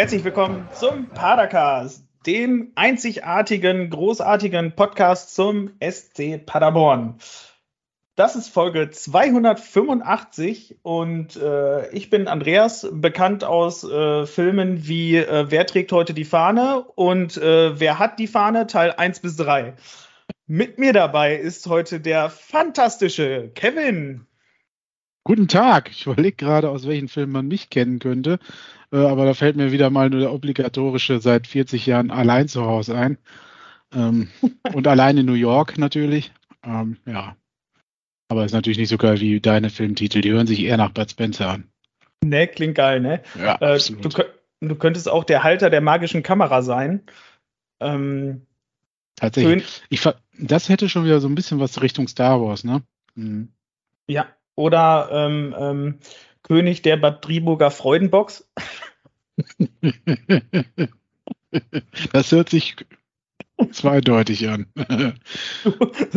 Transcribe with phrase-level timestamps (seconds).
[0.00, 7.16] Herzlich willkommen zum Padercast, dem einzigartigen, großartigen Podcast zum SC Paderborn.
[8.16, 15.50] Das ist Folge 285 und äh, ich bin Andreas, bekannt aus äh, Filmen wie äh,
[15.50, 19.74] Wer trägt heute die Fahne und äh, Wer hat die Fahne, Teil 1 bis 3.
[20.46, 24.26] Mit mir dabei ist heute der fantastische Kevin.
[25.24, 25.90] Guten Tag.
[25.90, 28.38] Ich überlege gerade, aus welchen Filmen man mich kennen könnte.
[28.92, 32.64] Äh, aber da fällt mir wieder mal nur der obligatorische seit 40 Jahren allein zu
[32.64, 33.18] Hause ein.
[33.94, 34.28] Ähm,
[34.74, 36.32] und allein in New York natürlich.
[36.64, 37.36] Ähm, ja.
[38.28, 40.20] Aber ist natürlich nicht so geil wie deine Filmtitel.
[40.20, 41.64] Die hören sich eher nach Bud Spencer an.
[42.22, 43.22] Ne, klingt geil, ne?
[43.38, 44.08] Ja, äh, du,
[44.60, 47.02] du, könntest auch der Halter der magischen Kamera sein.
[47.80, 48.46] Ähm,
[49.16, 49.82] Tatsächlich.
[49.88, 50.06] Ich,
[50.38, 52.82] das hätte schon wieder so ein bisschen was Richtung Star Wars, ne?
[53.14, 53.52] Mhm.
[54.06, 55.98] Ja, oder ähm, ähm,
[56.42, 58.48] König der Bad Driburger Freudenbox.
[62.12, 62.76] Das hört sich
[63.72, 64.66] zweideutig an.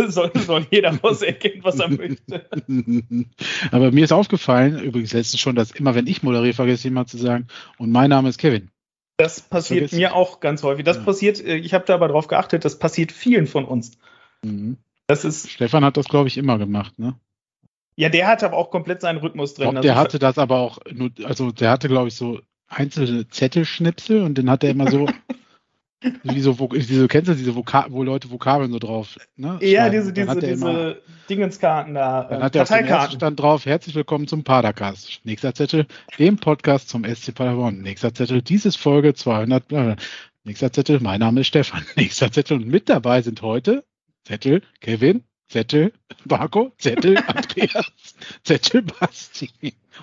[0.08, 2.46] soll, soll jeder erkennen, was er möchte.
[3.72, 7.06] Aber mir ist aufgefallen, übrigens letztens schon, dass immer, wenn ich moderiere, vergesse ich mal
[7.06, 8.70] zu sagen, und mein Name ist Kevin.
[9.18, 10.86] Das passiert mir auch ganz häufig.
[10.86, 11.04] Das ja.
[11.04, 13.92] passiert, äh, ich habe da aber drauf geachtet, das passiert vielen von uns.
[14.44, 14.78] Mhm.
[15.08, 17.16] Das ist, Stefan hat das, glaube ich, immer gemacht, ne?
[17.96, 19.72] Ja, der hatte aber auch komplett seinen Rhythmus drin.
[19.82, 24.22] Der also hatte das aber auch, nur, also der hatte, glaube ich, so einzelne Zettelschnipsel
[24.22, 25.08] und dann hat er immer so,
[26.24, 29.60] wie so, diese, kennst du diese Voka wo Leute Vokabeln so drauf, ne?
[29.62, 30.96] Ja, diese, diese, diese immer,
[31.30, 32.24] Dingenskarten da.
[32.24, 35.22] Dann äh, hat er auf dem ersten Stand drauf, herzlich willkommen zum Padercast.
[35.24, 35.86] Nächster Zettel,
[36.18, 37.82] dem Podcast zum SC Paderborn.
[37.82, 39.96] Nächster Zettel, dieses Folge 200, bla,
[40.46, 41.86] Nächster Zettel, mein Name ist Stefan.
[41.96, 43.86] Nächster Zettel und mit dabei sind heute
[44.26, 45.94] Zettel, Kevin, Zettel,
[46.26, 47.92] Marco, Zettel, Andreas,
[48.44, 49.52] Zettel, Basti.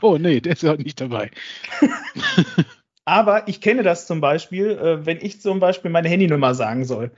[0.00, 1.32] Oh nee, der ist ja nicht dabei.
[3.04, 7.10] Aber ich kenne das zum Beispiel, äh, wenn ich zum Beispiel meine Handynummer sagen soll.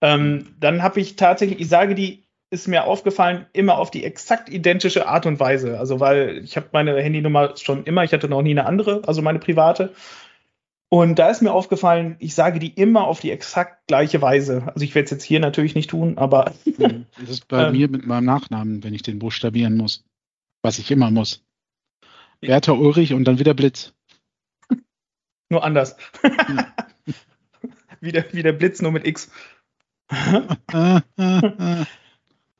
[0.00, 4.48] Ähm, dann habe ich tatsächlich, ich sage die, ist mir aufgefallen, immer auf die exakt
[4.48, 5.78] identische Art und Weise.
[5.78, 9.20] Also, weil ich habe meine Handynummer schon immer, ich hatte noch nie eine andere, also
[9.20, 9.92] meine private.
[10.94, 14.62] Und da ist mir aufgefallen, ich sage die immer auf die exakt gleiche Weise.
[14.72, 16.52] Also ich werde es jetzt hier natürlich nicht tun, aber.
[17.18, 20.04] das ist bei ähm, mir mit meinem Nachnamen, wenn ich den buchstabieren muss.
[20.62, 21.42] Was ich immer muss.
[22.40, 23.92] Bertha Ulrich und dann wieder Blitz.
[25.48, 25.96] Nur anders.
[28.00, 29.32] wie, der, wie der Blitz, nur mit X.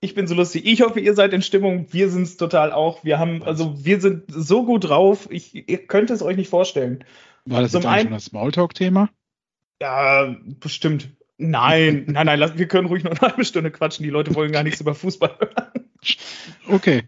[0.00, 0.66] ich bin so lustig.
[0.66, 1.86] Ich hoffe, ihr seid in Stimmung.
[1.92, 3.04] Wir sind es total auch.
[3.04, 5.28] Wir haben, also wir sind so gut drauf.
[5.30, 7.04] Ich, ihr könnt es euch nicht vorstellen.
[7.46, 9.10] War das Zum jetzt schon das Smalltalk-Thema?
[9.80, 11.10] Ja, bestimmt.
[11.36, 14.04] Nein, nein, nein, lass, wir können ruhig noch eine halbe Stunde quatschen.
[14.04, 15.90] Die Leute wollen gar nichts über Fußball hören.
[16.68, 17.04] Okay.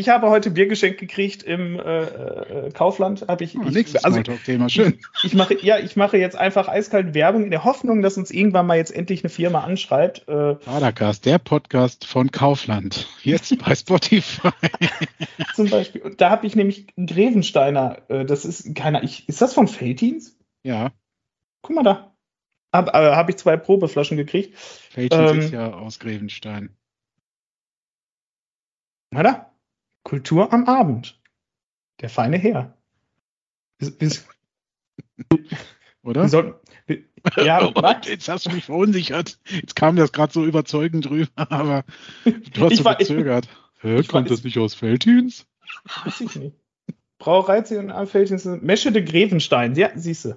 [0.00, 3.26] Ich habe heute Bier geschenkt gekriegt im äh, äh, Kaufland.
[3.28, 4.98] Habe ich, oh, ich nächstes also, Thema schön.
[5.18, 8.30] Ich, ich, mache ja, ich mache jetzt einfach eiskalt Werbung in der Hoffnung, dass uns
[8.30, 10.26] irgendwann mal jetzt endlich eine Firma anschreibt.
[10.26, 14.48] Äh, Padercast, der Podcast von Kaufland, jetzt bei Spotify.
[15.54, 16.00] Zum Beispiel.
[16.00, 17.98] Und da habe ich nämlich Grevensteiner.
[18.08, 19.02] Äh, das ist keiner.
[19.02, 20.34] Ich, ist das von Feltins?
[20.62, 20.92] Ja.
[21.60, 22.14] Guck mal da.
[22.72, 24.56] Habe äh, hab ich zwei Probeflaschen gekriegt.
[24.56, 26.74] Feltins ähm, ist ja aus Grevenstein.
[29.10, 29.49] Na da.
[30.10, 31.20] Kultur am Abend.
[32.00, 32.76] Der feine Herr.
[33.78, 34.26] Bis, bis,
[36.02, 36.28] Oder?
[36.28, 36.54] Sollten,
[37.36, 39.38] ja, oh, jetzt hast du mich verunsichert.
[39.48, 41.84] Jetzt kam das gerade so überzeugend drüber, aber
[42.24, 43.48] du hast ich so war, verzögert.
[43.76, 45.46] Ich, Hä, kommt das nicht aus Feldhüns?
[46.04, 46.56] Weiß ich nicht.
[47.18, 48.44] Brauerei und Feldhüns.
[48.46, 49.76] Meschede Grevenstein.
[49.76, 50.34] Ja, siehst du.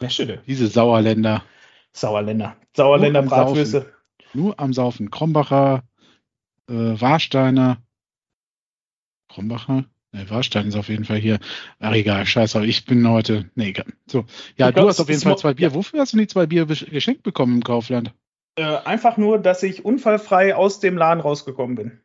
[0.00, 0.42] Meschede.
[0.46, 1.44] Diese Sauerländer.
[1.92, 2.56] Sauerländer.
[2.74, 3.92] Sauerländer Bratwürste.
[4.32, 5.10] Nur am Saufen.
[5.10, 5.82] Krombacher,
[6.70, 7.82] äh, Warsteiner,
[9.30, 9.84] Krombacher?
[10.12, 11.38] Ne, Warstein ist auf jeden Fall hier.
[11.78, 13.48] Ach egal, scheiße, ich bin heute.
[13.54, 13.86] Nee, egal.
[14.06, 14.24] So.
[14.56, 15.72] Ja, du, du hast auf jeden Fall zwei Bier.
[15.72, 18.12] Wofür hast du die zwei Bier geschenkt bekommen im Kaufland?
[18.56, 22.00] Äh, einfach nur, dass ich unfallfrei aus dem Laden rausgekommen bin.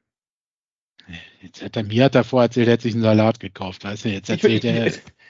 [1.41, 3.83] Jetzt hat er mir hat davor erzählt, er hätte sich einen Salat gekauft.
[3.83, 4.87] Weißt du, jetzt erzählt ich, er.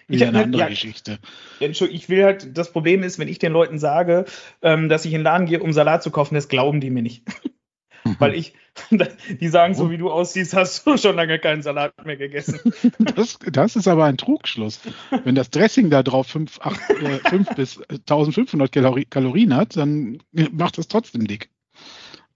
[0.08, 1.18] Ich, eine andere ja, Geschichte.
[1.60, 4.26] Ich will halt, das Problem ist, wenn ich den Leuten sage,
[4.62, 7.02] ähm, dass ich in den Laden gehe, um Salat zu kaufen, das glauben die mir
[7.02, 7.24] nicht.
[8.20, 8.54] Weil ich,
[9.40, 12.60] Die sagen, so wie du aussiehst, hast du schon lange keinen Salat mehr gegessen.
[13.16, 14.82] Das, das ist aber ein Trugschluss.
[15.24, 20.20] Wenn das Dressing da drauf 5, 8, äh, 5 bis 1500 Kalori Kalorien hat, dann
[20.52, 21.50] macht das trotzdem dick.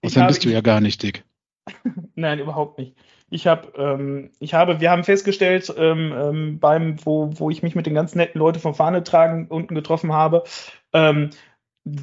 [0.02, 1.24] Außerdem bist du ja gar nicht dick.
[2.14, 2.96] Nein, überhaupt nicht.
[3.28, 7.74] Ich habe, ähm, ich habe, wir haben festgestellt, ähm, ähm, beim, wo, wo ich mich
[7.74, 10.42] mit den ganz netten Leuten vom Fahne tragen unten getroffen habe,
[10.92, 11.30] ähm,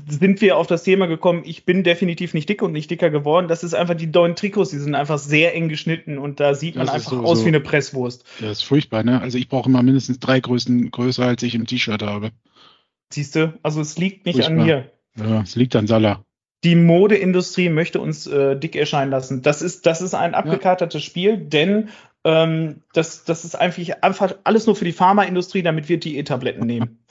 [0.08, 3.48] sind wir auf das Thema gekommen, ich bin definitiv nicht dick und nicht dicker geworden.
[3.48, 6.76] Das ist einfach die neuen Trikots, die sind einfach sehr eng geschnitten und da sieht
[6.76, 8.26] man einfach so, aus so, wie eine Presswurst.
[8.40, 9.22] Das ist furchtbar, ne?
[9.22, 12.32] Also ich brauche immer mindestens drei Größen größer, als ich im T-Shirt habe.
[13.12, 13.58] Siehst du?
[13.64, 14.60] Also es liegt nicht furchtbar.
[14.60, 14.92] an mir.
[15.18, 16.24] Ja, es liegt an Salah.
[16.64, 19.42] Die Modeindustrie möchte uns äh, dick erscheinen lassen.
[19.42, 21.08] Das ist, das ist ein abgekatertes ja.
[21.08, 21.90] Spiel, denn
[22.24, 27.00] ähm, das, das ist einfach, einfach alles nur für die Pharmaindustrie, damit wir Diät-Tabletten nehmen.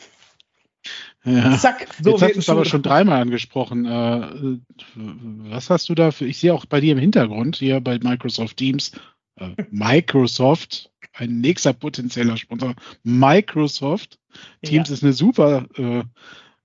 [1.27, 1.59] Ja.
[1.59, 3.85] Zack, so Jetzt hast du es aber schon dreimal angesprochen.
[3.85, 4.59] Äh,
[4.95, 6.25] was hast du da für?
[6.25, 8.93] Ich sehe auch bei dir im Hintergrund hier bei Microsoft Teams
[9.37, 12.75] äh, Microsoft, ein nächster potenzieller Sponsor.
[13.03, 14.19] Microsoft
[14.63, 14.95] Teams ja.
[14.95, 16.03] ist eine super äh,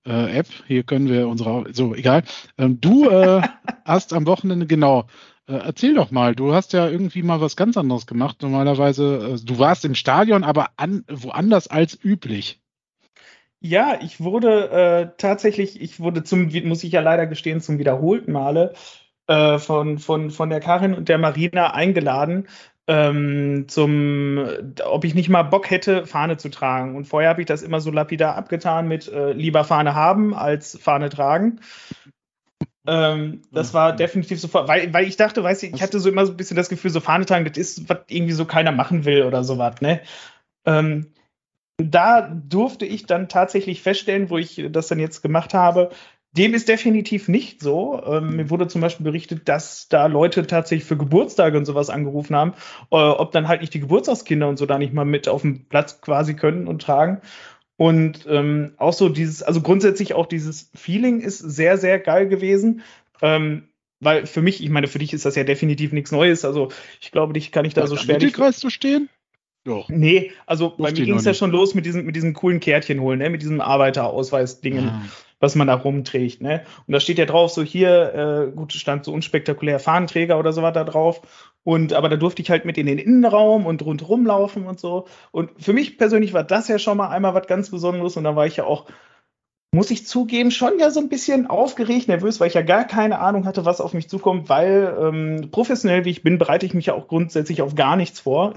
[0.04, 0.46] äh, App.
[0.66, 2.22] Hier können wir unsere, so egal.
[2.56, 3.42] Ähm, du äh,
[3.84, 5.06] hast am Wochenende genau.
[5.48, 8.42] Äh, erzähl doch mal, du hast ja irgendwie mal was ganz anderes gemacht.
[8.42, 12.61] Normalerweise, du warst im Stadion, aber an, woanders als üblich.
[13.64, 18.32] Ja, ich wurde äh, tatsächlich, ich wurde zum, muss ich ja leider gestehen, zum wiederholten
[18.32, 18.74] Male
[19.28, 22.48] äh, von, von, von der Karin und der Marina eingeladen,
[22.88, 24.44] ähm, zum,
[24.84, 26.96] ob ich nicht mal Bock hätte, Fahne zu tragen.
[26.96, 30.76] Und vorher habe ich das immer so lapidar abgetan mit äh, lieber Fahne haben als
[30.82, 31.60] Fahne tragen.
[32.84, 36.26] Ähm, das war definitiv sofort, weil, weil ich dachte, weißt du, ich hatte so immer
[36.26, 39.04] so ein bisschen das Gefühl, so Fahne tragen, das ist, was irgendwie so keiner machen
[39.04, 40.00] will oder sowas, ne?
[40.64, 41.12] Ähm,
[41.78, 45.90] da durfte ich dann tatsächlich feststellen, wo ich das dann jetzt gemacht habe,
[46.32, 48.02] dem ist definitiv nicht so.
[48.06, 52.34] Ähm, mir wurde zum Beispiel berichtet, dass da Leute tatsächlich für Geburtstage und sowas angerufen
[52.34, 52.54] haben,
[52.90, 55.66] äh, ob dann halt nicht die Geburtstagskinder und so da nicht mal mit auf dem
[55.66, 57.20] Platz quasi können und tragen.
[57.76, 62.82] Und ähm, auch so dieses, also grundsätzlich auch dieses Feeling ist sehr, sehr geil gewesen.
[63.20, 63.68] Ähm,
[64.00, 66.44] weil für mich, ich meine, für dich ist das ja definitiv nichts Neues.
[66.44, 66.70] Also
[67.00, 68.16] ich glaube, dich kann ich da so schwer.
[68.16, 69.08] Mittelkreis zu stehen?
[69.64, 69.88] Doch.
[69.88, 72.58] Nee, also Durfte bei mir ging es ja schon los mit diesem, mit diesem coolen
[72.58, 73.30] Kärtchen holen, ne?
[73.30, 75.02] mit diesem Arbeiterausweis-Dingen, ah.
[75.38, 76.42] was man da rumträgt.
[76.42, 76.64] Ne?
[76.86, 80.62] Und da steht ja drauf, so hier, äh, gut, stand so unspektakulär Fahnenträger oder so
[80.62, 81.22] was da drauf.
[81.64, 85.06] Und aber da durfte ich halt mit in den Innenraum und rundherum laufen und so.
[85.30, 88.16] Und für mich persönlich war das ja schon mal einmal was ganz Besonderes.
[88.16, 88.86] Und da war ich ja auch,
[89.70, 93.20] muss ich zugeben, schon ja so ein bisschen aufgeregt, nervös, weil ich ja gar keine
[93.20, 96.86] Ahnung hatte, was auf mich zukommt, weil ähm, professionell wie ich bin, bereite ich mich
[96.86, 98.54] ja auch grundsätzlich auf gar nichts vor.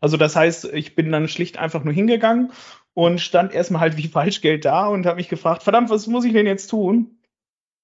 [0.00, 2.52] Also das heißt, ich bin dann schlicht einfach nur hingegangen
[2.94, 6.32] und stand erstmal halt wie Falschgeld da und habe mich gefragt, verdammt, was muss ich
[6.32, 7.18] denn jetzt tun?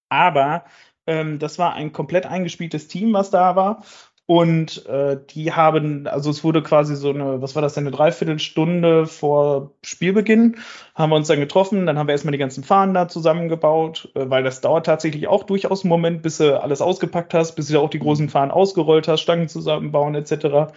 [0.08, 0.64] Aber
[1.06, 3.82] ähm, das war ein komplett eingespieltes Team, was da war.
[4.28, 7.96] Und äh, die haben, also es wurde quasi so eine, was war das denn, eine
[7.96, 10.56] Dreiviertelstunde vor Spielbeginn,
[10.96, 14.28] haben wir uns dann getroffen, dann haben wir erstmal die ganzen Fahnen da zusammengebaut, äh,
[14.28, 17.78] weil das dauert tatsächlich auch durchaus einen Moment, bis du alles ausgepackt hast, bis du
[17.78, 20.72] auch die großen Fahnen ausgerollt hast, Stangen zusammenbauen etc.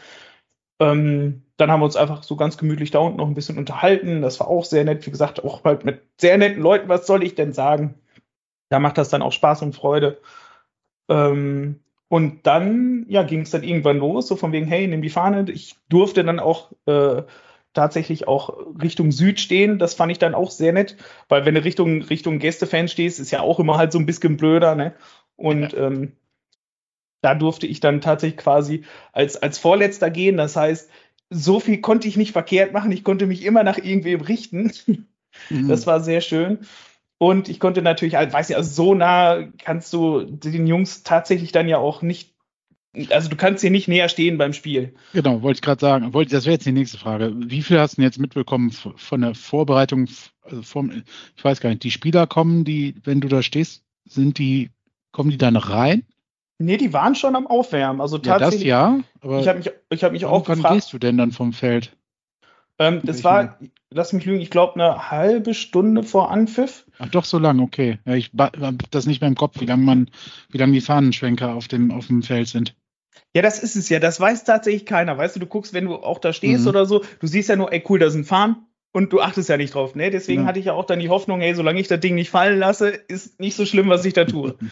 [0.80, 4.22] Ähm, dann haben wir uns einfach so ganz gemütlich da unten noch ein bisschen unterhalten.
[4.22, 5.06] Das war auch sehr nett.
[5.06, 6.90] Wie gesagt, auch halt mit sehr netten Leuten.
[6.90, 7.96] Was soll ich denn sagen?
[8.70, 10.22] Da macht das dann auch Spaß und Freude.
[11.10, 15.10] Ähm, und dann, ja, ging es dann irgendwann los, so von wegen, hey, nimm die
[15.10, 15.46] Fahne.
[15.52, 17.24] Ich durfte dann auch äh,
[17.74, 19.80] tatsächlich auch Richtung Süd stehen.
[19.80, 23.32] Das fand ich dann auch sehr nett, weil wenn du Richtung, Richtung Gästefan stehst, ist
[23.32, 24.94] ja auch immer halt so ein bisschen blöder, ne?
[25.36, 25.88] Und ja.
[25.88, 26.14] ähm,
[27.22, 30.38] da durfte ich dann tatsächlich quasi als, als Vorletzter gehen.
[30.38, 30.90] Das heißt,
[31.30, 32.92] so viel konnte ich nicht verkehrt machen.
[32.92, 34.72] Ich konnte mich immer nach irgendwem richten.
[35.50, 35.68] Mhm.
[35.68, 36.60] Das war sehr schön.
[37.20, 41.52] Und ich konnte natürlich, halt, weiß nicht, also so nah kannst du den Jungs tatsächlich
[41.52, 42.34] dann ja auch nicht,
[43.10, 44.96] also du kannst hier nicht näher stehen beim Spiel.
[45.14, 46.14] Genau, wollte ich gerade sagen.
[46.14, 47.34] Wollte, das wäre jetzt die nächste Frage.
[47.36, 50.08] Wie viel hast du denn jetzt mitbekommen von der Vorbereitung?
[50.42, 51.04] Also vom,
[51.36, 54.72] ich weiß gar nicht, die Spieler kommen, die, wenn du da stehst, sind die,
[55.12, 56.06] kommen die dann rein?
[56.60, 58.02] Nee, die waren schon am Aufwärmen.
[58.02, 58.64] Also tatsächlich.
[58.64, 59.30] Ja, das ja.
[59.30, 60.64] Aber ich habe mich, ich hab mich auch gefragt.
[60.64, 61.96] Wann gehst du denn dann vom Feld?
[62.78, 63.58] Ähm, das war,
[63.90, 66.86] lass mich lügen, ich glaube eine halbe Stunde vor Anpfiff.
[66.98, 68.00] Ach doch, so lang, okay.
[68.06, 70.10] Ja, ich habe das nicht mehr im Kopf, wie lange man,
[70.50, 72.76] wie lange die Fahnenschwenker auf dem, auf dem Feld sind.
[73.34, 74.00] Ja, das ist es ja.
[74.00, 75.18] Das weiß tatsächlich keiner.
[75.18, 76.70] Weißt du, du guckst, wenn du auch da stehst mhm.
[76.70, 79.58] oder so, du siehst ja nur, ey, cool, da sind Fahnen und du achtest ja
[79.58, 79.96] nicht drauf.
[79.96, 80.10] Ne?
[80.10, 80.48] Deswegen ja.
[80.48, 82.90] hatte ich ja auch dann die Hoffnung, hey, solange ich das Ding nicht fallen lasse,
[82.90, 84.56] ist nicht so schlimm, was ich da tue.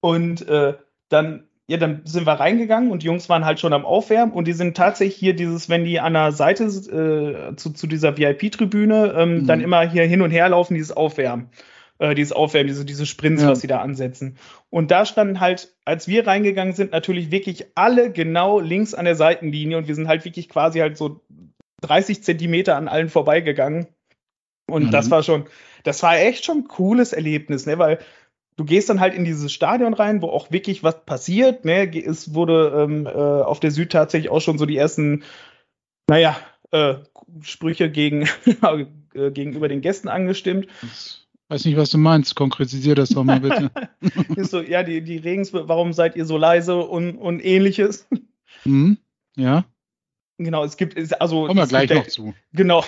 [0.00, 0.74] und äh,
[1.08, 4.48] dann ja, dann sind wir reingegangen und die Jungs waren halt schon am Aufwärmen und
[4.48, 9.12] die sind tatsächlich hier dieses, wenn die an der Seite äh, zu, zu dieser VIP-Tribüne
[9.14, 9.46] ähm, mhm.
[9.46, 11.50] dann immer hier hin und her laufen, dieses Aufwärmen.
[11.98, 13.50] äh, dieses Aufwärmen, diese, diese Sprints, Ja.
[13.50, 14.38] was sie da ansetzen.
[14.70, 19.16] Und da standen halt, als wir reingegangen sind, natürlich wirklich alle genau links an der
[19.16, 21.20] Seitenlinie und wir sind halt wirklich quasi halt so
[21.82, 23.88] 30 Zentimeter an allen vorbeigegangen.
[24.70, 24.90] Und Mhm.
[24.90, 25.44] das war schon,
[25.84, 27.78] das war echt schon ein cooles Erlebnis, ne?
[27.78, 27.98] Weil
[28.58, 31.64] du gehst dann halt in dieses Stadion rein, wo auch wirklich was passiert.
[31.64, 31.90] Ne?
[32.04, 35.22] Es wurde ähm, äh, auf der Süd tatsächlich auch schon so die ersten,
[36.08, 36.36] naja,
[36.72, 36.96] äh,
[37.40, 38.28] Sprüche gegen,
[39.14, 40.66] äh, gegenüber den Gästen angestimmt.
[40.82, 42.34] Ich weiß nicht, was du meinst.
[42.34, 43.70] Konkretisier das doch mal bitte.
[44.36, 48.06] Ist so, ja, die, die Regens, warum seid ihr so leise und, und ähnliches.
[48.64, 48.98] Hm?
[49.36, 49.64] Ja,
[50.36, 51.46] genau, es gibt, also.
[51.46, 52.34] kommen wir gleich noch zu.
[52.52, 52.84] Genau.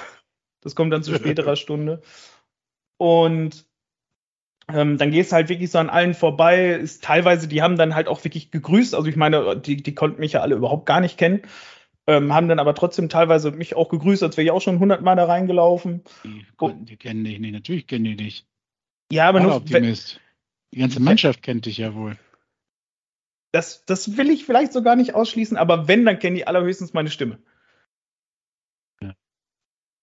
[0.63, 2.03] Das kommt dann zu späterer Stunde.
[2.99, 3.67] Und
[4.75, 6.71] ähm, dann gehst du halt wirklich so an allen vorbei.
[6.71, 8.95] Ist teilweise, die haben dann halt auch wirklich gegrüßt.
[8.95, 11.43] Also ich meine, die, die konnten mich ja alle überhaupt gar nicht kennen.
[12.07, 15.17] Ähm, haben dann aber trotzdem teilweise mich auch gegrüßt, als wäre ich auch schon hundertmal
[15.17, 16.03] da reingelaufen.
[16.25, 17.53] Die, konnten- die kennen dich nicht.
[17.53, 18.47] Natürlich kennen die dich.
[19.13, 20.21] Ja, aber nur, Optimist.
[20.73, 22.17] Die ganze Mannschaft kennt dich ja wohl.
[23.53, 26.93] das, das will ich vielleicht so gar nicht ausschließen, aber wenn, dann kennen die allerhöchstens
[26.93, 27.39] meine Stimme.
[29.03, 29.15] Ja.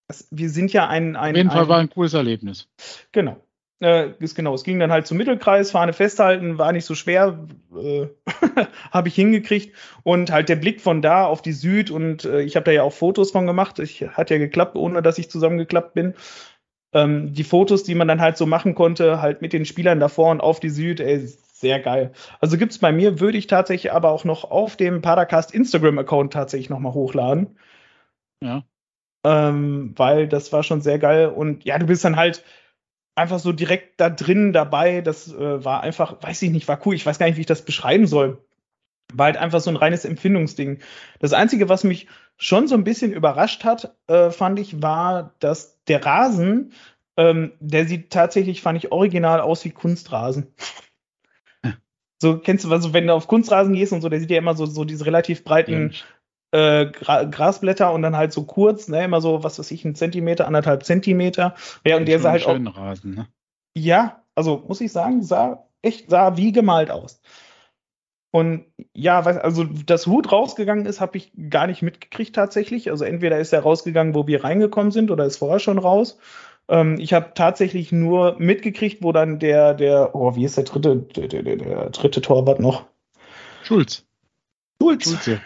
[0.09, 2.67] Das, wir sind ja ein, ein, Auf jeden Fall ein war ein cooles Erlebnis.
[3.13, 3.41] Genau.
[3.79, 4.55] Äh, ist genau.
[4.55, 8.07] Es ging dann halt zum Mittelkreis, Fahne festhalten, war nicht so schwer, äh,
[8.91, 9.75] habe ich hingekriegt.
[10.03, 12.84] Und halt der Blick von da auf die Süd und äh, ich habe da ja
[12.84, 13.77] auch Fotos von gemacht.
[13.79, 16.15] Ich hat ja geklappt, ohne dass ich zusammengeklappt bin.
[16.93, 20.31] Ähm, die Fotos, die man dann halt so machen konnte, halt mit den Spielern davor
[20.31, 21.19] und auf die Süd, ey,
[21.60, 22.13] sehr geil.
[22.39, 26.69] Also gibt's bei mir, würde ich tatsächlich aber auch noch auf dem Paracast Instagram-Account tatsächlich
[26.69, 27.57] nochmal hochladen.
[28.43, 28.63] Ja.
[29.24, 31.27] Ähm, weil das war schon sehr geil.
[31.27, 32.43] Und ja, du bist dann halt
[33.17, 35.01] einfach so direkt da drin dabei.
[35.01, 36.95] Das äh, war einfach, weiß ich nicht, war cool.
[36.95, 38.41] Ich weiß gar nicht, wie ich das beschreiben soll.
[39.13, 40.79] War halt einfach so ein reines Empfindungsding.
[41.19, 42.07] Das Einzige, was mich
[42.38, 46.74] schon so ein bisschen überrascht hat, äh, fand ich, war, dass der Rasen,
[47.15, 50.53] ähm, der sieht tatsächlich, fand ich, original aus wie Kunstrasen.
[52.19, 54.55] So, kennst du, also wenn du auf Kunstrasen gehst und so, der sieht ja immer
[54.55, 55.93] so, so diese relativ breiten
[56.51, 59.95] äh, Gra Grasblätter und dann halt so kurz, ne, immer so, was weiß ich, ein
[59.95, 61.55] Zentimeter, anderthalb Zentimeter.
[61.85, 63.27] Ja, und der sah halt auch, schönen Rasen, ne?
[63.75, 67.21] ja, also muss ich sagen, sah echt, sah wie gemalt aus.
[68.31, 72.91] Und ja, also dass Hut rausgegangen ist, habe ich gar nicht mitgekriegt tatsächlich.
[72.91, 76.19] Also entweder ist er rausgegangen, wo wir reingekommen sind, oder ist vorher schon raus.
[76.67, 80.97] Ähm, ich habe tatsächlich nur mitgekriegt, wo dann der, der, oh, wie ist der dritte,
[80.97, 82.85] der, der, der, der dritte Torwart noch?
[83.63, 84.05] Schulz.
[84.81, 85.05] Schulz.
[85.05, 85.41] Schulze.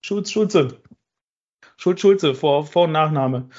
[0.00, 0.80] Schulz, Schulze.
[1.76, 3.48] Schulz, Schulze, Vor-, Vor und Nachname.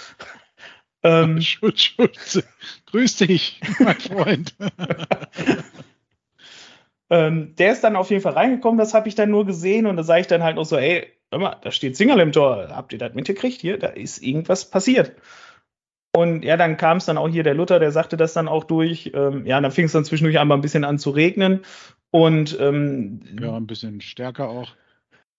[1.02, 2.44] Ähm, Schulz, Schulze.
[2.88, 4.54] Grüß dich, mein Freund.
[7.10, 9.96] ähm, der ist dann auf jeden Fall reingekommen, das habe ich dann nur gesehen und
[9.96, 12.68] da sage ich dann halt noch so, ey, hör mal, da steht Single im Tor,
[12.76, 13.62] habt ihr das mitgekriegt?
[13.62, 15.16] Hier, da ist irgendwas passiert.
[16.16, 18.64] Und ja, dann kam es dann auch hier, der Luther, der sagte das dann auch
[18.64, 19.12] durch.
[19.14, 21.62] Ähm, ja, dann fing es dann zwischendurch einmal ein bisschen an zu regnen.
[22.12, 24.70] Und ähm, ja, ein bisschen stärker auch.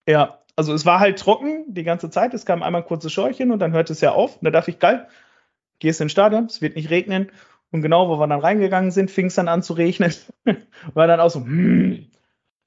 [0.09, 2.35] Ja, also es war halt trocken die ganze Zeit.
[2.35, 4.37] Es kam einmal ein kurzes Scheuchen und dann hört es ja auf.
[4.37, 5.09] Und da dachte ich, geil,
[5.79, 7.31] gehst ins Stadion, es wird nicht regnen.
[7.71, 10.13] Und genau, wo wir dann reingegangen sind, fing es dann an zu regnen.
[10.93, 12.11] war dann auch so, hm.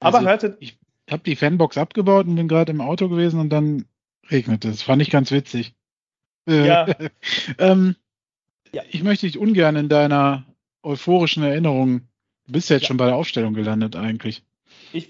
[0.00, 0.76] Aber Also, hörte, Ich
[1.08, 3.84] habe die Fanbox abgebaut und bin gerade im Auto gewesen und dann
[4.28, 4.82] regnete es.
[4.82, 5.76] Fand ich ganz witzig.
[6.48, 6.86] Äh, Ja.
[7.58, 7.94] ähm,
[8.72, 8.82] Ja.
[8.90, 10.44] Ich möchte dich ungern in deiner
[10.82, 12.08] euphorischen Erinnerung.
[12.46, 12.88] Du bist jetzt Ja.
[12.88, 14.42] schon bei der Aufstellung gelandet eigentlich.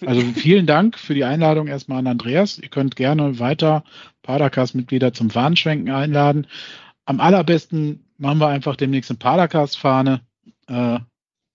[0.06, 2.58] Also vielen Dank für die Einladung erstmal an Andreas.
[2.58, 3.84] Ihr könnt gerne weiter
[4.22, 6.46] Padercast-Mitglieder zum Fahnenschwenken einladen.
[7.04, 10.20] Am allerbesten machen wir einfach demnächst eine Padercast-Fahne,
[10.68, 10.98] äh,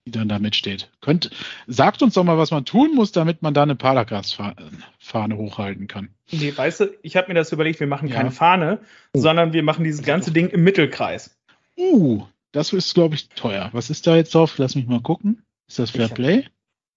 [0.05, 0.91] die dann da mitsteht.
[1.01, 1.31] Könnt,
[1.67, 6.09] sagt uns doch mal, was man tun muss, damit man da eine Padercast-Fahne hochhalten kann.
[6.31, 8.15] nee, weißt du, ich habe mir das überlegt, wir machen Ja.
[8.15, 8.79] keine Fahne,
[9.13, 9.19] Oh.
[9.19, 11.35] sondern wir machen dieses ganze Ding im Mittelkreis.
[11.77, 13.69] Uh, das ist, glaube ich, teuer.
[13.73, 14.57] Was ist da jetzt drauf?
[14.57, 15.41] Lass mich mal gucken.
[15.67, 16.45] Ist das Fair Play?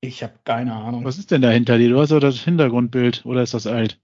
[0.04, 1.04] Ich habe keine Ahnung.
[1.04, 1.88] Was ist denn da hinter dir?
[1.88, 4.00] Du hast doch das Hintergrundbild oder ist das alt?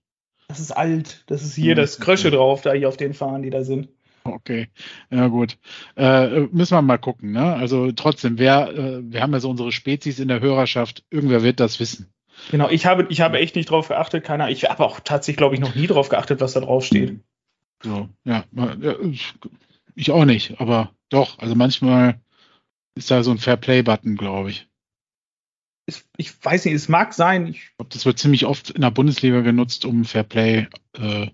[0.46, 1.24] Das ist alt.
[1.26, 3.88] Das ist hier Ja, das Krösche drauf, da hier auf den Fahnen, die da sind.
[4.24, 4.68] Okay,
[5.10, 5.58] ja gut.
[5.96, 7.32] Äh, müssen wir mal gucken.
[7.32, 7.54] Ne?
[7.54, 11.04] Also trotzdem, wer, äh, wir haben ja so unsere Spezies in der Hörerschaft.
[11.10, 12.12] Irgendwer wird das wissen.
[12.50, 14.50] Genau, ich habe, ich habe echt nicht drauf geachtet, keiner.
[14.50, 17.18] Ich habe auch tatsächlich, glaube ich, noch nie drauf geachtet, was da drauf steht.
[17.82, 18.44] So, ja,
[19.02, 19.34] ich-
[19.96, 21.38] ich auch nicht, aber doch.
[21.40, 22.20] Also manchmal
[22.94, 24.67] ist da so ein Fair Play-Button, glaube ich.
[26.18, 27.46] Ich, weiß nicht, es mag sein.
[27.46, 30.68] Ich, glaube, das wird ziemlich oft in der Bundesliga genutzt, um Fair Play
[30.98, 31.28] äh,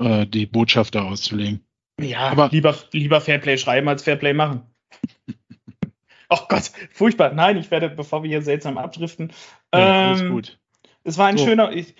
[0.00, 1.64] äh, die Botschaft da auszulegen.
[2.00, 4.62] ja, Aber- lieber, lieber Fairplay schreiben als Fairplay machen.
[6.28, 7.32] Ach Gott, furchtbar.
[7.32, 9.32] Nein, ich werde, bevor wir hier seltsam abdriften.
[9.72, 10.58] Ja, alles ähm, gut.
[11.08, 11.46] Es war ein So.
[11.46, 11.94] schöner, ich,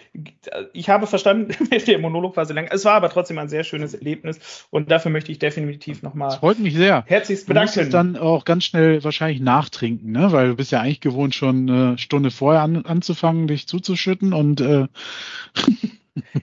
[0.73, 1.55] ich habe verstanden,
[1.87, 2.69] der Monolog war so lang.
[2.71, 6.39] Es war aber trotzdem ein sehr schönes Erlebnis und dafür möchte ich definitiv Das nochmal
[6.39, 7.05] freut mich sehr.
[7.07, 8.15] herzlichst Du musst es bedanken.
[8.15, 10.33] dann auch ganz schnell wahrscheinlich nachtrinken, ne?
[10.33, 14.61] Weil du bist ja eigentlich gewohnt, schon eine Stunde vorher an, anzufangen, dich zuzuschütten und
[14.61, 14.87] äh,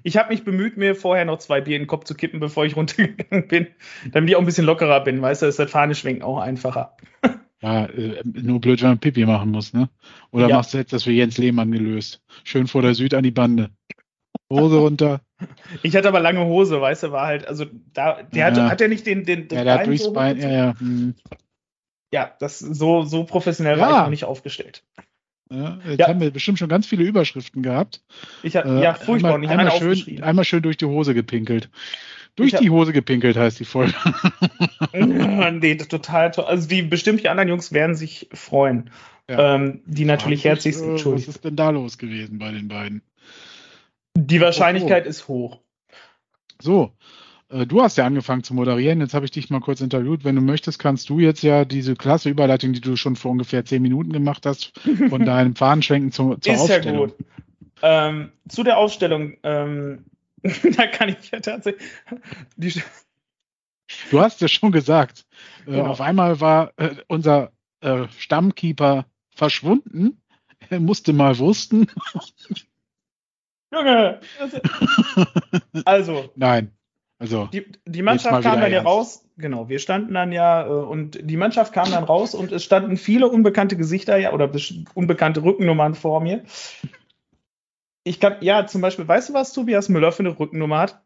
[0.04, 2.66] Ich habe mich bemüht, mir vorher noch zwei Bier in den Kopf zu kippen, bevor
[2.66, 3.68] ich runtergegangen bin,
[4.12, 5.22] damit ich auch ein bisschen lockerer bin.
[5.22, 6.96] Weißt du, ist das Fahne schwenken auch einfacher.
[7.62, 9.90] Ja, äh, nur blöd, wenn man Pipi machen muss, ne?
[10.32, 10.58] Oder Ja.
[10.58, 12.22] machst du jetzt das für Jens Lehmann gelöst?
[12.44, 13.72] Schön vor der Süd an die Bande.
[14.52, 15.22] Hose runter.
[15.84, 18.70] Ich hatte aber lange Hose, weißt du, war halt, also da, der Ja.
[18.70, 20.80] hat er nicht den, den, das ja, der hat durchs so Bein, ja, ja.
[20.80, 21.14] hm.
[22.14, 23.82] ja, das so, so professionell Ja.
[23.86, 24.84] war ich noch nicht aufgestellt.
[25.52, 26.08] ja jetzt Ja.
[26.08, 28.02] haben wir bestimmt schon ganz viele Überschriften gehabt.
[28.44, 31.70] Ich hatte, Äh, ja, furchtbar, einmal, eine einmal, schön, einmal schön durch die Hose gepinkelt.
[32.36, 33.94] Durch hab- die Hose gepinkelt heißt die Folge.
[34.94, 36.46] nee, das total toll.
[36.46, 38.90] Also die bestimmt die anderen Jungs werden sich freuen.
[39.30, 39.56] Ja.
[39.56, 41.28] Ähm, die natürlich mich, herzlichst äh, Was entschuldigt.
[41.30, 43.02] ist denn da los gewesen bei den beiden?
[44.18, 45.60] Die Wahrscheinlichkeit ist hoch.
[46.62, 46.92] So,
[47.50, 49.00] äh, du hast ja angefangen zu moderieren.
[49.02, 50.24] Jetzt habe ich dich mal kurz interviewt.
[50.24, 53.66] Wenn du möchtest, kannst du jetzt ja diese klasse Überleitung, die du schon vor ungefähr
[53.66, 54.74] zehn Minuten gemacht hast,
[55.10, 57.08] von deinem Fahnenschwenken zu, zur ist ja Aufstellung.
[57.08, 57.16] gut.
[57.82, 60.06] Ähm, zu der Aufstellung, ähm,
[60.78, 61.84] da kann ich ja tatsächlich.
[62.56, 62.82] Die,
[64.10, 65.26] Du hast ja schon gesagt,
[65.68, 65.86] äh, Genau.
[65.88, 70.22] auf einmal war äh, unser äh, Stammkeeper verschwunden.
[70.70, 71.88] Er musste mal wussten.
[73.74, 74.20] Junge!
[75.86, 76.72] Also, Nein.
[77.18, 78.88] Also, die, die Mannschaft kam dann ja ernst.
[78.88, 79.26] raus.
[79.38, 82.98] Genau, wir standen dann ja äh, und die Mannschaft kam dann raus und es standen
[82.98, 84.52] viele unbekannte Gesichter ja oder
[84.94, 86.44] unbekannte Rückennummern vor mir.
[88.08, 91.04] Ich kann, ja, zum Beispiel, weißt du, was Tobias Müller für eine Rückennummer hat?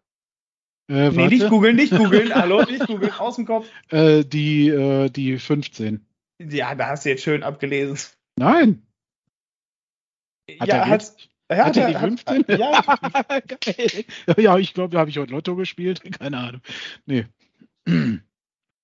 [0.90, 2.34] äh, Nee, nicht googeln, nicht googeln.
[2.36, 3.68] Hallo, nicht googeln, aus dem Kopf.
[3.90, 6.06] äh, die, äh, die 15.
[6.42, 7.98] Ja, da hast du jetzt schön abgelesen.
[8.38, 8.86] Nein.
[10.60, 11.14] Hat ja, er hat,
[11.52, 12.46] ja, Hat er die hat- 15?
[12.58, 12.82] Ja,
[13.66, 14.06] Geil.
[14.38, 16.02] ja, ich glaube, da habe ich heute Lotto gespielt.
[16.20, 16.62] Keine Ahnung.
[17.06, 17.28] Nee.
[17.88, 18.22] ähm,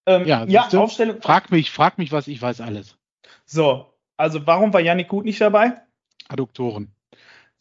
[0.06, 0.68] Ja, ja?
[0.70, 1.22] Aufstellung.
[1.22, 2.98] Frag mich, frag mich, was ich weiß alles.
[3.46, 5.82] So, also warum war Yannick Gut nicht dabei?
[6.30, 6.92] Adduktoren.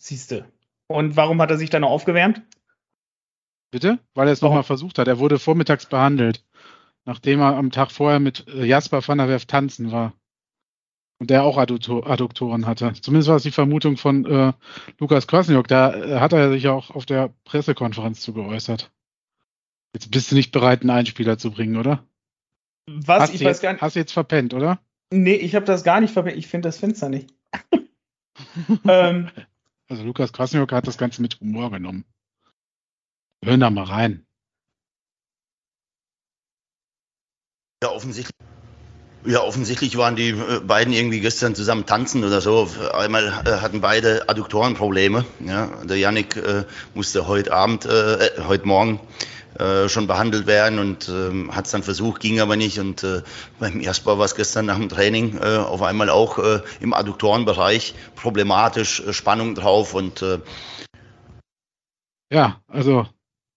[0.04, 0.44] Siehste.
[0.86, 2.42] Und warum hat er sich dann noch aufgewärmt?
[3.70, 3.98] Bitte?
[4.12, 5.08] Weil er es nochmal versucht hat.
[5.08, 6.44] Er wurde vormittags behandelt,
[7.06, 10.12] nachdem er am Tag vorher mit äh, Jasper van der Werf tanzen war.
[11.18, 12.92] Und der auch Adduktor Adduktoren hatte.
[13.00, 14.52] Zumindest war es die Vermutung von äh,
[14.98, 15.68] Lukas Kwasniok.
[15.68, 18.92] Da äh, hat er sich auch auf der Pressekonferenz zu geäußert.
[19.94, 22.04] Jetzt bist du nicht bereit, einen Einspieler zu bringen, oder?
[22.86, 23.22] Was?
[23.22, 23.80] hast, ich du weiß jetzt, gar nicht.
[23.80, 24.80] hast du jetzt verpennt, oder?
[25.10, 26.40] Nee, ich habe das gar nicht verwendet.
[26.40, 27.32] Ich finde das Fenster nicht.
[28.86, 29.30] ähm,
[29.94, 32.04] Also Lukas Kwasniok hat das Ganze mit Humor genommen.
[33.44, 34.26] Hören da mal rein.
[37.80, 38.34] Ja, offensichtlich.
[39.24, 42.68] Ja, offensichtlich waren die äh, beiden irgendwie gestern zusammen tanzen oder so.
[42.92, 45.24] Einmal äh, hatten beide Adduktorenprobleme.
[45.46, 48.98] Ja, der Yannick äh, musste heute Abend, äh, äh, heute Morgen
[49.58, 52.78] äh, schon behandelt werden und ähm, hat es dann versucht, ging aber nicht.
[52.78, 53.22] Und äh,
[53.58, 57.94] beim Jasper war es gestern nach dem Training äh, auf einmal auch äh, im Adduktorenbereich
[58.16, 60.40] problematisch, äh, Spannung drauf und äh,
[62.30, 63.06] Ja, also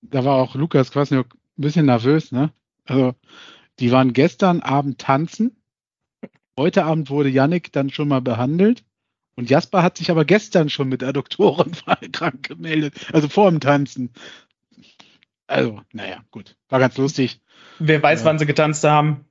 [0.02, 2.52] da war auch Lukas Kwasniok ein bisschen nervös, ne?
[2.86, 3.16] Also
[3.80, 5.62] die waren gestern Abend tanzen.
[6.58, 8.84] Heute Abend wurde Yannick dann schon mal behandelt.
[9.36, 11.72] Und Jasper hat sich aber gestern schon mit Adduktoren
[12.12, 12.96] krank gemeldet.
[13.14, 14.12] Also vor dem Tanzen.
[15.48, 16.58] Also, naja, gut.
[16.70, 17.42] War ganz lustig.
[17.80, 18.26] wer weiß, Ja.
[18.26, 19.26] wann sie getanzt haben.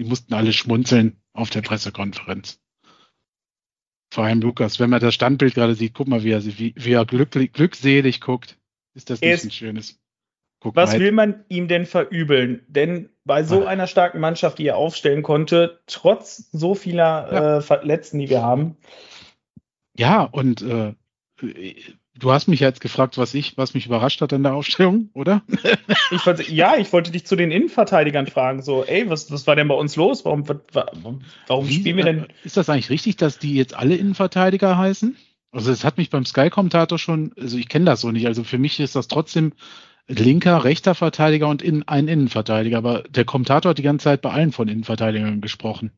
[0.00, 2.60] Die mussten alle schmunzeln auf der Pressekonferenz.
[4.12, 6.92] Vor allem Lukas, wenn man das Standbild gerade sieht, guck mal, wie er, wie, wie
[6.92, 8.58] er glücklich, glückselig guckt.
[8.94, 10.00] Ist das nicht ist- ein schönes?
[10.60, 11.00] Guck Was mal.
[11.00, 12.64] will man ihm denn verübeln?
[12.68, 13.68] Denn bei so Ah.
[13.68, 17.56] einer starken Mannschaft, die er aufstellen konnte, trotz so vieler Ja.
[17.58, 18.76] äh, Verletzten, die wir haben,
[19.96, 20.94] Ja, und äh,
[22.18, 25.42] du hast mich jetzt gefragt, was ich, was mich überrascht hat an der Aufstellung, oder?
[26.10, 28.62] ich wollte, ja, ich wollte dich zu den Innenverteidigern fragen.
[28.62, 30.24] So, ey, was, was war denn bei uns los?
[30.24, 32.18] Warum, warum, warum Wie- spielen wir denn?
[32.24, 35.16] äh, Ist das eigentlich richtig, dass die jetzt alle Innenverteidiger heißen?
[35.52, 38.26] Also es hat mich beim Sky-Kommentator schon, also ich kenne das so nicht.
[38.26, 39.52] Also für mich ist das trotzdem
[40.08, 42.76] linker, rechter Verteidiger und in, ein Innenverteidiger.
[42.78, 45.92] Aber der Kommentator hat die ganze Zeit bei allen von Innenverteidigern gesprochen.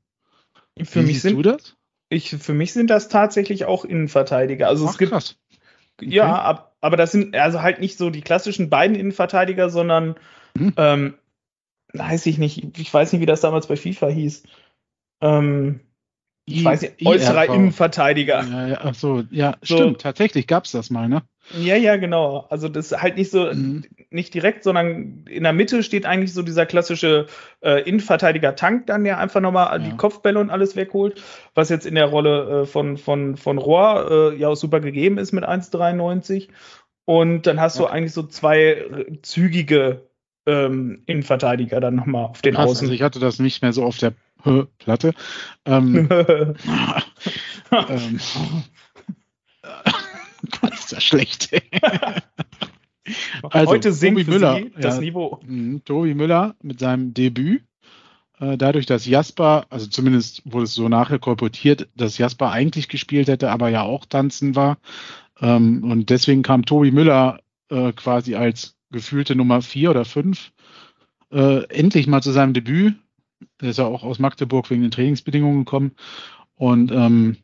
[0.82, 1.76] Für Wie mich, siehst du sind, das?
[2.10, 4.68] ich, für mich sind das tatsächlich auch Innenverteidiger.
[4.68, 5.36] Also es Ach, gibt, krass.
[6.00, 6.10] Okay.
[6.10, 10.16] ja, ab, aber das sind also halt nicht so die klassischen beiden Innenverteidiger, sondern
[10.56, 10.72] Mhm.
[10.76, 11.14] ähm,
[11.92, 14.42] weiß ich nicht, ich weiß nicht, wie das damals bei FIFA hieß.
[15.20, 15.80] Ähm,
[16.48, 17.52] ich weiß nicht, äußerer.
[17.52, 18.44] Innenverteidiger.
[18.44, 19.76] Ja, ja, ach so, ja, So.
[19.76, 20.00] stimmt.
[20.00, 21.22] Tatsächlich gab's das mal, ne?
[21.58, 22.46] Ja, ja, genau.
[22.50, 23.84] Also das ist halt nicht so, Mhm.
[24.10, 27.26] nicht direkt, sondern in der Mitte steht eigentlich so dieser klassische
[27.62, 29.88] äh, Innenverteidiger Tank, dann der einfach nochmal ja.
[29.90, 31.22] die Kopfbälle und alles wegholt,
[31.54, 35.18] was jetzt in der Rolle äh, von, von, von Rohr äh, ja auch super gegeben
[35.18, 36.48] ist mit 1,93.
[37.04, 37.86] Und dann hast ja.
[37.86, 40.08] du eigentlich so zwei zügige
[40.46, 42.86] ähm, Innenverteidiger dann nochmal auf den Krass, Außen.
[42.86, 44.12] Also ich hatte das nicht mehr so auf der
[44.78, 45.14] Platte.
[45.64, 46.08] Ähm,
[47.72, 48.20] ähm,
[50.60, 51.50] Gott, ist das schlecht.
[53.42, 55.40] also, Heute sinkt Tobi Müller, das ja, Niveau.
[55.44, 57.62] Mh, Tobi Müller mit seinem Debüt.
[58.38, 63.28] Äh, dadurch, dass Jasper, also zumindest wurde es so nachher kolportiert, dass Jasper eigentlich gespielt
[63.28, 64.78] hätte, aber ja auch tanzen war.
[65.40, 70.52] Ähm, und deswegen kam Tobi Müller äh, quasi als gefühlte Nummer vier oder fünf
[71.32, 72.94] äh, endlich mal zu seinem Debüt.
[73.60, 75.92] Er ist ja auch aus Magdeburg wegen den Trainingsbedingungen gekommen.
[76.54, 77.36] Und ähm,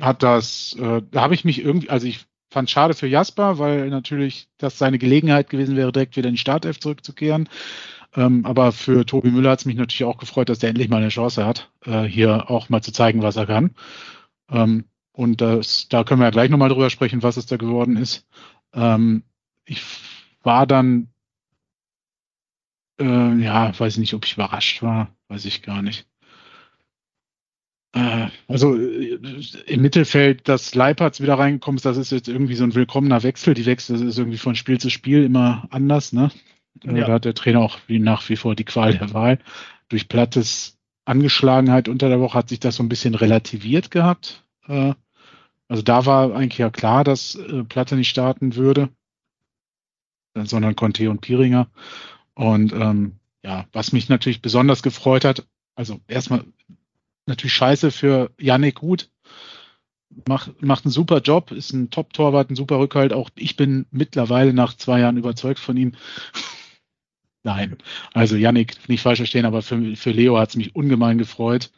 [0.00, 3.90] hat das, äh, da habe ich mich irgendwie, also ich fand schade für Jasper, weil
[3.90, 7.48] natürlich das seine Gelegenheit gewesen wäre, direkt wieder in die Startelf zurückzukehren.
[8.14, 10.98] Ähm, aber für Tobi Müller hat es mich natürlich auch gefreut, dass er endlich mal
[10.98, 13.74] eine Chance hat, äh, hier auch mal zu zeigen, was er kann.
[14.48, 17.96] Ähm, und das, da können wir ja gleich nochmal drüber sprechen, was es da geworden
[17.96, 18.26] ist.
[18.72, 19.22] Ähm,
[19.64, 19.82] ich
[20.42, 21.08] war dann,
[22.98, 26.06] äh, ja, weiß nicht, ob ich überrascht war, weiß ich gar nicht.
[27.96, 29.18] Äh, also äh,
[29.66, 33.54] im Mittelfeld, dass Leipertz wieder reingekommen ist, das ist jetzt irgendwie so ein willkommener Wechsel.
[33.54, 36.12] Die Wechsel ist irgendwie von Spiel zu Spiel immer anders.
[36.12, 36.30] Ne?
[36.84, 37.06] Äh, ja.
[37.06, 39.38] Da hat der Trainer auch wie nach wie vor die Qual der Wahl.
[39.88, 44.42] Durch Plattes Angeschlagenheit unter der Woche hat sich das so ein bisschen relativiert gehabt.
[44.66, 48.88] Also da war eigentlich ja klar, dass Platte nicht starten würde,
[50.34, 51.68] sondern Conte und Piringer.
[52.34, 56.44] Und ähm, ja, was mich natürlich besonders gefreut hat, also erstmal
[57.26, 59.08] natürlich scheiße für Yannick Gut.
[60.26, 63.12] Macht, macht einen super Job, ist ein Top-Torwart, ein super Rückhalt.
[63.12, 65.92] Auch ich bin mittlerweile nach zwei Jahren überzeugt von ihm.
[67.44, 67.76] Nein,
[68.14, 71.70] also Yannick, nicht falsch verstehen, aber für, für Leo hat es mich ungemein gefreut,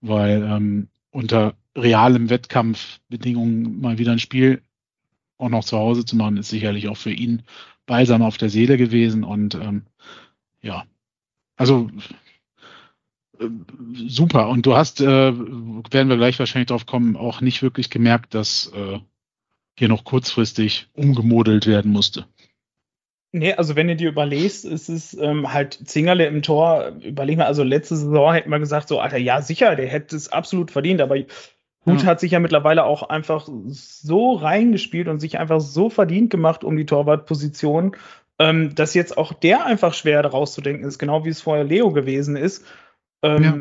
[0.00, 4.62] weil ähm, unter realem Wettkampfbedingungen mal wieder ein Spiel
[5.36, 7.42] auch noch zu Hause zu machen, ist sicherlich auch für ihn
[7.86, 9.24] balsam auf der Seele gewesen.
[9.24, 9.86] Und ähm,
[10.62, 10.84] ja,
[11.58, 11.90] also
[13.92, 14.48] super.
[14.48, 18.72] Und du hast, äh, werden wir gleich wahrscheinlich drauf kommen, auch nicht wirklich gemerkt, dass
[18.74, 18.98] äh,
[19.78, 22.26] hier noch kurzfristig umgemodelt werden musste.
[23.30, 27.44] Nee, also wenn du dir überlegst, ist es ähm, halt Zingerle im Tor, überleg mal,
[27.44, 31.02] also letzte Saison hätten wir gesagt, so, Alter, ja, sicher, der hätte es absolut verdient,
[31.02, 32.06] aber Hut ja.
[32.06, 36.76] hat sich ja mittlerweile auch einfach so reingespielt und sich einfach so verdient gemacht um
[36.76, 37.96] die Torwartposition,
[38.38, 42.36] ähm, dass jetzt auch der einfach schwer rauszudenken ist, genau wie es vorher Leo gewesen
[42.36, 42.64] ist.
[43.22, 43.58] Ähm, ja.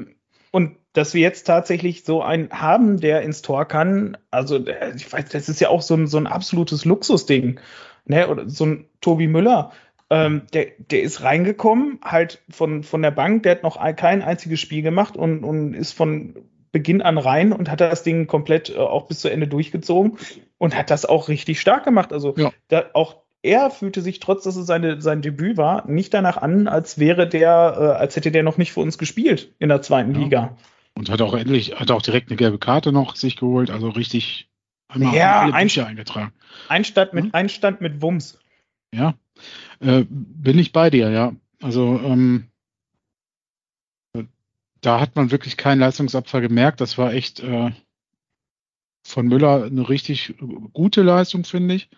[0.51, 5.11] Und dass wir jetzt tatsächlich so einen haben, der ins Tor kann, also äh, ich
[5.11, 7.59] weiß, das ist ja auch so ein, so ein absolutes Luxusding.
[8.05, 8.27] Ne?
[8.27, 9.71] Oder so ein Tobi Müller,
[10.09, 14.59] ähm, der, der ist reingekommen, halt von, von der Bank, der hat noch kein einziges
[14.59, 16.35] Spiel gemacht und, und ist von
[16.71, 20.17] Beginn an rein und hat das Ding komplett äh, auch bis zu Ende durchgezogen
[20.57, 22.13] und hat das auch richtig stark gemacht.
[22.13, 22.51] Also ja.
[22.69, 26.67] da, auch er fühlte sich, trotz dass es seine, sein Debüt war, nicht danach an,
[26.67, 30.13] als wäre der, äh, als hätte der noch nicht für uns gespielt in der zweiten
[30.13, 30.19] ja.
[30.19, 30.57] Liga.
[30.93, 34.49] Und hat auch endlich, hat auch direkt eine gelbe Karte noch sich geholt, also richtig
[34.87, 36.33] einmal ja, alle Bücher ein, eingetragen.
[36.67, 37.29] Einstand mit, hm?
[37.33, 38.39] Einstand mit Wumms.
[38.93, 39.13] Ja,
[39.79, 41.33] äh, bin ich bei dir, ja.
[41.61, 42.47] Also ähm,
[44.81, 46.81] da hat man wirklich keinen Leistungsabfall gemerkt.
[46.81, 47.71] Das war echt äh,
[49.05, 50.35] von Müller eine richtig
[50.73, 51.89] gute Leistung, finde ich.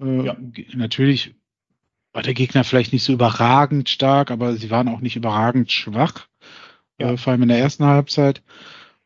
[0.00, 0.36] Äh, ja.
[0.74, 1.34] Natürlich
[2.12, 6.26] war der Gegner vielleicht nicht so überragend stark, aber sie waren auch nicht überragend schwach,
[6.98, 7.12] ja.
[7.12, 8.42] äh, vor allem in der ersten Halbzeit.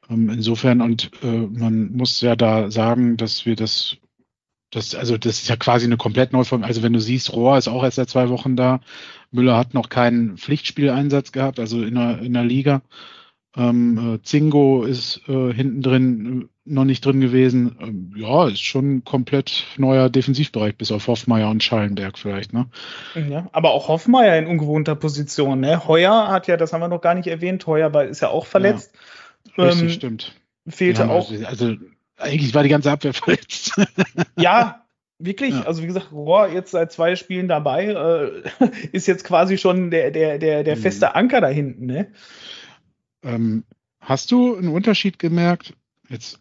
[0.08, 3.96] Ähm, insofern, und äh, man muss ja da sagen, dass wir das,
[4.70, 6.64] das, also das ist ja quasi eine komplett Neuform.
[6.64, 8.80] Also wenn du siehst, Rohr ist auch erst seit zwei Wochen da.
[9.30, 12.82] Müller hat noch keinen Pflichtspieleinsatz gehabt, also in der, in der Liga.
[13.56, 17.76] Ähm, äh, Zingo ist äh, hinten drin äh, noch nicht drin gewesen.
[17.80, 22.68] Ähm, ja, ist schon komplett neuer Defensivbereich, bis auf Hoffmeier und Schallenberg vielleicht, ne?
[23.14, 25.86] Ja, aber auch Hoffmeier in ungewohnter Position, ne?
[25.86, 28.92] Heuer hat ja, das haben wir noch gar nicht erwähnt, Heuer ist ja auch verletzt.
[29.56, 30.32] Ja, richtig, ähm, stimmt.
[30.66, 31.30] Fehlte auch.
[31.30, 31.76] Also, also,
[32.16, 33.78] eigentlich war die ganze Abwehr verletzt.
[34.38, 34.86] ja,
[35.18, 35.54] wirklich.
[35.54, 35.62] Ja.
[35.62, 37.86] Also wie gesagt, Rohr jetzt seit zwei Spielen dabei,
[38.60, 40.80] äh, ist jetzt quasi schon der, der, der, der mhm.
[40.80, 42.12] feste Anker da hinten, ne?
[43.22, 43.64] Ähm,
[44.00, 45.74] hast du einen Unterschied gemerkt?
[46.08, 46.40] Jetzt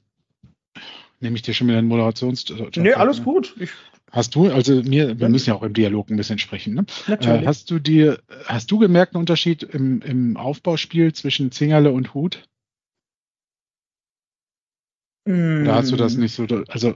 [1.20, 2.46] nehme ich dir schon wieder einen Moderations.
[2.76, 3.56] Nee, alles gut.
[3.60, 3.72] Ich
[4.12, 6.74] hast du, also mir, wir müssen ja auch im Dialog ein bisschen sprechen.
[6.74, 6.86] Ne?
[7.08, 7.44] Natürlich.
[7.44, 12.14] Äh, hast du dir, hast du gemerkt einen Unterschied im, im Aufbauspiel zwischen Zingerle und
[12.14, 12.44] Hut?
[15.26, 15.66] Mm.
[15.66, 16.96] Da hast du das nicht so, also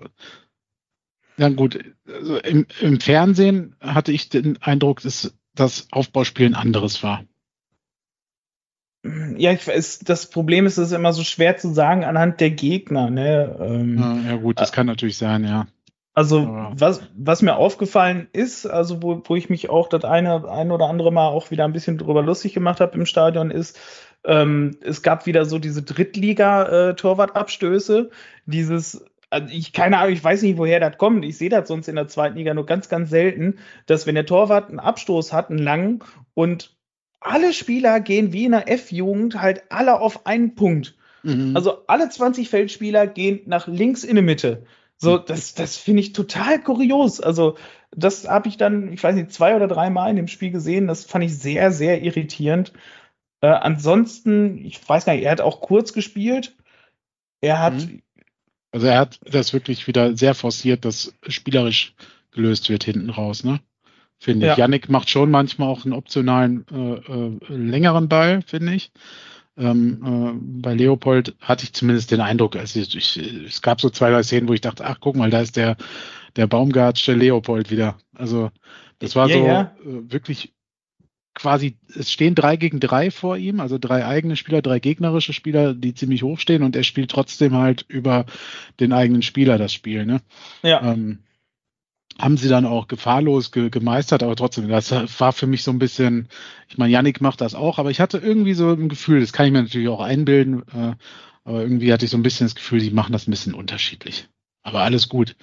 [1.38, 7.02] Ja gut, also im, im, Fernsehen hatte ich den Eindruck, dass das Aufbauspiel ein anderes
[7.02, 7.24] war.
[9.38, 12.50] Ja, ich weiß, das Problem ist, es ist immer so schwer zu sagen anhand der
[12.52, 13.10] Gegner.
[13.10, 13.56] Ne?
[13.60, 15.68] Ähm, ja, gut, das äh, kann natürlich sein, ja.
[16.14, 20.72] Also was, was mir aufgefallen ist, also wo, wo ich mich auch das eine, ein
[20.72, 23.78] oder andere Mal auch wieder ein bisschen drüber lustig gemacht habe im Stadion, ist,
[24.24, 28.12] ähm, es gab wieder so diese Drittliga-Torwartabstöße,
[28.46, 31.26] dieses also ich keine Ahnung, ich weiß nicht, woher das kommt.
[31.26, 34.26] Ich sehe das sonst in der zweiten Liga nur ganz, ganz selten, dass wenn der
[34.26, 36.00] Torwart einen Abstoß hat, einen langen,
[36.34, 36.75] und
[37.26, 40.96] alle Spieler gehen wie in der F-Jugend halt alle auf einen Punkt.
[41.24, 41.56] Mhm.
[41.56, 44.66] Also alle 20 Feldspieler gehen nach links in die Mitte.
[44.98, 47.20] So, das, das finde ich total kurios.
[47.20, 47.58] Also,
[47.92, 50.88] das habe ich dann, ich weiß nicht, zwei oder drei Mal in dem Spiel gesehen.
[50.88, 52.72] Das fand ich sehr, sehr irritierend.
[53.42, 56.56] Äh, ansonsten, ich weiß gar nicht, er hat auch kurz gespielt.
[57.42, 57.74] Er hat.
[57.74, 58.02] Mhm.
[58.72, 61.94] Also, er hat das wirklich wieder sehr forciert, dass spielerisch
[62.32, 63.60] gelöst wird hinten raus, ne?
[64.20, 64.58] Finde ich.
[64.58, 64.58] Ja.
[64.58, 68.92] Yannick macht schon manchmal auch einen optionalen äh, äh, längeren Ball, finde ich.
[69.58, 73.90] Ähm, äh, bei Leopold hatte ich zumindest den Eindruck, also ich, ich, es gab so
[73.90, 75.78] zwei, drei Szenen, wo ich dachte, ach guck mal, da ist der,
[76.36, 77.98] der Baumgartsche Leopold wieder.
[78.14, 78.52] Also
[79.00, 79.62] das war ja, so ja.
[79.86, 80.54] Äh, wirklich
[81.36, 85.74] quasi, es stehen drei gegen drei vor ihm, also drei eigene Spieler, drei gegnerische Spieler,
[85.74, 88.26] die ziemlich hoch stehen und er spielt trotzdem halt über
[88.80, 90.06] den eigenen Spieler das Spiel.
[90.06, 90.22] Ne?
[90.64, 90.82] Ja.
[90.82, 91.20] Ähm,
[92.20, 95.80] haben sie dann auch gefahrlos ge gemeistert, aber trotzdem, das war für mich so ein
[95.80, 96.30] bisschen,
[96.70, 99.46] ich meine, Yannick macht das auch, aber ich hatte irgendwie so ein Gefühl, das kann
[99.46, 100.94] ich mir natürlich auch einbilden, äh,
[101.44, 104.28] aber irgendwie hatte ich so ein bisschen das Gefühl, die machen das ein bisschen unterschiedlich.
[104.64, 105.36] Aber alles gut.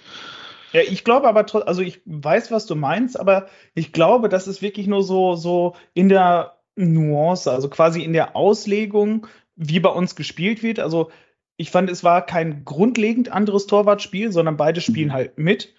[0.73, 4.63] Ja, ich glaube aber, also ich weiß, was du meinst, aber ich glaube, das ist
[4.63, 10.17] wirklich nur so, so in der Nuance, also quasi in der Auslegung, wie bei uns
[10.17, 10.81] gespielt wird.
[10.81, 11.11] Also
[11.57, 15.13] ich fand, es war kein grundlegend anderes Torwartspiel, sondern beide spielen mhm.
[15.13, 15.75] halt mit.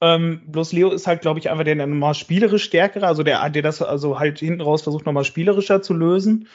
[0.00, 3.62] Ähm, bloß Leo ist halt, glaube ich, einfach der, nochmal spielerisch stärkere, also der, der
[3.62, 6.48] das also halt hinten raus versucht, nochmal spielerischer zu lösen.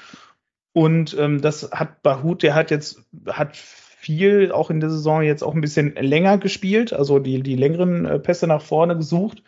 [0.73, 5.43] Und ähm, das hat Bahut, der hat jetzt, hat viel auch in der Saison jetzt
[5.43, 9.43] auch ein bisschen länger gespielt, also die, die längeren äh, Pässe nach vorne gesucht.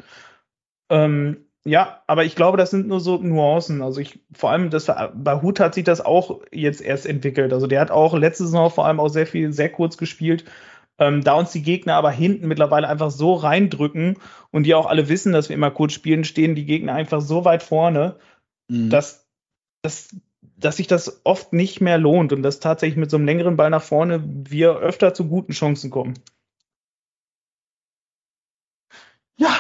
[0.90, 3.82] Ähm, ja, aber ich glaube, das sind nur so Nuancen.
[3.82, 7.54] Also ich, vor allem, das bei hat sich das auch jetzt erst entwickelt.
[7.54, 10.46] Also der hat auch letzte Saison vor allem auch sehr viel, sehr kurz gespielt
[10.98, 14.18] ähm, da uns die Gegner aber hinten mittlerweile einfach so reindrücken
[14.52, 17.46] und die auch alle wissen, dass wir immer kurz spielen, stehen die Gegner einfach so
[17.46, 18.18] weit vorne,
[18.70, 18.90] mhm.
[18.90, 19.28] dass,
[19.82, 23.58] dass, dass sich das oft nicht mehr lohnt und dass tatsächlich mit so einem längeren
[23.58, 26.16] Ball nach vorne wir öfter zu guten Chancen kommen.
[29.38, 29.54] Ja,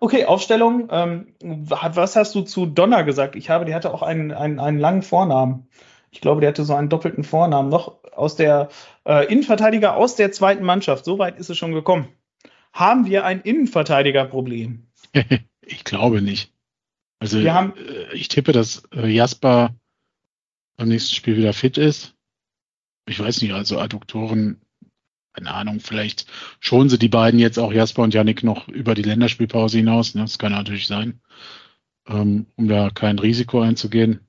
[0.00, 0.88] okay, Aufstellung.
[0.90, 3.34] Ähm, was hast du zu Donner gesagt?
[3.34, 5.68] Ich habe, die hatte auch einen, einen, einen langen Vornamen.
[6.12, 8.68] Ich glaube, der hatte so einen doppelten Vornamen noch aus der
[9.04, 11.04] äh, Innenverteidiger aus der zweiten Mannschaft.
[11.06, 12.08] So weit ist es schon gekommen.
[12.72, 14.86] Haben wir ein Innenverteidigerproblem?
[15.62, 16.52] ich glaube nicht.
[17.18, 19.74] Also wir haben, äh, ich tippe, dass äh, Jasper
[20.76, 22.14] beim nächsten Spiel wieder fit ist.
[23.06, 24.60] Ich weiß nicht, also Adduktoren,
[25.32, 26.26] keine Ahnung, vielleicht
[26.60, 30.14] schonen sie die beiden jetzt auch Jasper und Yannick noch über die Länderspielpause hinaus.
[30.14, 30.22] Ne?
[30.22, 31.20] Das kann natürlich sein,
[32.06, 34.20] ähm, um da kein Risiko einzugehen.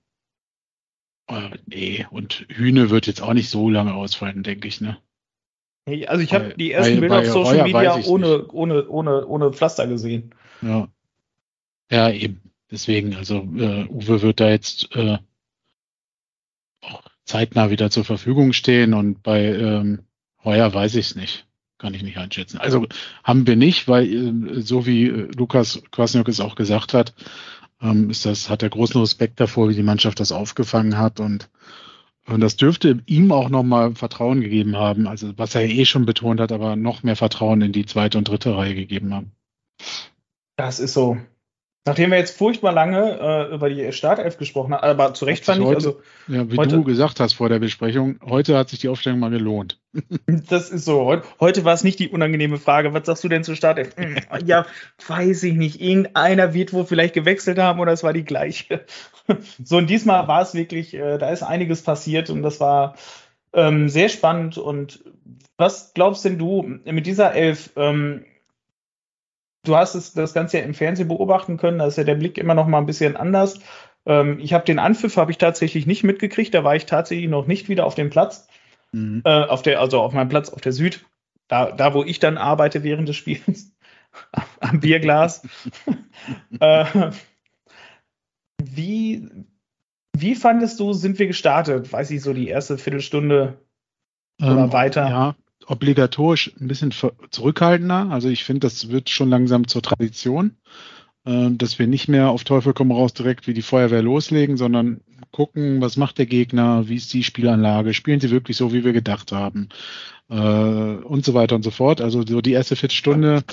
[1.28, 4.98] Äh, nee, und Hühne wird jetzt auch nicht so lange ausfallen, denke ich, ne?
[6.08, 9.28] Also ich habe die ersten bei, Bilder bei auf Social Heuer Media ohne, ohne, ohne,
[9.28, 10.34] ohne Pflaster gesehen.
[10.62, 10.88] Ja.
[11.92, 12.42] Ja, eben.
[12.72, 15.18] Deswegen, also äh, Uwe wird da jetzt äh,
[16.82, 20.06] auch zeitnah wieder zur Verfügung stehen und bei ähm,
[20.44, 21.46] Heuer weiß ich es nicht.
[21.78, 22.60] Kann ich nicht einschätzen.
[22.60, 22.88] Also
[23.24, 27.14] haben wir nicht, weil äh, so wie äh, Lukas Kwasniok es auch gesagt hat,
[27.84, 31.50] ähm, ist das, hat er großen Respekt davor, wie die Mannschaft das aufgefangen hat und,
[32.28, 36.40] und das dürfte ihm auch nochmal Vertrauen gegeben haben, also was er eh schon betont
[36.40, 39.32] hat, aber noch mehr Vertrauen in die zweite und dritte Reihe gegeben haben.
[40.56, 41.18] Das ist so.
[41.86, 45.62] Nachdem wir jetzt furchtbar lange äh, über die Startelf gesprochen haben, aber zu Recht fand
[45.62, 46.00] ich, also.
[46.30, 49.32] Ja, wie heute, du gesagt hast vor der Besprechung, heute hat sich die Aufstellung mal
[49.32, 49.80] gelohnt.
[50.50, 51.04] Das ist so.
[51.04, 52.94] Heute, heute war es nicht die unangenehme Frage.
[52.94, 53.96] Was sagst du denn zur Startelf?
[53.98, 54.16] Hm,
[54.46, 54.66] ja,
[55.08, 55.82] weiß ich nicht.
[55.82, 58.86] Irgendeiner wird wohl vielleicht gewechselt haben oder es war die gleiche.
[59.64, 62.96] So, und diesmal war es wirklich, äh, da ist einiges passiert und das war
[63.54, 64.58] ähm, sehr spannend.
[64.58, 65.02] Und
[65.56, 67.70] was glaubst denn du mit dieser Elf?
[67.78, 68.26] Ähm,
[69.64, 72.38] du hast es, das Ganze ja im Fernsehen beobachten können, da ist ja der Blick
[72.38, 73.60] immer noch mal ein bisschen anders.
[74.06, 77.48] Ähm, ich habe den Anpfiff habe ich tatsächlich nicht mitgekriegt, da war ich tatsächlich noch
[77.48, 78.48] nicht wieder auf dem Platz,
[78.92, 79.22] mhm.
[79.26, 81.06] äh, auf der, also auf meinem Platz auf der Süd,
[81.48, 83.74] da, da wo ich dann arbeite während des Spiels,
[84.60, 85.48] am Bierglas.
[86.60, 87.12] äh,
[88.62, 89.30] wie,
[90.16, 91.92] wie fandest du, sind wir gestartet?
[91.92, 93.58] Weiß ich so, die erste Viertelstunde
[94.42, 95.10] oder ähm, weiter?
[95.10, 95.36] Ja,
[95.68, 96.94] obligatorisch ein bisschen
[97.32, 98.10] zurückhaltender.
[98.10, 100.58] Also ich finde, das wird schon langsam zur Tradition,
[101.26, 105.02] äh, dass wir nicht mehr auf Teufel komm raus direkt wie die Feuerwehr loslegen, sondern
[105.32, 108.94] gucken, was macht der Gegner, wie ist die Spielanlage, spielen sie wirklich so, wie wir
[108.94, 109.70] gedacht haben
[110.30, 112.02] äh, und so weiter und so fort.
[112.02, 113.44] Also so die erste Viertelstunde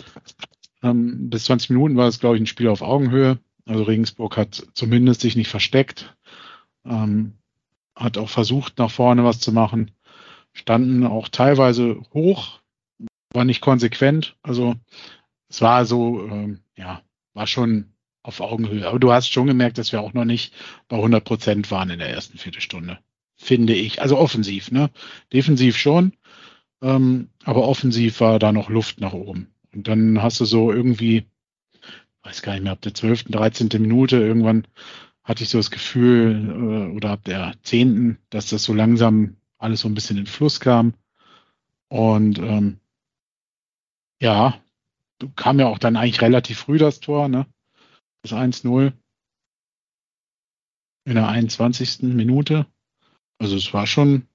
[0.83, 3.39] ähm, bis 20 Minuten war es, glaube ich, ein Spiel auf Augenhöhe.
[3.67, 6.17] Also Regensburg hat zumindest sich nicht versteckt,
[6.85, 7.35] ähm,
[7.95, 9.91] hat auch versucht, nach vorne was zu machen,
[10.53, 12.61] standen auch teilweise hoch,
[13.33, 14.37] war nicht konsequent.
[14.43, 14.75] Also
[15.49, 17.03] es war so, ähm, ja,
[17.35, 18.87] war schon auf Augenhöhe.
[18.87, 20.53] Aber du hast schon gemerkt, dass wir auch noch nicht
[20.89, 22.99] bei 100 Prozent waren in der ersten Viertelstunde,
[23.37, 24.03] finde ich.
[24.03, 24.91] Also offensiv, ne?
[25.33, 26.13] Defensiv schon,
[26.83, 29.49] ähm, aber offensiv war da noch Luft nach oben.
[29.73, 31.27] Und dann hast du so irgendwie,
[32.23, 33.69] weiß gar nicht mehr, ab der 12., 13.
[33.81, 34.67] Minute irgendwann
[35.23, 39.81] hatte ich so das Gefühl, äh, oder ab der 10., dass das so langsam alles
[39.81, 40.95] so ein bisschen in Fluss kam.
[41.89, 42.81] Und ähm,
[44.21, 44.61] ja,
[45.37, 47.47] kam ja auch dann eigentlich relativ früh das Tor, ne?
[48.23, 48.93] Das 1-0
[51.05, 52.03] in der 21.
[52.03, 52.67] Minute.
[53.39, 54.27] Also es war schon,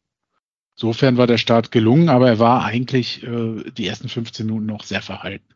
[0.76, 4.84] insofern war der Start gelungen, aber er war eigentlich äh, die ersten 15 Minuten noch
[4.84, 5.54] sehr verhalten.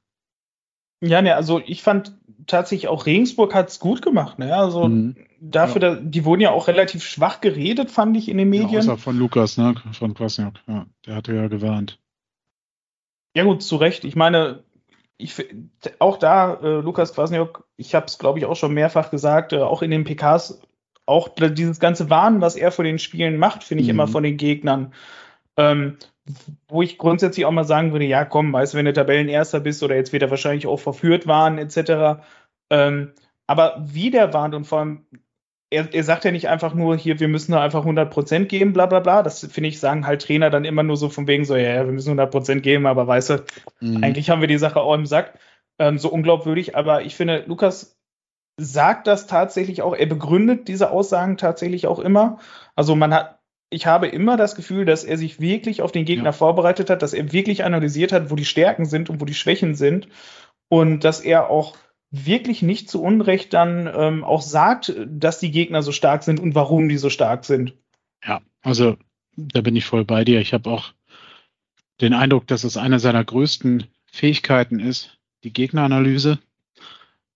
[1.02, 2.18] Ja, ne, also ich fand
[2.50, 4.40] tatsächlich auch Regensburg hat es gut gemacht.
[4.40, 4.56] Ne?
[4.56, 5.16] Also mhm.
[5.40, 5.96] dafür, ja.
[5.96, 8.72] da, die wurden ja auch relativ schwach geredet, fand ich in den Medien.
[8.72, 9.76] Ja, außer von Lukas, ne?
[9.94, 10.56] Von Kwasniok.
[10.68, 12.00] Ja, der hatte ja gewarnt.
[13.36, 14.04] Ja gut, zu Recht.
[14.04, 14.64] Ich meine,
[15.18, 15.36] ich,
[16.00, 19.60] auch da, äh, Lukas Kwasniok, ich habe es, glaube ich, auch schon mehrfach gesagt, äh,
[19.60, 20.62] auch in den PKs,
[21.06, 23.96] auch dieses ganze Warnen, was er vor den Spielen macht, finde ich mhm.
[23.96, 24.94] immer von den Gegnern.
[25.60, 25.98] Ähm,
[26.67, 29.84] wo ich grundsätzlich auch mal sagen würde, ja komm, weißt du, wenn du Tabellenerster bist
[29.84, 32.22] oder jetzt wird er wahrscheinlich auch verführt waren, etc.
[32.69, 33.13] Ähm,
[33.48, 35.06] aber wie der warnt und vor allem,
[35.72, 38.86] er, er sagt ja nicht einfach nur, hier, wir müssen da einfach 100% geben, bla
[38.86, 39.22] bla bla.
[39.22, 41.86] Das finde ich, sagen halt Trainer dann immer nur so von wegen so, ja, ja
[41.86, 43.43] wir müssen 100% geben, aber weißt du,
[43.82, 44.04] mhm.
[44.04, 45.38] eigentlich haben wir die Sache auch im Sack.
[45.78, 47.98] Ähm, so unglaubwürdig, aber ich finde, Lukas
[48.58, 52.39] sagt das tatsächlich auch, er begründet diese Aussagen tatsächlich auch immer.
[52.76, 53.38] Also man hat,
[53.70, 56.32] ich habe immer das Gefühl, dass er sich wirklich auf den Gegner ja.
[56.32, 59.76] vorbereitet hat, dass er wirklich analysiert hat, wo die Stärken sind und wo die Schwächen
[59.76, 60.08] sind
[60.70, 61.78] und dass er auch
[62.12, 66.56] wirklich nicht zu Unrecht dann ähm, auch sagt, dass die Gegner so stark sind und
[66.56, 67.76] warum die so stark sind.
[68.26, 68.98] Ja, also
[69.36, 70.42] da bin ich voll bei dir.
[70.42, 70.94] Ich habe auch
[72.02, 76.40] den Eindruck, dass es eine seiner größten Fähigkeiten ist, die Gegneranalyse.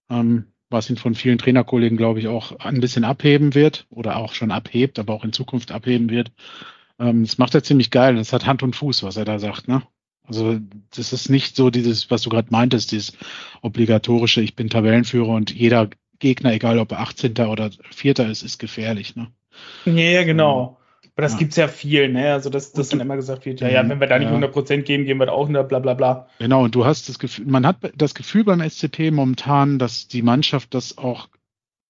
[0.10, 4.34] Ähm, was ihn von vielen Trainerkollegen, glaube ich, auch ein bisschen abheben wird oder auch
[4.34, 6.32] schon abhebt, aber auch in Zukunft abheben wird.
[7.00, 8.16] Ähm, das macht er ziemlich geil.
[8.16, 9.70] Das hat Hand und Fuß, was er da sagt.
[9.70, 9.84] Ne?
[10.26, 10.60] Also
[10.96, 13.14] das ist nicht so dieses, was du gerade meintest, dieses
[13.62, 17.38] obligatorische, ich bin Tabellenführer und jeder Gegner, egal ob er 18.
[17.48, 18.20] oder 4.
[18.20, 19.16] ist, ist gefährlich.
[19.16, 19.28] Ne?
[19.86, 20.78] Ja, genau.
[21.16, 21.40] Aber das ja.
[21.40, 22.34] gibt es ja viel, ne?
[22.34, 24.36] Also, dass, dass dann immer gesagt wird, ja, ja, wenn wir da nicht ja.
[24.36, 26.28] 100% geben, geben wir da auch 100, bla, bla, bla.
[26.40, 30.24] Genau, und du hast das Gefühl, man hat das Gefühl beim SCP momentan, dass die
[30.24, 31.30] Mannschaft das auch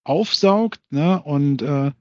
[0.03, 1.21] aufsaugt, ne?
[1.23, 1.91] Und äh,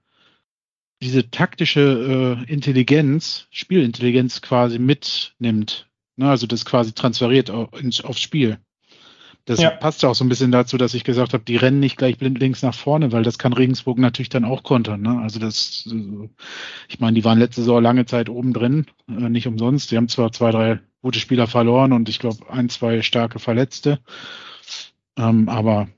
[1.03, 5.89] diese taktische äh, Intelligenz, Spielintelligenz quasi mitnimmt.
[6.17, 6.31] Ne?
[6.31, 8.59] Also das quasi transferiert aufs Spiel.
[9.45, 9.71] Das ja.
[9.71, 12.17] passt ja auch so ein bisschen dazu, dass ich gesagt habe, die rennen nicht gleich
[12.17, 15.03] blind links nach vorne, weil das kann Regensburg natürlich dann auch kontern.
[15.03, 15.21] Ne?
[15.21, 15.89] Also das,
[16.89, 19.91] ich meine, die waren letzte Saison lange Zeit oben drin, äh, nicht umsonst.
[19.91, 23.99] Die haben zwar zwei, drei gute Spieler verloren und ich glaube ein, zwei starke Verletzte,
[25.17, 25.89] ähm, aber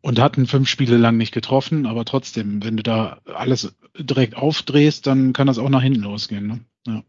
[0.00, 5.06] und hatten fünf Spiele lang nicht getroffen, aber trotzdem, wenn du da alles direkt aufdrehst,
[5.06, 6.46] dann kann das auch nach hinten losgehen.
[6.46, 6.60] Ne?
[6.86, 7.02] Ja.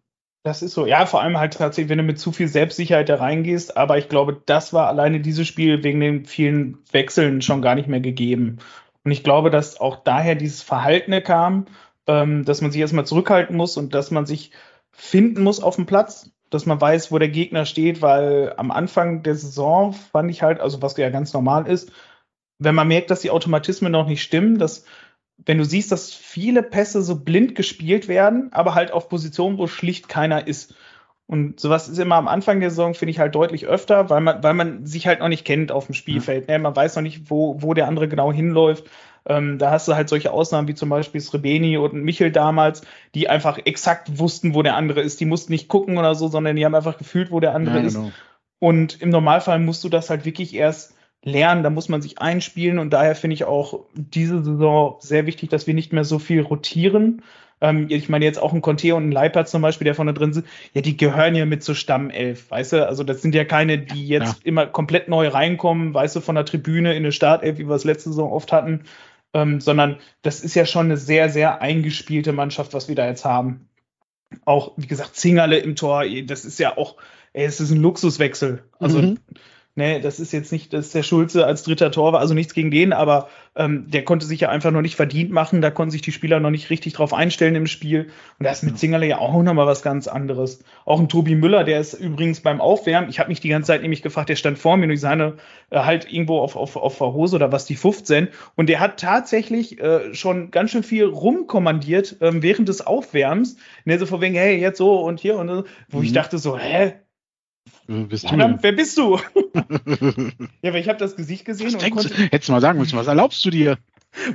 [0.43, 3.15] Das ist so, ja, vor allem halt tatsächlich, wenn du mit zu viel Selbstsicherheit da
[3.15, 7.75] reingehst, aber ich glaube, das war alleine dieses Spiel wegen den vielen Wechseln schon gar
[7.75, 8.59] nicht mehr gegeben.
[9.03, 11.65] Und ich glaube, dass auch daher dieses Verhaltene kam,
[12.07, 14.51] ähm, dass man sich erstmal zurückhalten muss und dass man sich
[14.91, 19.23] finden muss auf dem Platz, dass man weiß, wo der Gegner steht, weil am Anfang
[19.23, 21.91] der Saison fand ich halt, also was ja ganz normal ist,
[22.59, 24.85] wenn man merkt, dass die Automatismen noch nicht stimmen, dass
[25.45, 29.67] wenn du siehst, dass viele Pässe so blind gespielt werden, aber halt auf Positionen, wo
[29.67, 30.75] schlicht keiner ist.
[31.27, 34.41] Und sowas ist immer am Anfang der Saison, finde ich halt deutlich öfter, weil man,
[34.41, 36.49] weil man sich halt noch nicht kennt auf dem Spielfeld.
[36.49, 36.63] Mhm.
[36.63, 38.89] Man weiß noch nicht, wo, wo der andere genau hinläuft.
[39.27, 42.81] Ähm, da hast du halt solche Ausnahmen wie zum Beispiel Srebeni und Michel damals,
[43.13, 45.19] die einfach exakt wussten, wo der andere ist.
[45.19, 47.81] Die mussten nicht gucken oder so, sondern die haben einfach gefühlt, wo der andere ja,
[47.83, 48.07] genau.
[48.07, 48.13] ist.
[48.57, 52.79] Und im Normalfall musst du das halt wirklich erst lernen, da muss man sich einspielen
[52.79, 56.41] und daher finde ich auch diese Saison sehr wichtig, dass wir nicht mehr so viel
[56.41, 57.21] rotieren.
[57.61, 60.33] Ähm, ich meine jetzt auch ein Conte und ein Leipert zum Beispiel, der vorne drin
[60.33, 62.87] sind, ja, die gehören ja mit zur Stammelf, weißt du?
[62.87, 64.45] Also das sind ja keine, die jetzt ja.
[64.45, 67.83] immer komplett neu reinkommen, weißt du, von der Tribüne in eine Startelf, wie wir es
[67.83, 68.85] letzte Saison oft hatten,
[69.33, 73.25] ähm, sondern das ist ja schon eine sehr, sehr eingespielte Mannschaft, was wir da jetzt
[73.25, 73.67] haben.
[74.45, 76.95] auch, wie gesagt, Zingerle im Tor, das ist ja auch,
[77.33, 78.63] ey, es ist ein Luxuswechsel.
[78.79, 79.19] Also mhm.
[79.75, 82.69] Ne, das ist jetzt nicht, dass der Schulze als dritter Tor war, also nichts gegen
[82.69, 85.61] den, aber ähm, der konnte sich ja einfach noch nicht verdient machen.
[85.61, 88.09] Da konnten sich die Spieler noch nicht richtig drauf einstellen im Spiel.
[88.39, 90.63] Und das ist mit Zingerle ja auch nochmal was ganz anderes.
[90.85, 93.81] Auch ein Tobi Müller, der ist übrigens beim Aufwärmen, ich habe mich die ganze Zeit
[93.81, 95.35] nämlich gefragt, der stand vor mir durch seine
[95.69, 98.29] äh, halt irgendwo auf, auf, auf der Hose oder was, die 15.
[98.55, 103.55] Und der hat tatsächlich äh, schon ganz schön viel rumkommandiert ähm, während des Aufwärms.
[103.85, 106.03] Ne, so von wegen, hey, jetzt so und hier und so, wo mhm.
[106.03, 106.95] ich dachte so, hä?
[107.87, 109.17] Bist Verdammt, wer bist du?
[110.61, 111.73] ja, weil ich habe das Gesicht gesehen.
[111.73, 113.77] Was und konnte, du, hättest du mal sagen müssen, was erlaubst du dir?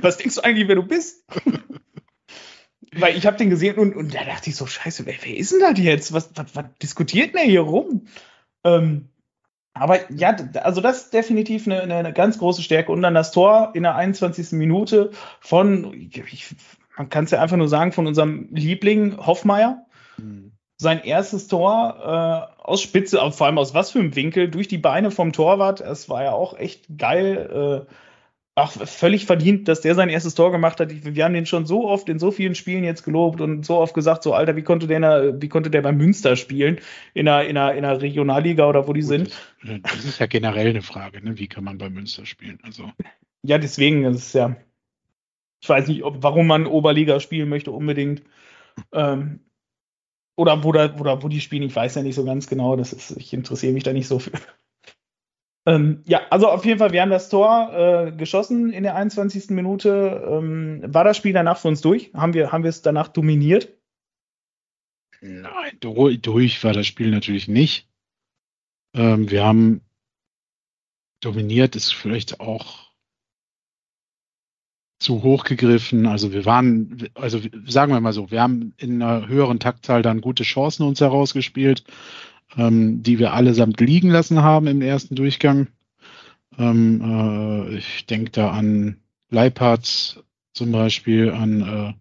[0.01, 1.23] Was denkst du eigentlich, wer du bist?
[2.97, 5.51] weil ich habe den gesehen und, und da dachte ich so, scheiße, wer, wer ist
[5.51, 6.13] denn das jetzt?
[6.13, 8.07] Was, was, was diskutiert denn hier rum?
[8.63, 9.09] Ähm,
[9.73, 12.91] aber ja, also das ist definitiv eine, eine, ganz große Stärke.
[12.91, 14.53] Und dann das Tor in der 21.
[14.53, 15.11] Minute
[15.41, 16.55] von, ich,
[16.97, 19.84] man kann es ja einfach nur sagen, von unserem Liebling Hoffmeier.
[20.77, 24.77] Sein erstes Tor äh, aus Spitze, vor allem aus was für einem Winkel, durch die
[24.77, 25.79] Beine vom Torwart.
[25.79, 27.85] Es war ja auch echt geil.
[27.87, 27.93] Äh,
[28.55, 30.89] ach, völlig verdient, dass der sein erstes Tor gemacht hat.
[30.91, 33.93] Wir haben den schon so oft in so vielen Spielen jetzt gelobt und so oft
[33.93, 36.79] gesagt, so Alter, wie konnte der, der wie konnte der bei Münster spielen?
[37.13, 39.31] In einer, in einer, in einer Regionalliga oder wo die Gut, sind?
[39.63, 41.37] Das, das, ist ja generell eine Frage, ne?
[41.37, 42.59] Wie kann man bei Münster spielen?
[42.63, 42.91] Also.
[43.43, 44.55] Ja, deswegen ist es ja.
[45.61, 48.23] Ich weiß nicht, ob, warum man Oberliga spielen möchte unbedingt.
[48.91, 49.39] Ähm,
[50.35, 52.75] oder wo, da, oder wo die spielen, ich weiß ja nicht so ganz genau.
[52.75, 54.31] Das ist, ich interessiere mich da nicht so für.
[55.67, 59.49] Ähm, ja, also auf jeden Fall, wir haben das Tor äh, geschossen in der 21.
[59.49, 60.23] Minute.
[60.29, 62.13] Ähm, war das Spiel danach für uns durch?
[62.13, 63.75] Haben wir, haben wir es danach dominiert?
[65.21, 67.89] Nein, durch war das Spiel natürlich nicht.
[68.93, 69.81] Ähm, wir haben
[71.19, 72.84] dominiert, ist vielleicht auch
[74.99, 76.05] zu hoch gegriffen.
[76.05, 80.21] Also wir waren, also sagen wir mal so, wir haben in einer höheren Taktzahl dann
[80.21, 81.83] gute Chancen uns herausgespielt,
[82.57, 85.67] ähm, die wir allesamt liegen lassen haben im ersten Durchgang.
[86.57, 88.97] Ähm, äh, ich denke da an
[89.29, 90.23] Leiparts
[90.53, 91.93] zum Beispiel, an äh,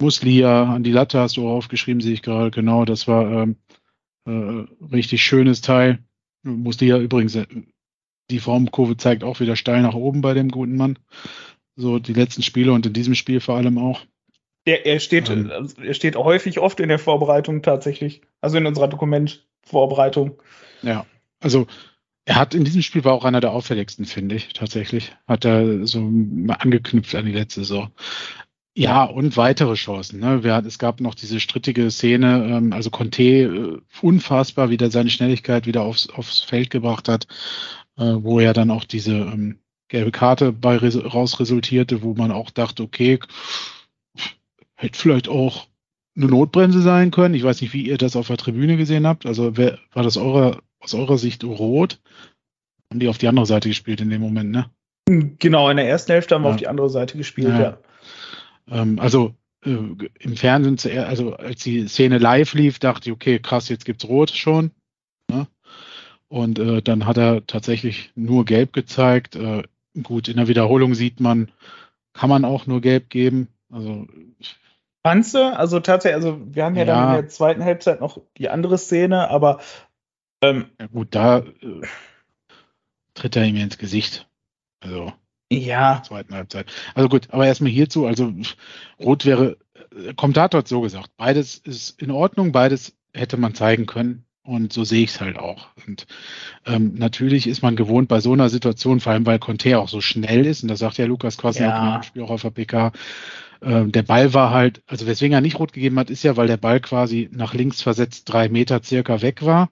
[0.00, 2.84] Muslia, an die Latte hast du aufgeschrieben, sehe ich gerade genau.
[2.84, 3.56] Das war ähm,
[4.24, 5.98] äh, richtig schönes Teil.
[6.42, 7.46] Muslia übrigens, äh,
[8.30, 10.98] die Formkurve zeigt auch wieder steil nach oben bei dem guten Mann.
[11.76, 14.00] So die letzten Spiele und in diesem Spiel vor allem auch.
[14.66, 15.50] Der, er, steht, ähm,
[15.82, 18.22] er steht häufig oft in der Vorbereitung tatsächlich.
[18.40, 20.40] Also in unserer Dokumentvorbereitung.
[20.82, 21.06] Ja,
[21.40, 21.66] also
[22.24, 25.12] er hat in diesem Spiel war auch einer der auffälligsten, finde ich, tatsächlich.
[25.26, 27.90] Hat er so angeknüpft an die letzte Saison.
[28.74, 30.20] Ja, und weitere Chancen.
[30.20, 30.44] Ne?
[30.44, 35.10] Wir, es gab noch diese strittige Szene, ähm, also Conte äh, unfassbar, wie der seine
[35.10, 37.26] Schnelligkeit wieder aufs, aufs Feld gebracht hat,
[37.98, 39.58] äh, wo er dann auch diese ähm,
[39.92, 43.20] gelbe Karte bei raus resultierte, wo man auch dachte, okay,
[44.74, 45.66] hätte vielleicht auch
[46.16, 47.34] eine Notbremse sein können.
[47.34, 49.26] Ich weiß nicht, wie ihr das auf der Tribüne gesehen habt.
[49.26, 52.00] Also wer, war das eure, aus eurer Sicht rot?
[52.90, 54.70] Haben die auf die andere Seite gespielt in dem Moment, ne?
[55.38, 57.60] Genau, in der ersten Hälfte haben wir auf die andere Seite gespielt, ja.
[57.60, 57.78] ja.
[58.70, 59.76] Ähm, also äh,
[60.20, 64.30] im Fernsehen, also als die Szene live lief, dachte ich, okay, krass, jetzt gibt's Rot
[64.30, 64.70] schon.
[65.30, 65.46] Ne?
[66.28, 69.36] Und äh, dann hat er tatsächlich nur Gelb gezeigt.
[69.36, 69.64] Äh,
[70.02, 71.50] Gut, in der Wiederholung sieht man,
[72.12, 73.48] kann man auch nur gelb geben.
[73.70, 74.06] Also
[75.02, 78.48] Panze, also tatsächlich, also wir haben ja, ja, dann in der zweiten Halbzeit noch die
[78.48, 79.60] andere Szene, aber
[80.42, 81.82] ähm, ja gut, da äh,
[83.14, 84.28] tritt er ihm ins Gesicht.
[84.80, 85.12] Also
[85.50, 85.90] ja.
[85.90, 86.66] In der zweiten Halbzeit.
[86.94, 88.32] Also gut, aber erstmal hierzu, also
[89.00, 89.58] Rot wäre,
[89.94, 94.24] äh, Kommentator hat so gesagt, beides ist in Ordnung, beides hätte man zeigen können.
[94.44, 95.68] Und so sehe ich es halt auch.
[95.86, 96.06] Und
[96.66, 100.00] ähm, natürlich ist man gewohnt bei so einer Situation, vor allem weil Conte auch so
[100.00, 101.96] schnell ist, und das sagt ja Lukas quasi ja.
[101.96, 102.92] im Spiel auch auf der PK,
[103.60, 106.48] äh, der Ball war halt, also weswegen er nicht rot gegeben hat, ist ja, weil
[106.48, 109.70] der Ball quasi nach links versetzt drei Meter circa weg war.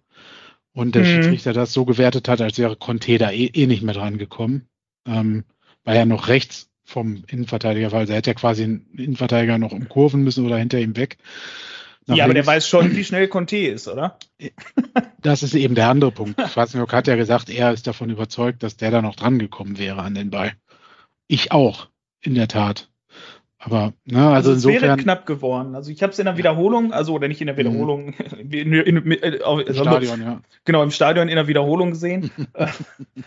[0.73, 1.07] Und der mhm.
[1.07, 4.69] Schiedsrichter das so gewertet hat, als wäre Conte da eh, eh nicht mehr dran gekommen.
[5.05, 5.45] Ähm,
[5.83, 8.01] weil er noch rechts vom Innenverteidiger war.
[8.01, 11.19] Also er hätte ja quasi einen Innenverteidiger noch umkurven müssen oder hinter ihm weg
[12.15, 14.19] ja, aber der weiß schon, wie schnell Conte ist, oder?
[15.23, 16.41] Das ist eben der andere Punkt.
[16.49, 20.01] Schwarzenberg hat ja gesagt, er ist davon überzeugt, dass der da noch dran gekommen wäre
[20.01, 20.55] an den Ball.
[21.29, 21.89] Ich auch,
[22.23, 22.89] in der Tat.
[23.59, 24.83] Aber, ne, also, also es insofern.
[24.83, 25.75] wäre knapp geworden.
[25.75, 27.59] Also ich habe es in der Wiederholung, also oder nicht in der mhm.
[27.59, 30.41] Wiederholung, in, in, in, äh, Im Stadion, ja.
[30.65, 32.31] Genau, im Stadion in der Wiederholung gesehen.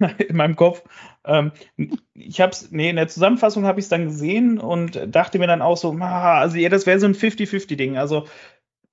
[0.28, 0.82] in meinem Kopf.
[1.24, 1.52] Ähm,
[2.14, 5.46] ich habe es, nee, in der Zusammenfassung habe ich es dann gesehen und dachte mir
[5.46, 7.96] dann auch so, ah, also ja, das wäre so ein 50-50-Ding.
[7.98, 8.26] Also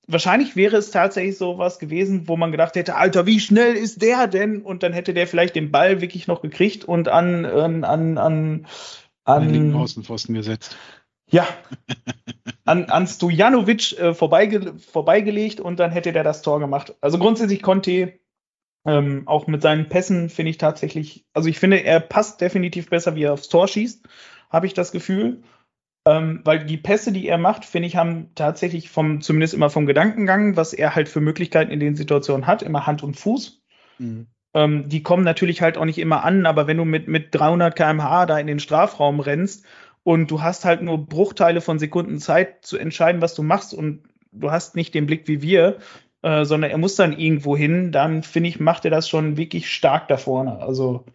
[0.08, 4.02] wahrscheinlich wäre es tatsächlich so was gewesen, wo man gedacht hätte, Alter, wie schnell ist
[4.02, 4.62] der denn?
[4.62, 8.68] Und dann hätte der vielleicht den Ball wirklich noch gekriegt und an, an, an, an,
[9.26, 10.78] an den Außenpfosten gesetzt.
[11.30, 11.46] Ja,
[12.64, 16.96] an, an Stojanovic äh, vorbeige, vorbeigelegt und dann hätte der das Tor gemacht.
[17.02, 18.14] Also grundsätzlich Conte,
[18.88, 23.16] ähm, auch mit seinen Pässen finde ich tatsächlich, also ich finde, er passt definitiv besser,
[23.16, 24.08] wie er aufs Tor schießt,
[24.50, 25.44] habe ich das Gefühl.
[26.06, 29.86] Ähm, weil die Pässe, die er macht, finde ich, haben tatsächlich vom, zumindest immer vom
[29.86, 33.62] Gedankengang, was er halt für Möglichkeiten in den Situationen hat, immer Hand und Fuß.
[33.98, 34.28] Mhm.
[34.54, 37.76] Ähm, die kommen natürlich halt auch nicht immer an, aber wenn du mit, mit 300
[37.76, 39.66] km/h da in den Strafraum rennst
[40.04, 44.04] und du hast halt nur Bruchteile von Sekunden Zeit zu entscheiden, was du machst und
[44.32, 45.80] du hast nicht den Blick wie wir,
[46.22, 49.72] äh, sondern er muss dann irgendwo hin, dann finde ich, macht er das schon wirklich
[49.72, 50.60] stark da vorne.
[50.60, 51.06] Also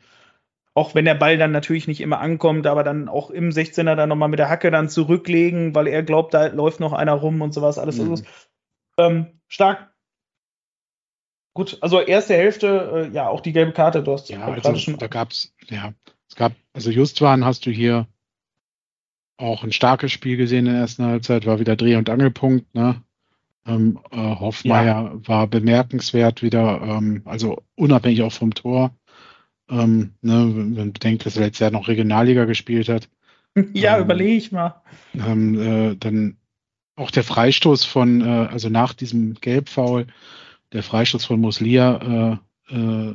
[0.74, 4.08] auch wenn der Ball dann natürlich nicht immer ankommt, aber dann auch im 16er dann
[4.08, 7.52] nochmal mit der Hacke dann zurücklegen, weil er glaubt, da läuft noch einer rum und
[7.52, 7.98] sowas, alles.
[7.98, 8.10] Mhm.
[8.10, 8.24] Also,
[8.98, 9.92] ähm, stark.
[11.54, 14.96] Gut, also erste Hälfte, äh, ja, auch die gelbe Karte, du hast ja, also, schon.
[14.96, 15.92] Da gab's, ja,
[16.28, 18.06] es gab, also Justwan hast du hier
[19.36, 23.02] auch ein starkes Spiel gesehen in der ersten Halbzeit, war wieder Dreh- und Angelpunkt, ne?
[23.66, 25.28] Ähm, äh, Hoffmeier ja.
[25.28, 28.92] war bemerkenswert wieder, ähm, also unabhängig auch vom Tor.
[29.70, 33.08] Ähm, ne, wenn man bedenkt, dass er letztes Jahr noch Regionalliga gespielt hat.
[33.74, 34.82] Ja, ähm, überlege ich mal.
[35.12, 36.38] Ähm, äh, dann
[36.96, 40.06] auch der Freistoß von, äh, also nach diesem Gelbfoul,
[40.72, 42.40] der Freistoß von Muslia,
[42.70, 43.14] äh, äh,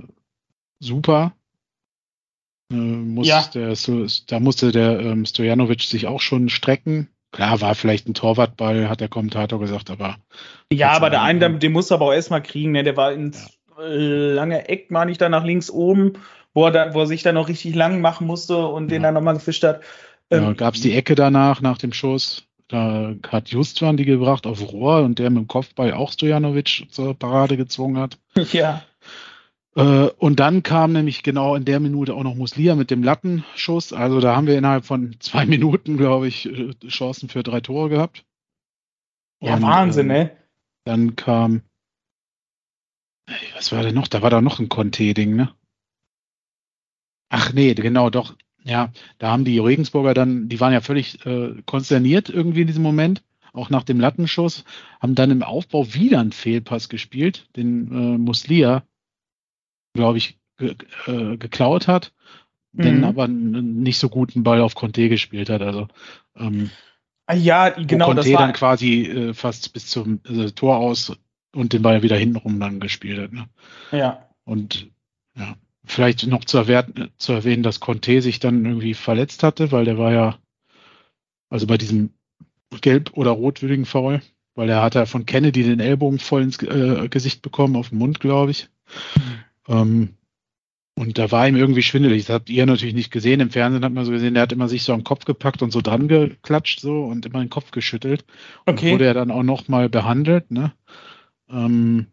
[0.79, 1.33] super.
[2.71, 3.43] Äh, muss ja.
[3.53, 7.09] der, so, da musste der ähm, Stojanovic sich auch schon strecken.
[7.37, 10.17] Klar, war vielleicht ein Torwartball, hat der Kommentator gesagt, aber.
[10.71, 12.83] Ja, aber der eine, den muss er aber auch erstmal kriegen, ne?
[12.83, 13.85] Der war ins ja.
[13.85, 16.13] lange Eck, meine ich, da nach links oben
[16.57, 18.95] wo er, da, wo er sich dann noch richtig lang machen musste und ja.
[18.95, 19.81] den dann nochmal gefischt hat.
[20.31, 22.47] Ähm, ja, Gab es die Ecke danach, nach dem Schuss?
[22.67, 27.13] Da hat Justwan die gebracht auf Rohr und der mit dem Kopfball auch Stojanovic zur
[27.13, 28.17] Parade gezwungen hat.
[28.51, 28.81] Ja.
[29.77, 33.93] Äh, und dann kam nämlich genau in der Minute auch noch Muslia mit dem Lattenschuss.
[33.93, 37.89] Also da haben wir innerhalb von zwei Minuten, glaube ich, äh, Chancen für drei Tore
[37.89, 38.25] gehabt.
[39.39, 40.37] Ja, und, Wahnsinn, äh, ne?
[40.83, 41.61] Dann kam,
[43.53, 44.07] was war denn noch?
[44.07, 45.53] Da war da noch ein Conte-Ding, ne?
[47.29, 48.35] Ach nee, genau, doch.
[48.63, 52.83] Ja, da haben die Regensburger dann, die waren ja völlig äh, konsterniert irgendwie in diesem
[52.83, 53.21] Moment,
[53.53, 54.63] auch nach dem Lattenschuss,
[54.99, 58.83] haben dann im Aufbau wieder einen Fehlpass gespielt, den äh, Muslia,
[59.97, 60.75] glaube ich, ge
[61.07, 62.13] äh, geklaut hat,
[62.71, 62.83] mhm.
[62.83, 65.61] dann aber einen nicht so guten Ball auf Conte gespielt hat.
[65.61, 65.87] Also
[66.37, 66.71] ähm,
[67.25, 68.05] ah, ja, genau.
[68.05, 71.17] Conte das war dann quasi äh, fast bis zum äh, Tor aus
[71.53, 73.33] und den Ball wieder hintenrum dann gespielt hat.
[73.33, 73.49] Ne?
[73.91, 74.29] Ja.
[74.45, 74.87] Und
[75.37, 75.55] ja.
[75.89, 79.97] Vielleicht noch zu, erwähnen, zu erwähnen, dass Conte sich dann irgendwie verletzt hatte, weil der
[79.97, 80.37] war ja,
[81.49, 82.09] also bei diesem
[82.81, 84.21] gelb- oder rotwürdigen Foul,
[84.53, 88.19] weil er hatte von Kennedy den Ellbogen voll ins äh, Gesicht bekommen, auf den Mund,
[88.19, 88.67] glaube ich.
[89.15, 89.36] Mhm.
[89.67, 90.17] Ähm,
[90.97, 92.25] und da war ihm irgendwie schwindelig.
[92.25, 93.39] Das habt ihr natürlich nicht gesehen.
[93.39, 95.71] Im Fernsehen hat man so gesehen, der hat immer sich so am Kopf gepackt und
[95.71, 98.25] so dran geklatscht so und immer den Kopf geschüttelt.
[98.65, 98.87] Okay.
[98.87, 100.73] Und wurde er dann auch nochmal behandelt, ne?
[101.51, 102.07] Ähm,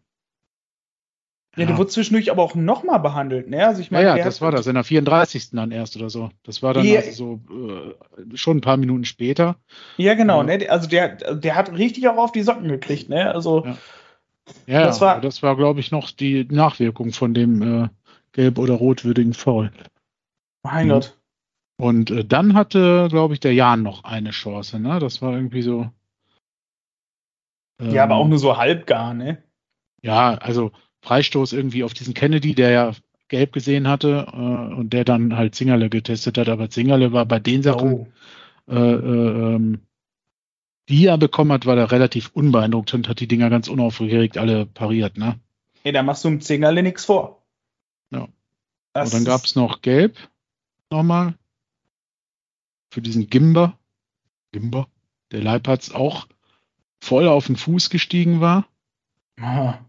[1.55, 3.65] ja, ja, der wurde zwischendurch aber auch nochmal behandelt, ne?
[3.65, 5.51] Also ich meine, ja, ja das war das, in der 34.
[5.51, 6.29] dann erst oder so.
[6.43, 6.99] Das war dann ja.
[6.99, 9.55] also so äh, schon ein paar Minuten später.
[9.97, 10.57] Ja, genau, ja.
[10.57, 10.69] ne?
[10.69, 13.33] Also der, der hat richtig auch auf die Socken gekriegt, ne?
[13.33, 13.77] Also ja,
[14.67, 17.89] ja das war, das war glaube ich, noch die Nachwirkung von dem äh,
[18.33, 19.71] gelb- oder rotwürdigen Foul.
[20.63, 21.17] Mein Gott.
[21.77, 24.99] Und äh, dann hatte, glaube ich, der Jan noch eine Chance, ne?
[24.99, 25.89] Das war irgendwie so.
[27.79, 29.43] Ähm, ja, aber auch ähm, nur so halbgar, ne?
[30.01, 30.71] Ja, also
[31.01, 32.91] Freistoß irgendwie auf diesen Kennedy, der ja
[33.27, 36.47] gelb gesehen hatte äh, und der dann halt Zingerle getestet hat.
[36.47, 38.07] Aber Zingerle war bei den Sachen, oh.
[38.67, 39.81] äh, äh, ähm,
[40.89, 44.65] die er bekommen hat, war er relativ unbeeindruckt und hat die Dinger ganz unaufgeregt alle
[44.65, 45.17] pariert.
[45.17, 45.39] Ne?
[45.83, 47.43] Ey, da machst du dem Zingerle nichts vor.
[48.11, 48.27] Ja.
[48.93, 50.17] Das und dann gab es noch gelb
[50.89, 51.35] nochmal
[52.89, 53.77] für diesen Gimber.
[54.51, 54.87] Gimber,
[55.31, 56.27] der Leipatz auch
[57.01, 58.67] voll auf den Fuß gestiegen war.
[59.39, 59.79] Ah.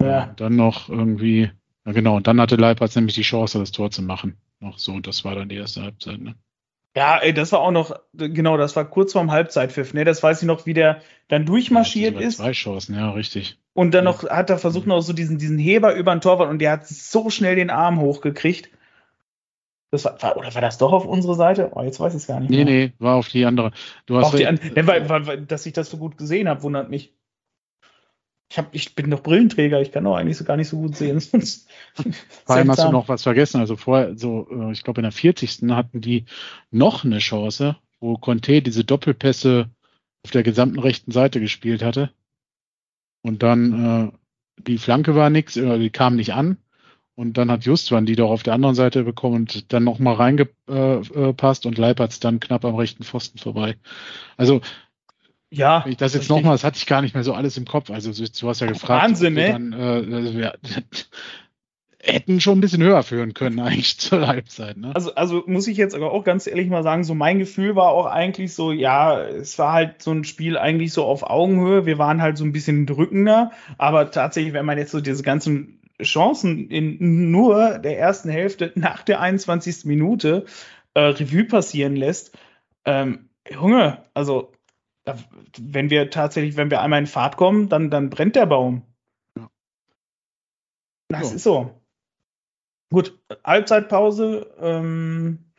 [0.00, 0.26] Ja.
[0.36, 1.50] Dann noch irgendwie,
[1.84, 4.36] ja genau, und dann hatte Leipzig nämlich die Chance, das Tor zu machen.
[4.60, 6.34] Noch so, das war dann die erste Halbzeit, ne?
[6.94, 10.04] Ja, ey, das war auch noch, genau, das war kurz vorm Halbzeitpfiff, ne?
[10.04, 12.36] Das weiß ich noch, wie der dann durchmarschiert ja, ist.
[12.36, 13.58] Zwei Chancen, ja, richtig.
[13.72, 16.58] Und dann noch hat er versucht, noch so diesen, diesen Heber über den Torwart und
[16.58, 18.70] der hat so schnell den Arm hochgekriegt.
[19.90, 21.70] Das war, war, oder war das doch auf unsere Seite?
[21.74, 22.50] Oh, jetzt weiß ich es gar nicht.
[22.50, 22.74] Nee, mehr.
[22.74, 23.72] nee, war auf die andere.
[24.04, 26.62] Du hast auf die an, ne, weil, weil, dass ich das so gut gesehen habe,
[26.62, 27.14] wundert mich.
[28.52, 30.94] Ich, hab, ich bin doch Brillenträger, ich kann doch eigentlich so gar nicht so gut
[30.94, 31.20] sehen.
[32.44, 33.62] Vor allem hast du noch was vergessen.
[33.62, 35.70] Also vorher, so, äh, ich glaube, in der 40.
[35.70, 36.26] hatten die
[36.70, 39.70] noch eine Chance, wo Conte diese Doppelpässe
[40.22, 42.10] auf der gesamten rechten Seite gespielt hatte.
[43.22, 46.58] Und dann äh, die Flanke war nichts, oder die kam nicht an.
[47.14, 51.64] Und dann hat Justwan die doch auf der anderen Seite bekommen und dann nochmal reingepasst
[51.64, 53.76] äh, und Leipertz dann knapp am rechten Pfosten vorbei.
[54.36, 54.60] Also,
[55.52, 57.66] ja, wenn ich das jetzt nochmal, das hatte ich gar nicht mehr so alles im
[57.66, 57.90] Kopf.
[57.90, 59.04] Also, du hast ja gefragt.
[59.04, 59.52] Wahnsinn, ne?
[59.52, 60.54] Dann, äh, also, ja,
[62.02, 64.78] hätten schon ein bisschen höher führen können eigentlich zur Halbzeit.
[64.78, 64.92] Ne?
[64.94, 67.88] Also, also muss ich jetzt aber auch ganz ehrlich mal sagen, so mein Gefühl war
[67.90, 71.84] auch eigentlich so, ja, es war halt so ein Spiel eigentlich so auf Augenhöhe.
[71.84, 75.80] Wir waren halt so ein bisschen drückender, aber tatsächlich, wenn man jetzt so diese ganzen
[76.02, 79.84] Chancen in nur der ersten Hälfte nach der 21.
[79.84, 80.46] Minute
[80.94, 82.36] äh, Revue passieren lässt,
[82.84, 84.52] ähm, Junge, also
[85.58, 88.82] wenn wir tatsächlich, wenn wir einmal in Fahrt kommen, dann, dann brennt der Baum.
[89.36, 89.48] Ja.
[91.08, 91.34] Das so.
[91.34, 91.82] ist so.
[92.90, 94.54] Gut, Halbzeitpause.
[94.60, 95.52] Ähm,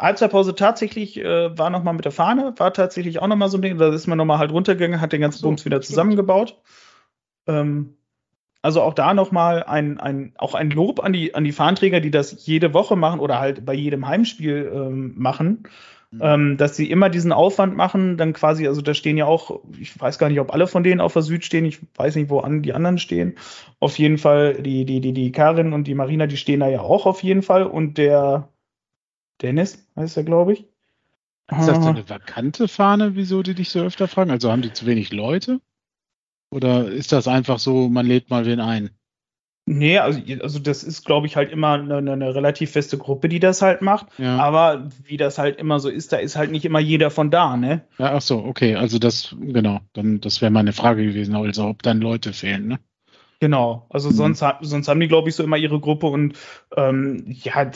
[0.00, 3.78] Halbzeitpause tatsächlich äh, war nochmal mit der Fahne, war tatsächlich auch nochmal so ein Ding.
[3.78, 6.60] Da ist man nochmal halt runtergegangen, hat den ganzen so, Bums wieder zusammengebaut.
[7.46, 7.96] Ähm,
[8.62, 12.10] also auch da nochmal ein, ein, auch ein Lob an die, an die Fahnenträger, die
[12.10, 15.64] das jede Woche machen oder halt bei jedem Heimspiel ähm, machen.
[16.12, 16.20] Mhm.
[16.22, 19.98] Ähm, dass sie immer diesen Aufwand machen, dann quasi, also da stehen ja auch, ich
[19.98, 22.40] weiß gar nicht, ob alle von denen auf der Süd stehen, ich weiß nicht, wo
[22.40, 23.36] an die anderen stehen.
[23.78, 26.80] Auf jeden Fall, die, die, die, die Karin und die Marina, die stehen da ja
[26.80, 28.48] auch auf jeden Fall und der
[29.40, 30.64] Dennis heißt er, glaube ich.
[31.50, 34.30] Ist das denn eine vakante Fahne, wieso die dich so öfter fragen?
[34.30, 35.60] Also haben die zu wenig Leute?
[36.50, 38.90] Oder ist das einfach so, man lädt mal wen ein?
[39.66, 43.38] Nee, also, also das ist, glaube ich, halt immer eine, eine, relativ feste Gruppe, die
[43.38, 44.06] das halt macht.
[44.18, 44.36] Ja.
[44.38, 47.56] Aber wie das halt immer so ist, da ist halt nicht immer jeder von da,
[47.56, 47.82] ne?
[47.98, 48.74] Ja, ach so, okay.
[48.74, 52.80] Also das, genau, dann das wäre meine Frage gewesen, also ob dann Leute fehlen, ne?
[53.38, 54.14] Genau, also mhm.
[54.14, 56.36] sonst, sonst haben die, glaube ich, so immer ihre Gruppe und
[56.76, 57.70] ähm, ja,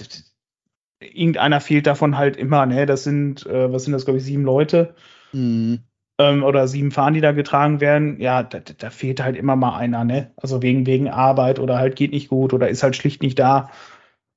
[1.01, 2.87] irgendeiner fehlt davon halt immer, ne?
[2.87, 4.95] Das sind, äh, was sind das, glaube ich, sieben Leute.
[5.32, 5.85] Mhm
[6.19, 9.77] ähm, oder sieben Fahnen, die da getragen werden, ja, da, da, fehlt halt immer mal
[9.77, 10.33] einer, ne?
[10.37, 13.71] Also wegen, wegen Arbeit oder halt geht nicht gut oder ist halt schlicht nicht da,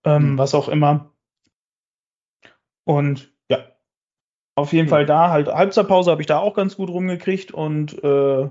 [0.03, 0.37] ähm, mhm.
[0.37, 1.13] was auch immer.
[2.83, 3.59] Und ja,
[4.55, 4.89] auf jeden mhm.
[4.89, 8.49] Fall da, halt Halbzeitpause habe ich da auch ganz gut rumgekriegt und äh,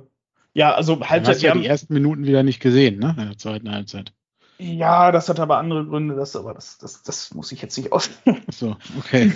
[0.55, 1.27] ja, also Halbzeit.
[1.27, 3.14] Du hast ja die ersten Minuten wieder nicht gesehen, ne?
[3.18, 4.14] In der zweiten Halbzeit.
[4.59, 7.93] Ja, das hat aber andere Gründe, das, aber das, das, das muss ich jetzt nicht
[7.93, 8.41] ausführen.
[8.51, 9.33] So, okay.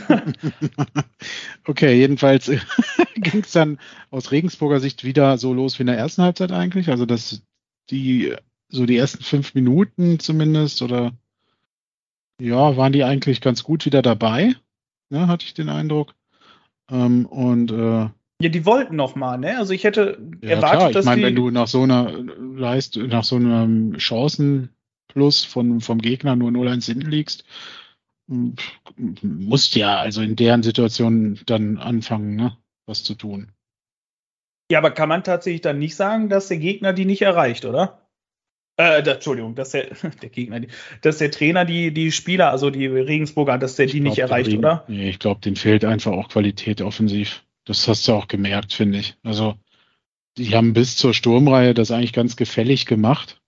[1.66, 2.50] okay, jedenfalls
[3.16, 3.78] ging es dann
[4.10, 6.88] aus Regensburger Sicht wieder so los wie in der ersten Halbzeit eigentlich.
[6.88, 7.42] Also dass
[7.90, 8.34] die,
[8.68, 11.12] so die ersten fünf Minuten zumindest, oder
[12.40, 14.54] ja, waren die eigentlich ganz gut wieder dabei,
[15.10, 16.14] ne, hatte ich den Eindruck.
[16.90, 18.08] Ähm, und äh,
[18.42, 19.58] ja, die wollten noch mal, ne?
[19.58, 20.88] Also ich hätte ja, erwartet, klar.
[20.88, 24.70] Ich dass meine, wenn du nach so einer Leist, nach so einem Chancen
[25.12, 27.44] plus von, vom Gegner nur 0-1 hinten liegst,
[29.22, 32.56] musst ja also in deren Situation dann anfangen, ne,
[32.86, 33.52] was zu tun.
[34.70, 38.06] Ja, aber kann man tatsächlich dann nicht sagen, dass der Gegner die nicht erreicht, oder?
[38.76, 39.88] Äh, da, Entschuldigung, dass der,
[40.22, 40.60] der Gegner,
[41.02, 44.18] dass der Trainer die, die Spieler, also die Regensburger, dass der ich die glaub, nicht
[44.20, 44.84] erreicht, oder?
[44.86, 47.44] Nee, ich glaube, denen fehlt einfach auch Qualität offensiv.
[47.64, 49.16] Das hast du auch gemerkt, finde ich.
[49.22, 49.56] Also,
[50.38, 53.40] die haben bis zur Sturmreihe das eigentlich ganz gefällig gemacht.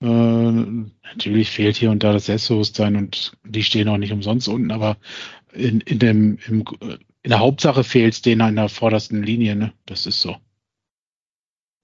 [0.00, 4.70] Äh, natürlich fehlt hier und da das Selbstbewusstsein und die stehen auch nicht umsonst unten,
[4.70, 4.96] aber
[5.52, 9.72] in, in, dem, im, in der Hauptsache fehlt es denen an der vordersten Linie, ne?
[9.86, 10.36] Das ist so.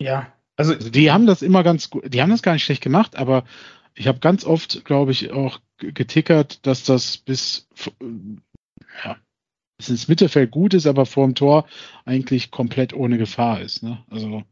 [0.00, 2.82] Ja, also, also die haben das immer ganz gut, die haben das gar nicht schlecht
[2.82, 3.44] gemacht, aber
[3.94, 7.68] ich habe ganz oft, glaube ich, auch getickert, dass das bis
[9.04, 9.16] ja,
[9.78, 11.66] bis ins Mittelfeld gut ist, aber vor dem Tor
[12.04, 13.82] eigentlich komplett ohne Gefahr ist.
[13.82, 14.04] Ne?
[14.10, 14.44] Also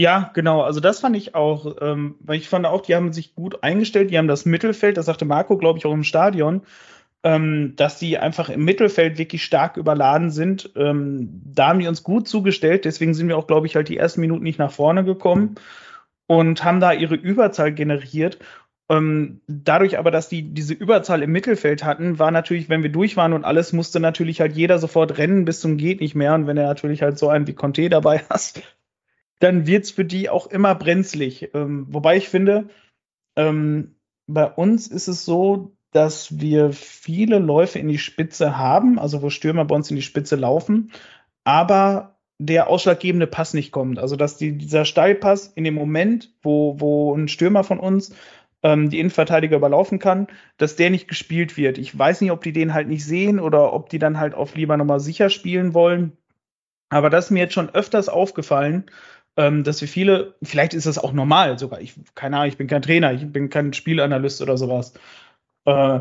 [0.00, 0.62] ja, genau.
[0.62, 4.10] Also das fand ich auch, ähm, weil ich fand auch, die haben sich gut eingestellt.
[4.10, 6.62] Die haben das Mittelfeld, das sagte Marco, glaube ich, auch im Stadion,
[7.24, 10.70] ähm, dass die einfach im Mittelfeld wirklich stark überladen sind.
[10.76, 12.84] Ähm, da haben die uns gut zugestellt.
[12.84, 15.56] Deswegen sind wir auch, glaube ich, halt die ersten Minuten nicht nach vorne gekommen
[16.28, 18.38] und haben da ihre Überzahl generiert.
[18.88, 23.16] Ähm, dadurch aber, dass die diese Überzahl im Mittelfeld hatten, war natürlich, wenn wir durch
[23.16, 26.34] waren und alles, musste natürlich halt jeder sofort rennen bis zum geht nicht mehr.
[26.34, 28.62] Und wenn er natürlich halt so einen wie Conte dabei hast,
[29.38, 31.50] dann wird es für die auch immer brenzlig.
[31.54, 32.68] Ähm, wobei ich finde,
[33.36, 39.22] ähm, bei uns ist es so, dass wir viele Läufe in die Spitze haben, also
[39.22, 40.92] wo Stürmer bei uns in die Spitze laufen,
[41.44, 43.98] aber der ausschlaggebende Pass nicht kommt.
[43.98, 48.14] Also dass die, dieser Steilpass in dem Moment, wo, wo ein Stürmer von uns
[48.62, 51.78] ähm, die Innenverteidiger überlaufen kann, dass der nicht gespielt wird.
[51.78, 54.54] Ich weiß nicht, ob die den halt nicht sehen oder ob die dann halt auf
[54.54, 56.16] lieber nochmal sicher spielen wollen.
[56.90, 58.86] Aber das ist mir jetzt schon öfters aufgefallen,
[59.38, 62.66] ähm, dass wir viele, vielleicht ist das auch normal sogar, ich, keine Ahnung, ich bin
[62.66, 64.94] kein Trainer, ich bin kein Spielanalyst oder sowas.
[65.64, 66.00] Äh,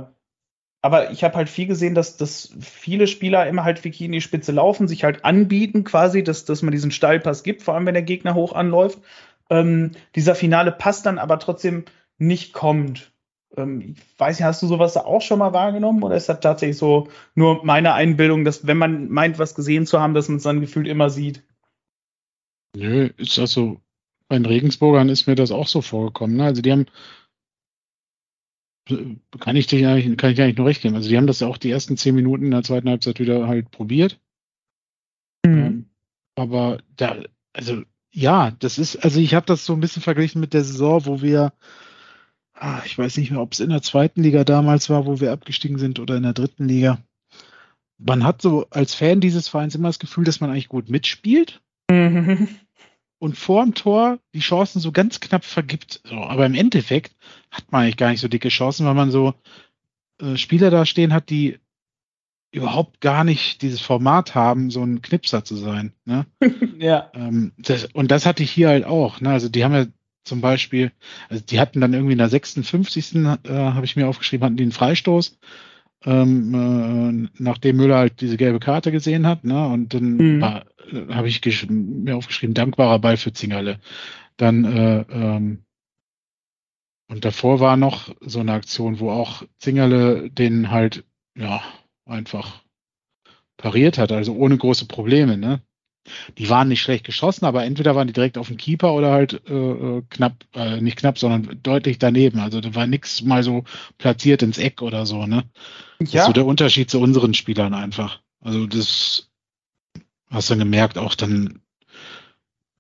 [0.82, 4.22] aber ich habe halt viel gesehen, dass, dass viele Spieler immer halt wirklich in die
[4.22, 7.94] Spitze laufen, sich halt anbieten quasi, dass, dass man diesen Steilpass gibt, vor allem wenn
[7.94, 9.00] der Gegner hoch anläuft.
[9.52, 11.86] Ähm, dieser finale Pass dann aber trotzdem
[12.18, 13.12] nicht kommt.
[13.56, 16.78] Ähm, ich weiß nicht, hast du sowas auch schon mal wahrgenommen oder ist das tatsächlich
[16.78, 20.44] so nur meine Einbildung, dass wenn man meint, was gesehen zu haben, dass man es
[20.44, 21.44] dann gefühlt immer sieht?
[22.78, 23.82] Nö, ist also
[24.28, 26.38] bei den Regensburgern ist mir das auch so vorgekommen.
[26.38, 26.44] Ne?
[26.44, 26.86] Also die haben
[29.40, 30.96] kann ich dir eigentlich, kann ich eigentlich nur recht geben.
[30.96, 33.48] Also die haben das ja auch die ersten zehn Minuten in der zweiten Halbzeit wieder
[33.48, 34.20] halt probiert.
[35.46, 35.58] Mhm.
[35.58, 35.86] Ähm,
[36.36, 37.18] aber da,
[37.52, 41.06] also ja, das ist, also ich habe das so ein bisschen verglichen mit der Saison,
[41.06, 41.54] wo wir,
[42.54, 45.32] ah, ich weiß nicht mehr, ob es in der zweiten Liga damals war, wo wir
[45.32, 47.00] abgestiegen sind oder in der dritten Liga.
[47.98, 51.60] Man hat so als Fan dieses Vereins immer das Gefühl, dass man eigentlich gut mitspielt.
[51.90, 52.48] Mhm
[53.20, 56.02] und vor dem Tor die Chancen so ganz knapp vergibt.
[56.04, 57.16] So, aber im Endeffekt
[57.52, 59.34] hat man eigentlich gar nicht so dicke Chancen, weil man so
[60.22, 61.60] äh, Spieler da stehen hat, die
[62.52, 65.94] überhaupt gar nicht dieses Format haben, so ein Knipser zu sein.
[66.06, 66.26] Ne?
[66.80, 67.12] ja.
[67.14, 69.22] Ähm, das, und das hatte ich hier halt auch.
[69.22, 69.30] Ne?
[69.30, 69.86] Also die haben ja
[70.24, 70.92] zum Beispiel,
[71.30, 73.16] also die hatten dann irgendwie in der 56.
[73.16, 75.38] Äh, habe ich mir aufgeschrieben, hatten die einen Freistoß
[76.06, 79.68] ähm, äh, nachdem Müller halt diese gelbe Karte gesehen hat, ne?
[79.68, 80.44] Und dann mhm.
[80.44, 80.62] äh,
[81.14, 83.80] habe ich mir aufgeschrieben, dankbarer Ball für Zingerle.
[84.38, 85.64] Dann äh, ähm,
[87.10, 91.62] und davor war noch so eine Aktion, wo auch Zingerle den halt ja
[92.06, 92.62] einfach
[93.58, 95.62] pariert hat, also ohne große Probleme, ne?
[96.38, 99.42] Die waren nicht schlecht geschossen, aber entweder waren die direkt auf den Keeper oder halt
[99.50, 102.40] äh, äh, knapp, äh, nicht knapp, sondern deutlich daneben.
[102.40, 103.64] Also da war nichts mal so
[103.98, 105.44] platziert ins Eck oder so, ne?
[106.00, 106.06] Ja.
[106.06, 108.20] Das ist so der Unterschied zu unseren Spielern einfach.
[108.42, 109.30] Also das
[110.30, 111.62] hast du gemerkt, auch dann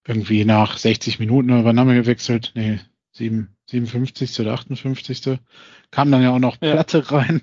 [0.07, 2.51] irgendwie nach 60 Minuten, wann haben wir gewechselt?
[2.55, 2.79] Nee,
[3.11, 4.39] 7, 57.
[4.39, 5.39] oder 58.
[5.91, 7.17] kam dann ja auch noch Platte ja.
[7.17, 7.41] rein.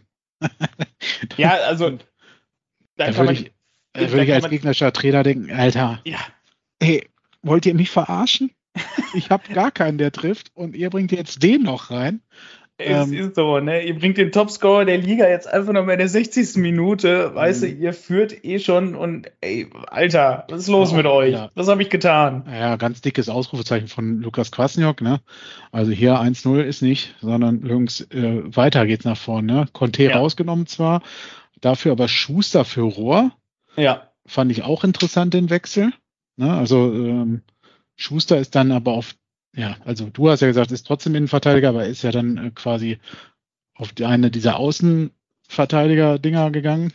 [1.37, 1.91] ja, also
[2.97, 3.53] da, da kann man, ich,
[3.95, 6.19] da würde ich als gegnerischer Trainer denken, Alter, ja.
[6.83, 7.09] hey,
[7.43, 8.51] wollt ihr mich verarschen?
[9.15, 12.21] Ich habe gar keinen, der trifft und ihr bringt jetzt den noch rein.
[12.77, 13.85] Es ähm, ist so, ne?
[13.85, 16.57] Ihr bringt den Topscorer der Liga jetzt einfach noch mal in der 60.
[16.57, 17.33] Minute.
[17.33, 17.81] Weißt du, mhm.
[17.81, 21.35] ihr führt eh schon und ey, Alter, was ist los oh, mit euch?
[21.35, 21.51] Ja.
[21.55, 22.45] Was habe ich getan?
[22.51, 25.21] Ja, ganz dickes Ausrufezeichen von Lukas Kwasniok, ne?
[25.71, 29.67] Also hier 1-0 ist nicht, sondern Jungs, äh, weiter geht's nach vorne, ne?
[29.73, 30.17] Conte ja.
[30.17, 31.03] rausgenommen zwar,
[31.61, 33.31] dafür aber Schuster für Rohr.
[33.77, 34.11] Ja.
[34.27, 35.93] Fand ich auch interessant, den Wechsel.
[36.37, 36.53] Ne?
[36.53, 37.43] Also ähm,
[37.97, 39.15] Schuster ist dann aber auf,
[39.55, 42.99] ja, also du hast ja gesagt, ist trotzdem Innenverteidiger, aber ist ja dann äh, quasi
[43.75, 46.93] auf die eine dieser Außenverteidiger-Dinger gegangen.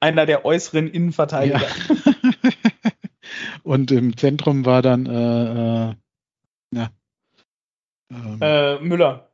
[0.00, 1.60] Einer der äußeren Innenverteidiger.
[1.60, 1.66] Ja.
[3.62, 5.94] Und im Zentrum war dann äh, äh,
[6.74, 6.90] ja,
[8.12, 9.30] ähm, äh, Müller.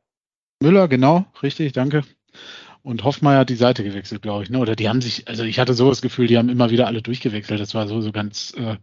[0.61, 2.03] Müller, genau, richtig, danke.
[2.81, 4.49] Und Hoffmeier hat die Seite gewechselt, glaube ich.
[4.49, 4.59] Ne?
[4.59, 7.01] Oder die haben sich, also ich hatte so das Gefühl, die haben immer wieder alle
[7.01, 7.59] durchgewechselt.
[7.59, 8.53] Das war so, so ganz.
[8.57, 8.77] Äh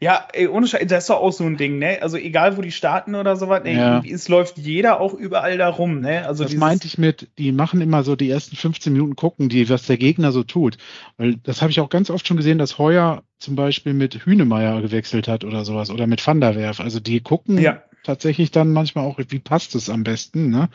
[0.00, 2.02] ja, ey, ohne Scheiß, das ist doch auch so ein Ding, ne?
[2.02, 4.02] Also egal, wo die starten oder sowas, ey, ja.
[4.04, 6.26] es läuft jeder auch überall da rum, ne?
[6.26, 9.68] Also das meinte ich mit, die machen immer so die ersten 15 Minuten gucken, die,
[9.68, 10.76] was der Gegner so tut.
[11.18, 14.82] Weil das habe ich auch ganz oft schon gesehen, dass Heuer zum Beispiel mit Hünemeyer
[14.82, 16.80] gewechselt hat oder sowas oder mit Van der Werf.
[16.80, 17.80] Also die gucken ja.
[18.02, 20.68] tatsächlich dann manchmal auch, wie passt es am besten, ne?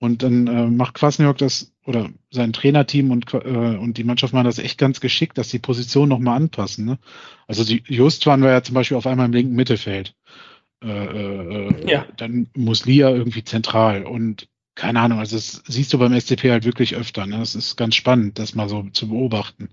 [0.00, 4.46] Und dann äh, macht Kwasniok das, oder sein Trainerteam und, äh, und die Mannschaft machen
[4.46, 6.86] das echt ganz geschickt, dass die Position nochmal anpassen.
[6.86, 6.98] Ne?
[7.46, 10.14] Also die, Justwan war ja zum Beispiel auf einmal im linken Mittelfeld.
[10.82, 12.06] Äh, äh, ja.
[12.16, 16.64] Dann muss Lia irgendwie zentral und keine Ahnung, also das siehst du beim SCP halt
[16.64, 17.26] wirklich öfter.
[17.26, 17.36] Ne?
[17.36, 19.68] Das ist ganz spannend, das mal so zu beobachten.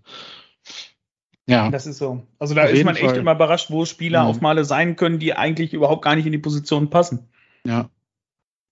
[1.47, 1.71] Ja.
[1.71, 2.23] Das ist so.
[2.37, 3.17] Also da ist man echt Fall.
[3.17, 4.29] immer überrascht, wo Spieler mhm.
[4.29, 7.29] auf Male sein können, die eigentlich überhaupt gar nicht in die Position passen.
[7.65, 7.89] Ja.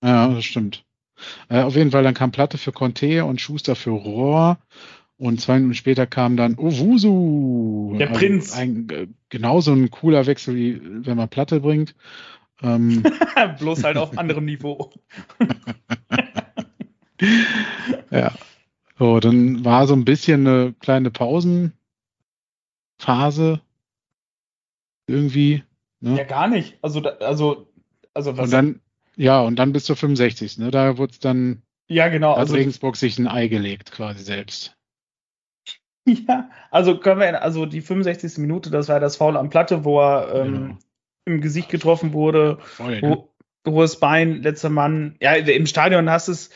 [0.03, 0.83] Ja, das stimmt.
[1.49, 4.57] Äh, auf jeden Fall, dann kam Platte für Conte und Schuster für Rohr.
[5.17, 7.95] Und zwei Minuten später kam dann Owusu.
[7.97, 8.53] Der also Prinz.
[8.53, 11.95] Ein, äh, genauso ein cooler Wechsel, wie wenn man Platte bringt.
[12.61, 13.03] Ähm,
[13.59, 14.91] Bloß halt auf anderem Niveau.
[18.11, 18.33] ja.
[18.97, 21.73] So, dann war so ein bisschen eine kleine Pausenphase.
[25.07, 25.63] Irgendwie.
[25.99, 26.17] Ne?
[26.17, 26.77] Ja, gar nicht.
[26.81, 27.67] Also, also,
[28.13, 28.45] also was.
[28.45, 28.79] Und dann,
[29.15, 30.57] ja, und dann bis zur 65.
[30.57, 30.71] Ne?
[30.71, 31.61] Da wurde es dann.
[31.87, 32.31] Ja, genau.
[32.31, 34.75] Hat also, Regensburg sich ein Ei gelegt, quasi selbst.
[36.07, 38.37] Ja, also können wir, also die 65.
[38.37, 40.77] Minute, das war das Foul am Platte, wo er ähm, genau.
[41.25, 42.59] im Gesicht getroffen wurde.
[42.61, 43.23] Voll, ne?
[43.65, 45.15] hohes Bein, letzter Mann.
[45.19, 46.51] Ja, im Stadion hast es.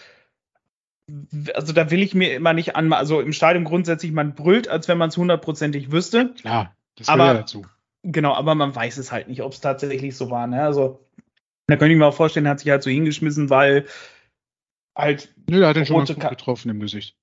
[1.55, 4.87] Also da will ich mir immer nicht an, also im Stadion grundsätzlich, man brüllt, als
[4.87, 6.35] wenn man es hundertprozentig wüsste.
[6.39, 7.65] Klar, das gehört aber, dazu.
[8.03, 10.45] Genau, aber man weiß es halt nicht, ob es tatsächlich so war.
[10.45, 10.61] Ne?
[10.61, 10.99] Also
[11.69, 13.85] da könnte ich mir auch vorstellen, er hat sich halt so hingeschmissen, weil
[14.95, 15.33] halt.
[15.49, 17.15] Nö, er hat ihn schon gut getroffen im Gesicht.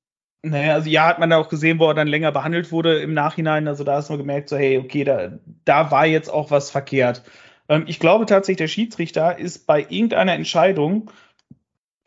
[0.43, 3.15] Naja, also ja, hat man da auch gesehen, wo er dann länger behandelt wurde im
[3.15, 3.67] Nachhinein.
[3.67, 7.23] Also da hast du gemerkt, so, hey, okay, da, da war jetzt auch was verkehrt.
[7.69, 11.11] Ähm, ich glaube tatsächlich, der Schiedsrichter ist bei irgendeiner Entscheidung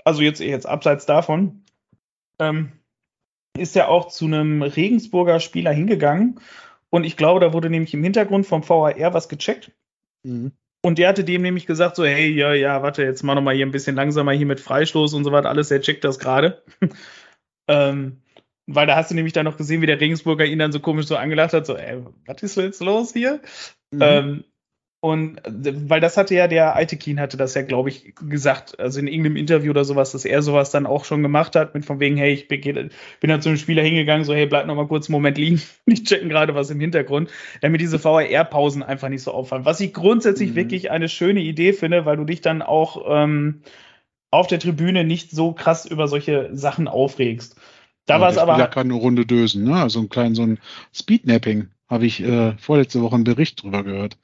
[0.10, 1.64] also jetzt, jetzt abseits davon,
[2.40, 2.72] ähm,
[3.58, 6.40] ist er auch zu einem Regensburger Spieler hingegangen.
[6.90, 9.72] Und ich glaube, da wurde nämlich im Hintergrund vom VAR was gecheckt.
[10.24, 10.52] Mhm.
[10.82, 13.66] Und der hatte dem nämlich gesagt, so, hey, ja, ja, warte, jetzt mal nochmal hier
[13.66, 16.64] ein bisschen langsamer hier mit Freistoß und so weiter, alles, der checkt das gerade.
[17.68, 18.22] ähm,
[18.66, 21.08] weil da hast du nämlich dann noch gesehen, wie der Regensburger ihn dann so komisch
[21.08, 23.42] so angelacht hat, so, ey, was ist jetzt los hier?
[23.92, 24.02] Mhm.
[24.02, 24.44] Ähm,
[25.02, 29.08] und weil das hatte ja der Aitekin hatte das ja, glaube ich, gesagt, also in
[29.08, 32.18] irgendeinem Interview oder sowas, dass er sowas dann auch schon gemacht hat, mit von wegen,
[32.18, 35.08] hey, ich bin, bin dann zu einem Spieler hingegangen, so, hey, bleib noch mal kurz
[35.08, 37.30] einen Moment liegen, ich checken gerade was im Hintergrund,
[37.62, 39.64] damit diese VAR-Pausen einfach nicht so auffallen.
[39.64, 40.56] Was ich grundsätzlich mhm.
[40.56, 43.62] wirklich eine schöne Idee finde, weil du dich dann auch ähm,
[44.32, 47.56] auf der Tribüne nicht so krass über solche Sachen aufregst.
[48.06, 48.58] Da ja, war es aber.
[48.58, 49.76] Ja, kann eine Runde dösen, ne?
[49.76, 50.60] Also ein kleinen so ein
[50.94, 54.18] Speednapping habe ich äh, vorletzte Woche einen Bericht drüber gehört.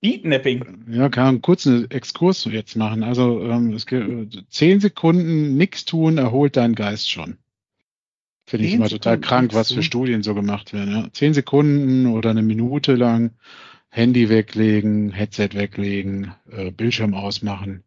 [0.00, 0.86] Beatnapping.
[0.90, 3.02] Ja, kann einen kurzen Exkurs jetzt machen.
[3.02, 7.36] Also ähm, es gibt, zehn Sekunden nichts tun, erholt deinen Geist schon.
[8.46, 10.90] Finde ich immer total krank, was für Studien so gemacht werden.
[10.90, 11.12] Ja.
[11.12, 13.32] Zehn Sekunden oder eine Minute lang
[13.90, 17.84] Handy weglegen, Headset weglegen, äh, Bildschirm ausmachen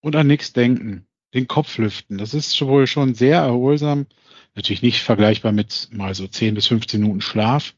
[0.00, 1.06] und an nichts denken.
[1.34, 2.18] Den Kopf lüften.
[2.18, 4.06] Das ist wohl schon sehr erholsam.
[4.54, 7.74] Natürlich nicht vergleichbar mit mal so 10 bis 15 Minuten Schlaf.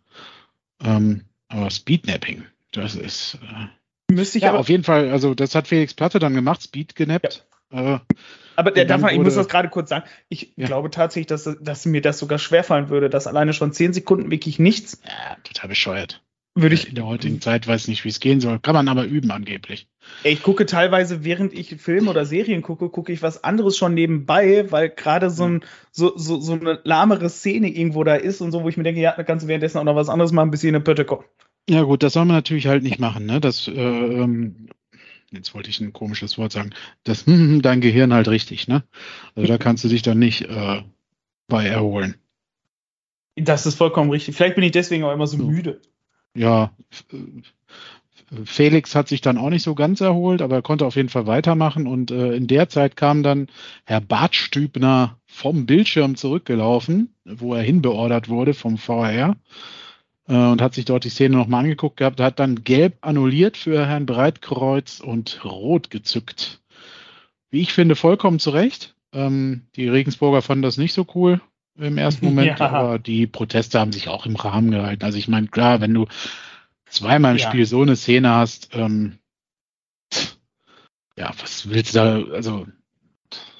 [0.82, 2.44] Ähm, aber Speednapping,
[2.76, 3.38] das ist.
[3.42, 6.62] Äh, Müsste ich ja, aber auf jeden Fall, also das hat Felix Platte dann gemacht,
[6.62, 7.46] Speed genappt.
[7.72, 7.96] Ja.
[7.96, 7.98] Äh,
[8.56, 10.04] aber der darf man, ich muss das gerade kurz sagen.
[10.28, 10.66] Ich ja.
[10.66, 14.58] glaube tatsächlich, dass, dass mir das sogar schwerfallen würde, dass alleine schon 10 Sekunden wirklich
[14.58, 15.00] nichts.
[15.04, 16.22] Ja, total bescheuert.
[16.56, 16.88] Würde ich.
[16.88, 18.60] In der heutigen Zeit weiß nicht, wie es gehen soll.
[18.60, 19.88] Kann man aber üben angeblich.
[20.22, 24.70] Ich gucke teilweise, während ich Filme oder Serien gucke, gucke ich was anderes schon nebenbei,
[24.70, 28.62] weil gerade so, ein, so, so, so eine lahmere Szene irgendwo da ist und so,
[28.62, 30.60] wo ich mir denke, ja, da kannst du währenddessen auch noch was anderes machen, bis
[30.60, 31.24] hier eine Pötte kommt.
[31.68, 33.40] Ja, gut, das soll man natürlich halt nicht machen, ne?
[33.40, 34.68] Das, äh, ähm,
[35.30, 36.70] jetzt wollte ich ein komisches Wort sagen,
[37.04, 38.84] das hm, dein Gehirn halt richtig, ne?
[39.34, 40.82] Also da kannst du dich dann nicht äh,
[41.48, 42.16] bei erholen.
[43.36, 44.36] Das ist vollkommen richtig.
[44.36, 45.80] Vielleicht bin ich deswegen auch immer so, müde.
[46.36, 46.72] Ja,
[48.44, 51.26] Felix hat sich dann auch nicht so ganz erholt, aber er konnte auf jeden Fall
[51.26, 51.86] weitermachen.
[51.86, 53.48] Und äh, in der Zeit kam dann
[53.84, 59.34] Herr Bartstübner vom Bildschirm zurückgelaufen, wo er hinbeordert wurde vom VR äh,
[60.26, 64.06] und hat sich dort die Szene nochmal angeguckt gehabt, hat dann gelb annulliert für Herrn
[64.06, 66.60] Breitkreuz und rot gezückt.
[67.50, 68.94] Wie ich finde, vollkommen zu Recht.
[69.12, 71.40] Ähm, die Regensburger fanden das nicht so cool
[71.76, 72.70] im ersten Moment, ja.
[72.70, 75.04] aber die Proteste haben sich auch im Rahmen gehalten.
[75.04, 76.06] Also ich meine, klar, wenn du
[76.86, 77.48] zweimal im ja.
[77.48, 79.18] Spiel so eine Szene hast, ähm,
[81.16, 82.66] ja, was willst du da, also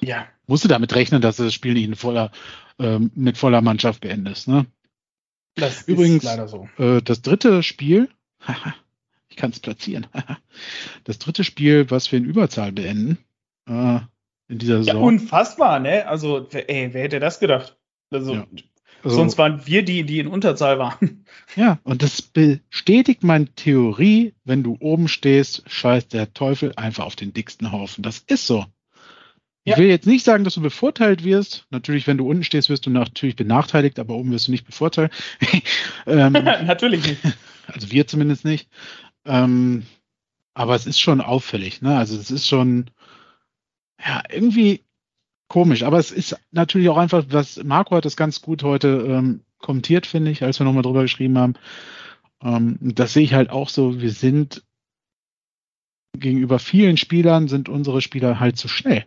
[0.01, 0.27] ja.
[0.47, 2.31] musst du damit rechnen, dass du das Spiel nicht in voller,
[2.79, 4.65] ähm, mit voller Mannschaft beendest, ne?
[5.55, 6.67] Das Übrigens, leider so.
[6.77, 8.09] Äh, das dritte Spiel,
[9.29, 10.07] ich kann es platzieren,
[11.05, 13.17] das dritte Spiel, was wir in Überzahl beenden,
[13.67, 13.99] äh,
[14.47, 15.01] in dieser Saison.
[15.01, 16.07] Ja, unfassbar, ne?
[16.07, 17.77] Also, ey, wer hätte das gedacht?
[18.11, 18.47] Also, ja.
[19.03, 21.25] also, sonst waren wir die, die in Unterzahl waren.
[21.55, 27.15] Ja, und das bestätigt meine Theorie, wenn du oben stehst, scheißt der Teufel einfach auf
[27.15, 28.01] den dicksten Haufen.
[28.01, 28.65] Das ist so.
[29.67, 29.77] Ich ja.
[29.77, 31.65] will jetzt nicht sagen, dass du bevorteilt wirst.
[31.71, 35.11] Natürlich, wenn du unten stehst, wirst du natürlich benachteiligt, aber oben wirst du nicht bevorteilt.
[36.05, 36.33] ähm,
[36.65, 37.21] natürlich nicht.
[37.67, 38.69] Also wir zumindest nicht.
[39.25, 39.87] Ähm,
[40.53, 41.97] aber es ist schon auffällig, ne?
[41.97, 42.91] Also es ist schon,
[43.99, 44.85] ja, irgendwie
[45.47, 45.81] komisch.
[45.81, 50.05] Aber es ist natürlich auch einfach, was Marco hat das ganz gut heute ähm, kommentiert,
[50.05, 51.55] finde ich, als wir nochmal drüber geschrieben haben.
[52.43, 53.99] Ähm, das sehe ich halt auch so.
[53.99, 54.63] Wir sind
[56.19, 59.05] gegenüber vielen Spielern sind unsere Spieler halt zu schnell.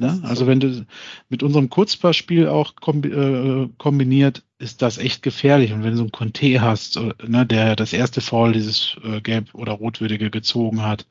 [0.00, 0.18] Ne?
[0.24, 0.86] Also wenn du
[1.28, 5.72] mit unserem Kurzpassspiel auch äh, kombiniert, ist das echt gefährlich.
[5.72, 9.20] Und wenn du so einen Conte hast, äh, ne, der das erste Foul dieses äh,
[9.20, 11.06] gelb- oder rotwürdige gezogen hat,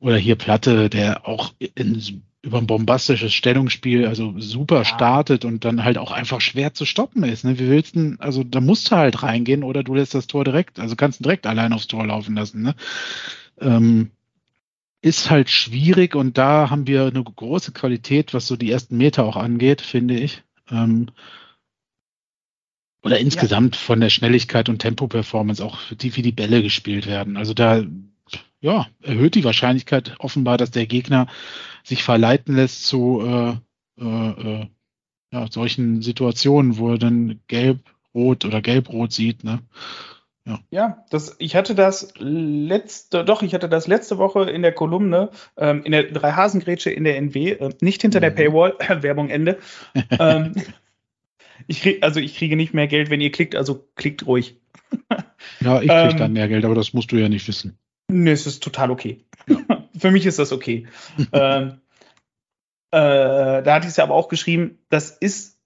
[0.00, 4.84] oder hier Platte, der auch in, über ein bombastisches Stellungsspiel also super ja.
[4.84, 7.44] startet und dann halt auch einfach schwer zu stoppen ist.
[7.44, 7.58] Ne?
[7.58, 10.80] Wie willst du, also da musst du halt reingehen oder du lässt das Tor direkt,
[10.80, 12.62] also kannst du direkt allein aufs Tor laufen lassen.
[12.62, 12.74] Ne?
[13.60, 14.10] Ähm,
[15.02, 19.24] ist halt schwierig und da haben wir eine große Qualität, was so die ersten Meter
[19.24, 20.42] auch angeht, finde ich.
[20.70, 21.06] Ähm,
[23.02, 23.80] oder insgesamt ja.
[23.80, 27.38] von der Schnelligkeit und Tempo-Performance, auch die, wie die Bälle gespielt werden.
[27.38, 27.82] Also da
[28.60, 31.26] ja, erhöht die Wahrscheinlichkeit offenbar, dass der Gegner
[31.82, 34.66] sich verleiten lässt zu äh, äh, äh
[35.32, 39.44] ja, solchen Situationen, wo er dann gelb-rot oder gelb-rot sieht.
[39.44, 39.60] Ne?
[40.50, 44.72] Ja, ja das, ich hatte das letzte, doch, ich hatte das letzte Woche in der
[44.72, 48.36] Kolumne, ähm, in der Dreihasengrätsche in der NW, äh, nicht hinter der mhm.
[48.36, 49.58] Paywall, Werbung Ende.
[50.18, 50.54] ähm,
[51.66, 54.60] ich krieg, also ich kriege nicht mehr Geld, wenn ihr klickt, also klickt ruhig.
[55.60, 57.78] ja, ich kriege ähm, dann mehr Geld, aber das musst du ja nicht wissen.
[58.08, 59.24] Nee, es ist total okay.
[59.46, 59.86] Ja.
[59.96, 60.86] Für mich ist das okay.
[61.32, 61.80] ähm,
[62.92, 65.59] Äh, da hatte ich es ja aber auch geschrieben, das ist,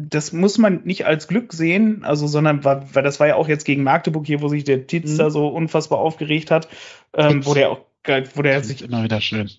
[0.00, 3.64] das muss man nicht als Glück sehen, also, sondern weil das war ja auch jetzt
[3.64, 5.18] gegen Magdeburg hier, wo sich der Titz mhm.
[5.18, 6.68] da so unfassbar aufgeregt hat,
[7.14, 7.80] ähm, wo der auch,
[8.34, 9.50] wo der sich immer wieder schön.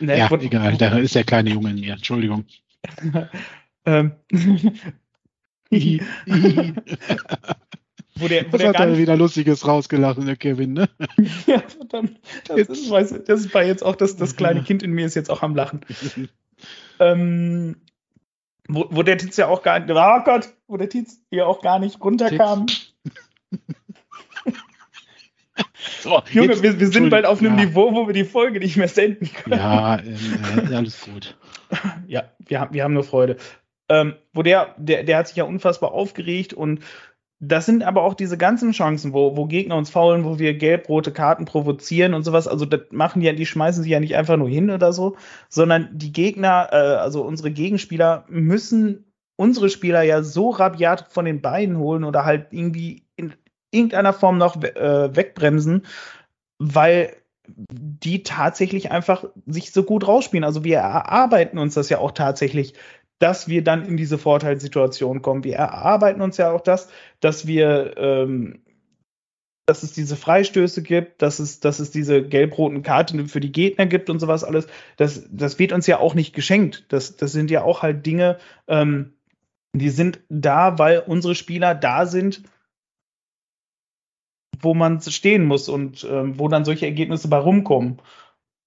[0.00, 2.46] Ne, ja, egal, da ist der kleine Junge in mir, Entschuldigung.
[3.84, 4.12] ähm.
[8.18, 10.88] Wo der, wo das der hat er wieder Lustiges rausgelassen, der Kevin, ne?
[11.46, 12.18] ja, verdammt.
[12.48, 15.30] Das ist, weiß, das war jetzt auch das, das kleine Kind in mir ist jetzt
[15.30, 15.84] auch am Lachen.
[16.98, 17.76] ähm,
[18.68, 21.60] wo, wo der Tietz ja auch gar nicht, oh Gott, wo der Tietz hier auch
[21.62, 22.66] gar nicht runterkam.
[26.00, 27.66] so, Junge, jetzt, wir, wir sind bald auf einem ja.
[27.66, 29.58] Niveau, wo wir die Folge nicht mehr senden können.
[29.58, 31.36] Ja, äh, alles gut.
[32.06, 33.36] ja, wir haben, wir haben nur Freude.
[33.88, 36.80] Ähm, wo der, der, der hat sich ja unfassbar aufgeregt und
[37.38, 41.12] das sind aber auch diese ganzen Chancen, wo, wo Gegner uns faulen, wo wir gelb-rote
[41.12, 42.48] Karten provozieren und sowas.
[42.48, 45.16] Also das machen die ja, die schmeißen sich ja nicht einfach nur hin oder so,
[45.48, 49.06] sondern die Gegner, äh, also unsere Gegenspieler müssen
[49.36, 53.34] unsere Spieler ja so rabiat von den Beinen holen oder halt irgendwie in
[53.70, 55.86] irgendeiner Form noch äh, wegbremsen,
[56.58, 57.14] weil
[57.48, 60.42] die tatsächlich einfach sich so gut rausspielen.
[60.42, 62.74] Also wir erarbeiten uns das ja auch tatsächlich,
[63.18, 65.44] dass wir dann in diese Vorteilssituation kommen.
[65.44, 66.88] Wir erarbeiten uns ja auch das,
[67.20, 68.62] dass wir, ähm,
[69.66, 73.86] dass es diese Freistöße gibt, dass es, dass es diese gelb-roten Karten für die Gegner
[73.86, 74.66] gibt und sowas alles.
[74.96, 76.84] Das, das wird uns ja auch nicht geschenkt.
[76.88, 78.38] Das, das sind ja auch halt Dinge,
[78.68, 79.14] ähm,
[79.72, 82.42] die sind da, weil unsere Spieler da sind,
[84.58, 88.00] wo man stehen muss und ähm, wo dann solche Ergebnisse bei rumkommen.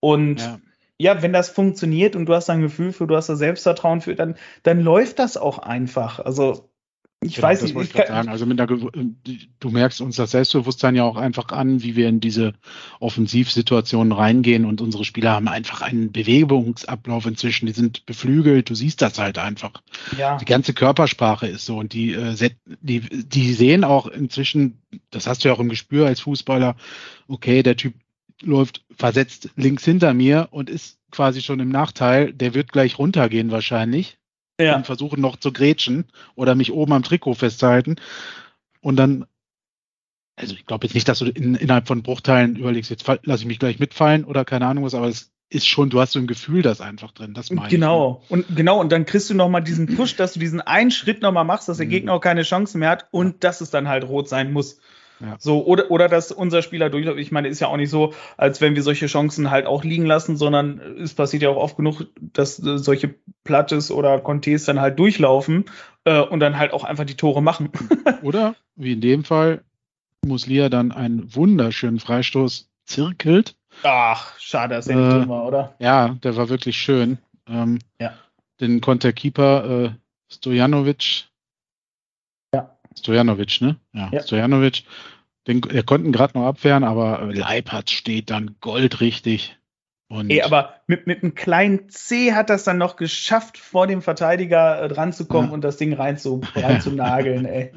[0.01, 0.59] Und ja
[0.99, 4.15] ja, wenn das funktioniert und du hast ein Gefühl für, du hast da Selbstvertrauen für,
[4.15, 6.19] dann, dann läuft das auch einfach.
[6.19, 6.69] Also
[7.21, 7.75] ich genau, weiß nicht.
[7.75, 8.29] Ich kann, sagen.
[8.29, 12.21] Also mit der, du merkst uns das Selbstbewusstsein ja auch einfach an, wie wir in
[12.21, 12.53] diese
[13.01, 17.65] Offensivsituationen reingehen und unsere Spieler haben einfach einen Bewegungsablauf inzwischen.
[17.65, 18.69] Die sind beflügelt.
[18.69, 19.81] Du siehst das halt einfach.
[20.17, 20.37] Ja.
[20.37, 24.81] Die ganze Körpersprache ist so und die, äh, die, die sehen auch inzwischen,
[25.11, 26.77] das hast du ja auch im Gespür als Fußballer,
[27.27, 27.95] okay, der Typ
[28.41, 32.33] läuft versetzt links hinter mir und ist quasi schon im Nachteil.
[32.33, 34.17] Der wird gleich runtergehen wahrscheinlich
[34.59, 34.75] ja.
[34.75, 37.95] und versuchen noch zu grätschen oder mich oben am Trikot festhalten.
[38.81, 39.25] Und dann,
[40.35, 43.47] also ich glaube jetzt nicht, dass du in, innerhalb von Bruchteilen überlegst, jetzt lasse ich
[43.47, 46.27] mich gleich mitfallen oder keine Ahnung was, aber es ist schon, du hast so ein
[46.27, 47.33] Gefühl das einfach drin.
[47.33, 48.21] Das meine genau.
[48.25, 48.31] Ich.
[48.31, 51.43] Und genau, und dann kriegst du nochmal diesen Push, dass du diesen einen Schritt nochmal
[51.43, 51.91] machst, dass der mhm.
[51.91, 54.79] Gegner auch keine Chance mehr hat und dass es dann halt rot sein muss.
[55.19, 55.35] Ja.
[55.39, 57.19] So, oder, oder dass unser Spieler durchläuft.
[57.19, 60.05] Ich meine, ist ja auch nicht so, als wenn wir solche Chancen halt auch liegen
[60.05, 64.79] lassen, sondern es passiert ja auch oft genug, dass äh, solche Plattes oder Contes dann
[64.79, 65.65] halt durchlaufen
[66.05, 67.69] äh, und dann halt auch einfach die Tore machen.
[68.23, 69.61] oder, wie in dem Fall,
[70.25, 73.55] Muslia dann einen wunderschönen Freistoß zirkelt.
[73.83, 75.75] Ach, schade, dass er nicht äh, drin war, oder?
[75.79, 77.17] Ja, der war wirklich schön.
[77.47, 78.13] Ähm, ja.
[78.59, 79.89] Den konnte der Keeper äh,
[80.31, 81.28] Stojanovic
[82.99, 83.77] Stojanovic, ne?
[83.93, 84.23] Ja, ja.
[84.23, 84.83] Stojanovic.
[85.47, 89.57] Den, er konnten gerade noch abwehren, aber Leipert steht dann goldrichtig.
[90.11, 94.01] Und Ey, aber mit, mit einem kleinen C hat das dann noch geschafft, vor dem
[94.01, 95.53] Verteidiger äh, dran zu kommen ja.
[95.53, 97.71] und das Ding rein zu, rein zu nageln, ey.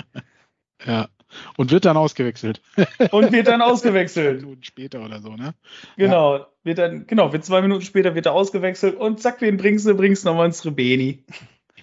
[0.87, 1.09] Ja.
[1.57, 2.61] Und wird dann ausgewechselt.
[3.11, 4.41] Und wird dann ausgewechselt.
[4.41, 5.55] Zwei Minuten später oder so, ne?
[5.97, 6.37] Genau.
[6.37, 6.47] Ja.
[6.62, 9.95] Wird dann, genau, wird zwei Minuten später wird er ausgewechselt und zack, wen bringst du?
[9.95, 11.25] Bringst du nochmal ins Rebeni.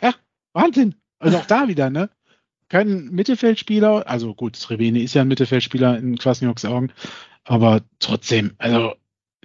[0.02, 0.14] Ja,
[0.54, 0.96] Wahnsinn.
[1.18, 2.10] Also auch da wieder, ne?
[2.70, 4.08] Kein Mittelfeldspieler.
[4.08, 6.92] Also gut, Srebeni ist ja ein Mittelfeldspieler in Kwasnioks Augen,
[7.44, 8.94] aber trotzdem, also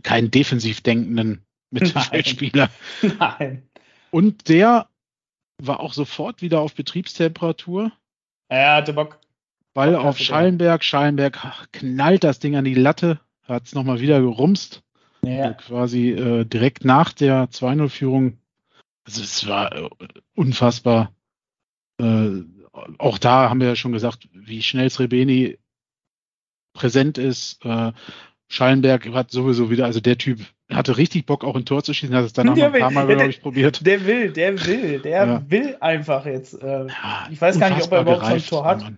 [0.02, 2.70] keinen defensiv denkenden Mittelfeldspieler.
[3.02, 3.16] Nein.
[3.18, 3.62] Nein.
[4.10, 4.88] Und der
[5.60, 7.90] war auch sofort wieder auf Betriebstemperatur.
[8.48, 9.18] Er hatte Bock.
[9.72, 11.40] Weil auf Schallenberg, Schallenberg
[11.72, 14.82] knallt das Ding an die Latte, hat es nochmal wieder gerumst.
[15.24, 15.46] Ja.
[15.46, 18.38] Also quasi äh, direkt nach der 2-0-Führung.
[19.04, 19.88] Also es war äh,
[20.34, 21.12] unfassbar.
[21.98, 22.42] Äh,
[22.98, 25.58] auch da haben wir ja schon gesagt, wie schnell Srebeni
[26.72, 27.64] präsent ist.
[27.64, 27.92] Äh,
[28.48, 32.14] Schallenberg hat sowieso wieder, also der Typ hatte richtig Bock, auch ein Tor zu schießen,
[32.14, 33.86] hat es dann auch noch ein paar Mal, glaube ich, probiert.
[33.86, 35.50] Der will, der will, der ja.
[35.50, 36.54] will einfach jetzt.
[36.62, 36.86] Äh,
[37.30, 38.92] ich weiß gar nicht, ob er überhaupt gereift, schon ein Tor hat.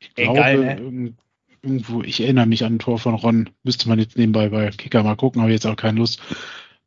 [0.00, 1.14] Ich glaube, Egal, ne?
[1.62, 5.02] irgendwo, ich erinnere mich an ein Tor von Ron, müsste man jetzt nebenbei bei Kicker
[5.02, 6.20] mal gucken, habe jetzt auch keine Lust.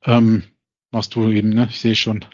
[0.06, 0.44] Ähm,
[0.92, 1.68] machst du eben, ne?
[1.70, 2.26] Ich sehe schon.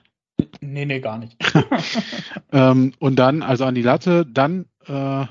[0.62, 1.38] Nee, nee, gar nicht.
[2.52, 5.26] ähm, und dann, also an die Latte, dann, äh,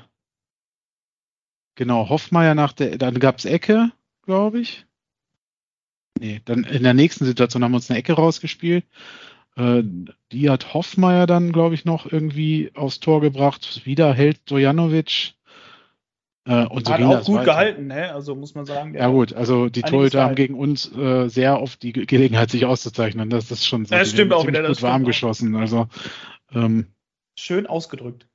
[1.75, 3.91] genau, Hoffmeier nach der, dann gab es Ecke,
[4.23, 4.85] glaube ich.
[6.19, 8.85] Nee, dann in der nächsten Situation haben wir uns eine Ecke rausgespielt.
[9.55, 9.83] Äh,
[10.31, 13.85] die hat Hoffmeier dann, glaube ich, noch irgendwie aufs Tor gebracht.
[13.85, 15.33] Wieder hält Dojanovic.
[16.47, 17.45] Äh, und so Hat auch gut weiter.
[17.45, 18.13] gehalten, ne?
[18.13, 18.93] Also muss man sagen.
[18.93, 23.29] Ja gut, also die Torhüter haben gegen uns äh, sehr oft die Gelegenheit, sich auszuzeichnen.
[23.29, 23.93] Das ist schon so.
[23.93, 24.61] Das stimmt auch wieder.
[24.61, 25.55] Das gut warm geschossen.
[25.57, 25.87] Also
[26.53, 26.87] ähm,
[27.37, 28.27] schön ausgedrückt.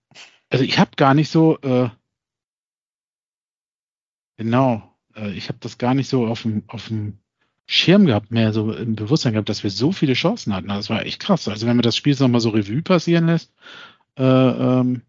[0.51, 1.89] Also ich habe gar nicht so äh,
[4.37, 4.83] genau.
[5.17, 7.17] Äh, ich habe das gar nicht so auf dem auf dem
[7.67, 10.69] Schirm gehabt, mehr so im Bewusstsein gehabt, dass wir so viele Chancen hatten.
[10.69, 11.49] Das war echt krass.
[11.49, 13.55] Also wenn man das Spiel nochmal so Revue passieren lässt,
[14.19, 15.01] äh, ähm,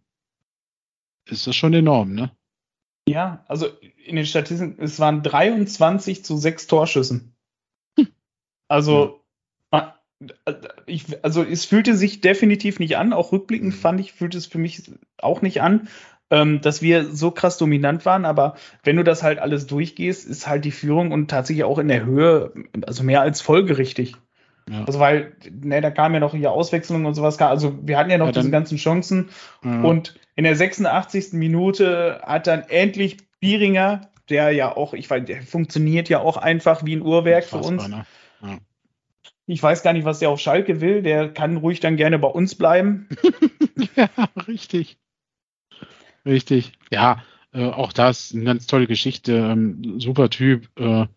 [1.26, 2.32] ist das schon enorm, ne?
[3.08, 3.68] Ja, also
[4.06, 7.36] in den Statistiken, es waren 23 zu 6 Torschüssen.
[7.98, 8.08] Hm.
[8.68, 9.20] Also,
[10.86, 13.80] ich, also es fühlte sich definitiv nicht an, auch rückblickend hm.
[13.80, 15.90] fand ich, fühlte es für mich auch nicht an,
[16.30, 20.48] ähm, dass wir so krass dominant waren, aber wenn du das halt alles durchgehst, ist
[20.48, 22.54] halt die Führung und tatsächlich auch in der Höhe,
[22.86, 24.16] also mehr als folgerichtig.
[24.70, 24.86] Ja.
[24.86, 27.38] Also weil, ne, da kam ja noch hier Auswechslung und sowas.
[27.40, 29.30] Also wir hatten ja noch ja, diese ganzen Chancen.
[29.64, 29.82] Ja.
[29.82, 31.34] Und in der 86.
[31.34, 36.86] Minute hat dann endlich Bieringer, der ja auch, ich weiß, der funktioniert ja auch einfach
[36.86, 37.88] wie ein Uhrwerk für uns.
[37.88, 38.06] Ne?
[38.42, 38.58] Ja.
[39.46, 41.02] Ich weiß gar nicht, was der auf Schalke will.
[41.02, 43.10] Der kann ruhig dann gerne bei uns bleiben.
[43.96, 44.10] ja,
[44.48, 44.98] richtig.
[46.26, 46.72] Richtig.
[46.90, 47.22] Ja,
[47.54, 49.34] äh, auch das eine ganz tolle Geschichte.
[49.34, 50.68] Ähm, super Typ.
[50.80, 51.08] Äh,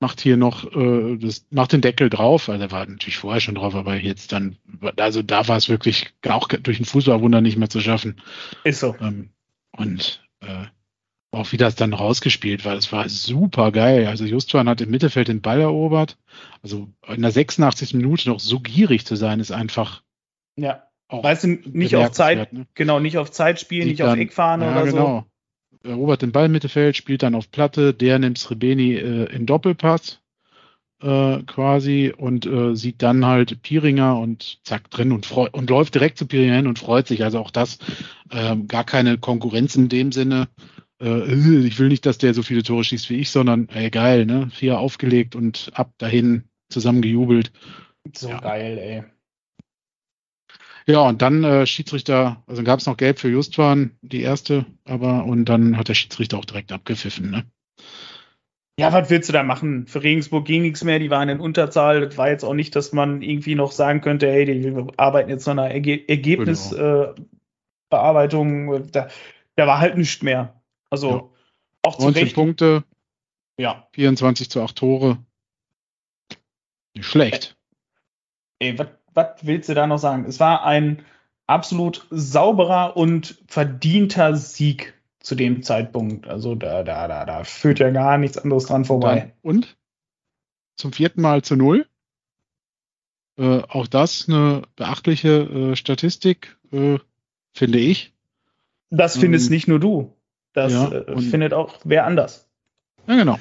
[0.00, 2.48] macht hier noch, äh, das, macht den Deckel drauf.
[2.48, 4.56] Also er war natürlich vorher schon drauf, aber jetzt dann,
[4.96, 8.20] also da war es wirklich auch durch ein Fußballwunder nicht mehr zu schaffen.
[8.64, 8.96] Ist so.
[9.00, 9.30] Ähm,
[9.76, 10.64] und äh,
[11.32, 14.06] auch wie das dann rausgespielt war, das war super geil.
[14.06, 16.18] Also Justwan hat im Mittelfeld den Ball erobert.
[16.62, 17.94] Also in der 86.
[17.94, 20.02] Minute noch so gierig zu sein, ist einfach.
[20.56, 20.86] Ja.
[21.08, 22.66] Weißt du, nicht auf Zeit, ne?
[22.74, 25.06] genau, nicht auf Zeit spielen, nicht dann, auf Eckfahren ja, oder genau.
[25.20, 25.24] so
[25.84, 30.20] erobert den Ball im Mittelfeld, spielt dann auf Platte, der nimmt Srebeni äh, in Doppelpass
[31.02, 36.18] äh, quasi und äh, sieht dann halt Piringer und zack drin und, und läuft direkt
[36.18, 37.24] zu Piringer hin und freut sich.
[37.24, 37.78] Also auch das
[38.30, 40.48] äh, gar keine Konkurrenz in dem Sinne.
[41.00, 41.32] Äh,
[41.64, 44.50] ich will nicht, dass der so viele Tore schießt wie ich, sondern ey, geil, ne?
[44.52, 47.52] Vier aufgelegt und ab dahin zusammen gejubelt.
[48.14, 48.40] So ja.
[48.40, 49.04] geil, ey.
[50.90, 55.24] Ja, und dann äh, Schiedsrichter, also gab es noch Gelb für Justwan, die erste, aber
[55.24, 57.44] und dann hat der Schiedsrichter auch direkt abgepfiffen, ne?
[58.76, 59.86] Ja, was willst du da machen?
[59.86, 62.00] Für Regensburg ging nichts mehr, die waren in Unterzahl.
[62.00, 65.46] Das war jetzt auch nicht, dass man irgendwie noch sagen könnte, hey, wir arbeiten jetzt
[65.46, 68.66] noch eine Erge Ergebnisbearbeitung.
[68.66, 68.76] Genau.
[68.76, 69.08] Äh, da,
[69.56, 70.62] da war halt nichts mehr.
[70.88, 71.28] Also ja.
[71.82, 72.34] auch zu 19 Recht.
[72.34, 72.84] Punkte,
[73.58, 73.86] ja.
[73.92, 75.18] 24 zu 8 Tore.
[76.94, 77.58] Nicht schlecht.
[78.60, 80.24] Ey, was was willst du da noch sagen?
[80.26, 81.04] Es war ein
[81.46, 86.28] absolut sauberer und verdienter Sieg zu dem Zeitpunkt.
[86.28, 89.34] Also da, da, da, da führt ja gar nichts anderes dran vorbei.
[89.42, 89.76] Und?
[90.76, 91.86] Zum vierten Mal zu null.
[93.36, 95.28] Äh, auch das eine beachtliche
[95.72, 96.98] äh, Statistik, äh,
[97.52, 98.14] finde ich.
[98.90, 100.16] Das findest ähm, nicht nur du.
[100.52, 102.48] Das ja, äh, findet auch wer anders.
[103.06, 103.38] Ja, genau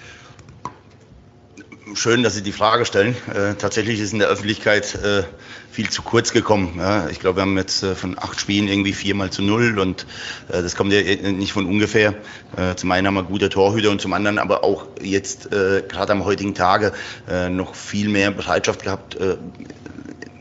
[1.96, 3.16] schön, dass Sie die Frage stellen.
[3.34, 5.24] Äh, tatsächlich ist in der Öffentlichkeit äh,
[5.72, 6.76] viel zu kurz gekommen.
[6.78, 7.10] Ja.
[7.10, 10.06] Ich glaube, wir haben jetzt äh, von acht Spielen irgendwie viermal zu null und
[10.50, 12.16] äh, das kommt ja nicht von ungefähr.
[12.56, 16.12] Äh, zum einen haben wir gute Torhüter und zum anderen aber auch jetzt äh, gerade
[16.12, 16.94] am heutigen Tage
[17.50, 19.18] noch viel mehr Bereitschaft gehabt,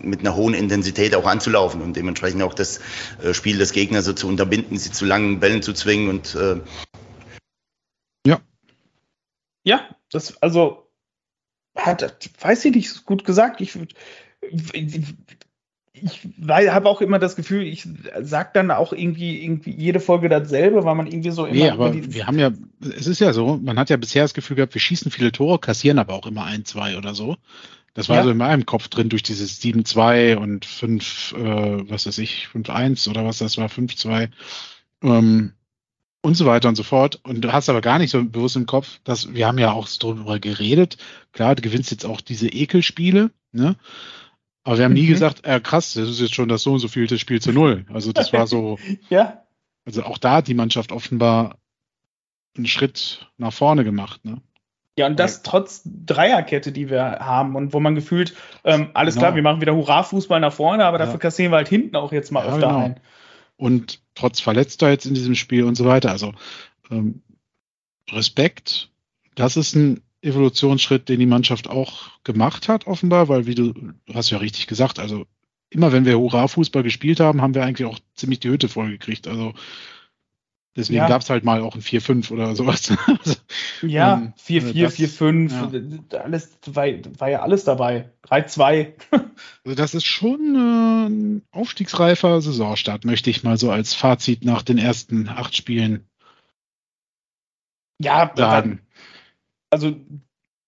[0.01, 2.81] mit einer hohen Intensität auch anzulaufen und dementsprechend auch das
[3.33, 6.37] Spiel des Gegners so zu unterbinden, sie zu langen Bällen zu zwingen und
[8.27, 8.41] ja.
[9.65, 9.81] Ja,
[10.11, 10.88] das also
[11.79, 13.61] hat, weiß ich nicht, gut gesagt.
[13.61, 13.79] Ich,
[14.73, 15.15] ich,
[15.93, 17.87] ich habe auch immer das Gefühl, ich
[18.21, 21.57] sage dann auch irgendwie, irgendwie jede Folge dasselbe, weil man irgendwie so immer.
[21.57, 22.51] Nee, aber wir haben ja,
[22.81, 25.59] es ist ja so, man hat ja bisher das Gefühl gehabt, wir schießen viele Tore,
[25.59, 27.37] kassieren aber auch immer ein, zwei oder so.
[27.95, 28.25] Das war ja.
[28.25, 33.09] so in meinem Kopf drin durch dieses 7-2 und 5, äh, was weiß ich, 5-1
[33.11, 34.29] oder was das war, 5-2.
[35.03, 35.53] Ähm,
[36.29, 37.21] und so weiter und so fort.
[37.25, 39.89] Und du hast aber gar nicht so bewusst im Kopf, dass wir haben ja auch
[39.99, 40.99] darüber geredet.
[41.33, 43.77] Klar, du gewinnst jetzt auch diese Ekelspiele, ne?
[44.63, 45.13] Aber wir haben nie mhm.
[45.13, 47.87] gesagt, äh, krass, das ist jetzt schon das so und so vielte Spiel zu null.
[47.93, 48.79] Also das war so.
[49.09, 49.45] ja.
[49.85, 51.57] Also auch da hat die Mannschaft offenbar
[52.57, 54.43] einen Schritt nach vorne gemacht, ne?
[54.99, 58.35] Ja, und das trotz Dreierkette, die wir haben und wo man gefühlt,
[58.65, 59.27] ähm, alles genau.
[59.27, 61.21] klar, wir machen wieder Hurra-Fußball nach vorne, aber dafür ja.
[61.21, 62.79] kassieren wir halt hinten auch jetzt mal ja, öfter genau.
[62.81, 63.01] ein
[63.59, 66.11] und trotz Verletzter jetzt in diesem Spiel und so weiter.
[66.11, 66.33] Also
[66.91, 67.21] ähm,
[68.11, 68.91] Respekt,
[69.35, 74.15] das ist ein Evolutionsschritt, den die Mannschaft auch gemacht hat, offenbar, weil wie du, du
[74.15, 75.27] hast ja richtig gesagt, also
[75.71, 79.29] immer wenn wir Hurra-Fußball gespielt haben, haben wir eigentlich auch ziemlich die Hütte vollgekriegt.
[79.29, 79.53] Also
[80.79, 81.09] Deswegen ja.
[81.09, 82.93] gab es halt mal auch ein 4-5 oder sowas.
[83.83, 86.21] ja, 4-4, 4-5, ja.
[86.21, 86.87] alles war,
[87.19, 88.13] war, ja alles dabei.
[88.29, 88.93] 3-2.
[89.11, 94.63] also das ist schon äh, ein aufstiegsreifer Saisonstart, möchte ich mal so als Fazit nach
[94.63, 96.07] den ersten acht Spielen
[98.01, 98.81] ja, sagen.
[99.71, 99.97] Also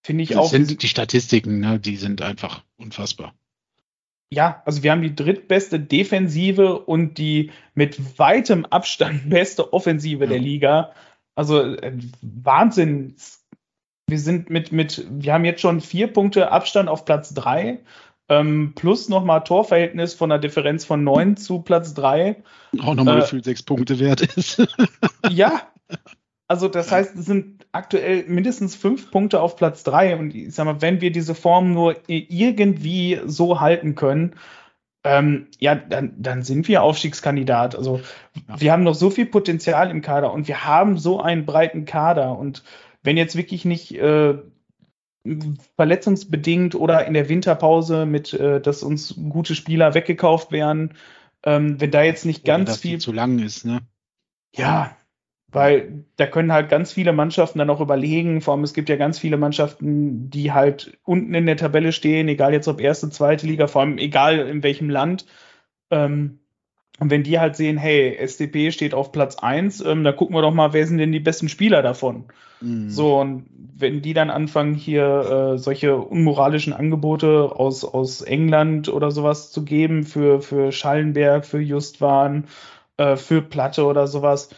[0.03, 0.51] finde ich das auch.
[0.51, 3.33] Sind die Statistiken, ne, die sind einfach unfassbar.
[4.33, 10.31] Ja, also wir haben die drittbeste Defensive und die mit weitem Abstand beste Offensive ja.
[10.31, 10.93] der Liga.
[11.35, 13.17] Also äh, Wahnsinn.
[14.09, 17.81] Wir sind mit, mit, wir haben jetzt schon vier Punkte Abstand auf Platz drei
[18.31, 22.43] ähm, plus nochmal Torverhältnis von einer Differenz von neun zu Platz drei.
[22.81, 24.63] Auch nochmal äh, gefühlt sechs Punkte wert ist.
[25.29, 25.63] ja,
[26.47, 30.17] also das heißt, es sind aktuell mindestens fünf Punkte auf Platz drei.
[30.17, 34.35] Und ich sag mal, wenn wir diese Form nur irgendwie so halten können,
[35.03, 37.75] ähm, ja, dann, dann sind wir Aufstiegskandidat.
[37.75, 38.01] Also
[38.49, 38.61] ja.
[38.61, 42.39] wir haben noch so viel Potenzial im Kader und wir haben so einen breiten Kader.
[42.39, 42.63] Und
[43.03, 44.35] wenn jetzt wirklich nicht äh,
[45.77, 50.95] verletzungsbedingt oder in der Winterpause mit, äh, dass uns gute Spieler weggekauft werden,
[51.45, 53.81] ähm, wenn da jetzt nicht ganz viel zu lang ist, ne?
[54.55, 54.97] Ja,
[55.53, 58.41] weil da können halt ganz viele Mannschaften dann auch überlegen.
[58.41, 62.29] Vor allem, es gibt ja ganz viele Mannschaften, die halt unten in der Tabelle stehen,
[62.29, 65.27] egal jetzt ob erste, zweite Liga, vor allem egal in welchem Land.
[65.91, 66.39] Ähm,
[67.01, 70.43] und wenn die halt sehen, hey, SDP steht auf Platz 1, ähm, da gucken wir
[70.43, 72.27] doch mal, wer sind denn die besten Spieler davon?
[72.61, 72.91] Mhm.
[72.91, 73.47] So, und
[73.77, 79.65] wenn die dann anfangen, hier äh, solche unmoralischen Angebote aus, aus England oder sowas zu
[79.65, 82.45] geben für, für Schallenberg, für Justwan,
[82.99, 84.51] äh, für Platte oder sowas,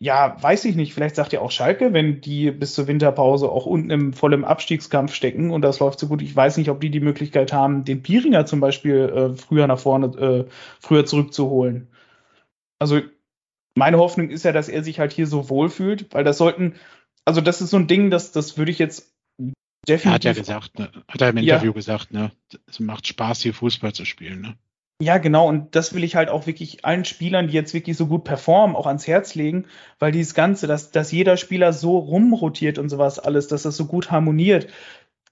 [0.00, 0.94] ja, weiß ich nicht.
[0.94, 5.12] Vielleicht sagt ja auch Schalke, wenn die bis zur Winterpause auch unten im vollen Abstiegskampf
[5.12, 6.22] stecken und das läuft so gut.
[6.22, 9.80] Ich weiß nicht, ob die die Möglichkeit haben, den Piringer zum Beispiel äh, früher nach
[9.80, 10.44] vorne, äh,
[10.78, 11.88] früher zurückzuholen.
[12.78, 13.00] Also
[13.74, 16.76] meine Hoffnung ist ja, dass er sich halt hier so wohlfühlt, weil das sollten,
[17.24, 19.12] also das ist so ein Ding, das, das würde ich jetzt
[19.88, 20.06] definitiv.
[20.06, 21.74] Er hat ja gesagt, ne, hat er im Interview ja.
[21.74, 22.30] gesagt, ne,
[22.68, 24.56] es macht Spaß, hier Fußball zu spielen, ne?
[25.00, 25.46] Ja, genau.
[25.48, 28.74] Und das will ich halt auch wirklich allen Spielern, die jetzt wirklich so gut performen,
[28.74, 29.66] auch ans Herz legen,
[30.00, 33.86] weil dieses Ganze, dass, dass jeder Spieler so rumrotiert und sowas alles, dass das so
[33.86, 34.66] gut harmoniert,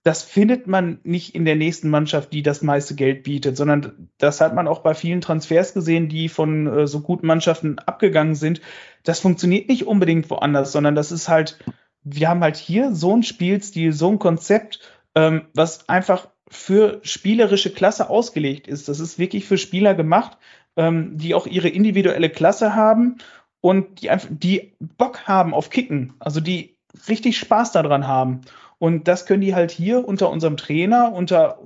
[0.04, 4.40] das findet man nicht in der nächsten Mannschaft, die das meiste Geld bietet, sondern das
[4.40, 8.60] hat man auch bei vielen Transfers gesehen, die von äh, so guten Mannschaften abgegangen sind.
[9.02, 11.58] Das funktioniert nicht unbedingt woanders, sondern das ist halt,
[12.04, 14.78] wir haben halt hier so ein Spielstil, so ein Konzept,
[15.16, 18.88] ähm, was einfach für spielerische Klasse ausgelegt ist.
[18.88, 20.38] Das ist wirklich für Spieler gemacht,
[20.76, 23.18] ähm, die auch ihre individuelle Klasse haben
[23.60, 26.76] und die einfach, die Bock haben auf Kicken, also die
[27.08, 28.42] richtig Spaß daran haben.
[28.78, 31.58] Und das können die halt hier unter unserem Trainer, unter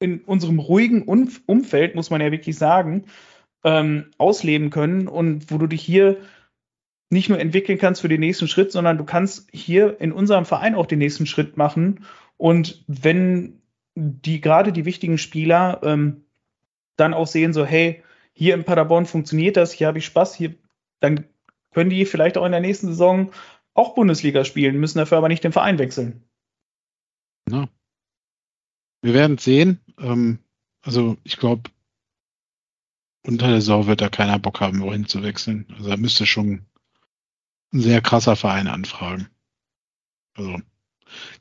[0.00, 3.04] in unserem ruhigen Umfeld, muss man ja wirklich sagen,
[3.62, 6.18] ähm, ausleben können und wo du dich hier
[7.10, 10.74] nicht nur entwickeln kannst für den nächsten Schritt, sondern du kannst hier in unserem Verein
[10.74, 12.04] auch den nächsten Schritt machen.
[12.36, 13.62] Und wenn
[13.94, 16.24] die gerade die wichtigen Spieler ähm,
[16.96, 18.02] dann auch sehen, so, hey,
[18.32, 20.54] hier in Paderborn funktioniert das, hier habe ich Spaß, hier,
[21.00, 21.24] dann
[21.72, 23.32] können die vielleicht auch in der nächsten Saison
[23.74, 26.22] auch Bundesliga spielen, müssen dafür aber nicht den Verein wechseln.
[27.46, 27.68] Na.
[29.02, 29.80] Wir werden sehen.
[29.98, 30.38] Ähm,
[30.82, 31.70] also ich glaube,
[33.26, 35.66] unter der Sau wird da keiner Bock haben, wohin zu wechseln.
[35.76, 36.66] Also da müsste schon
[37.72, 39.28] ein sehr krasser Verein anfragen.
[40.34, 40.60] Also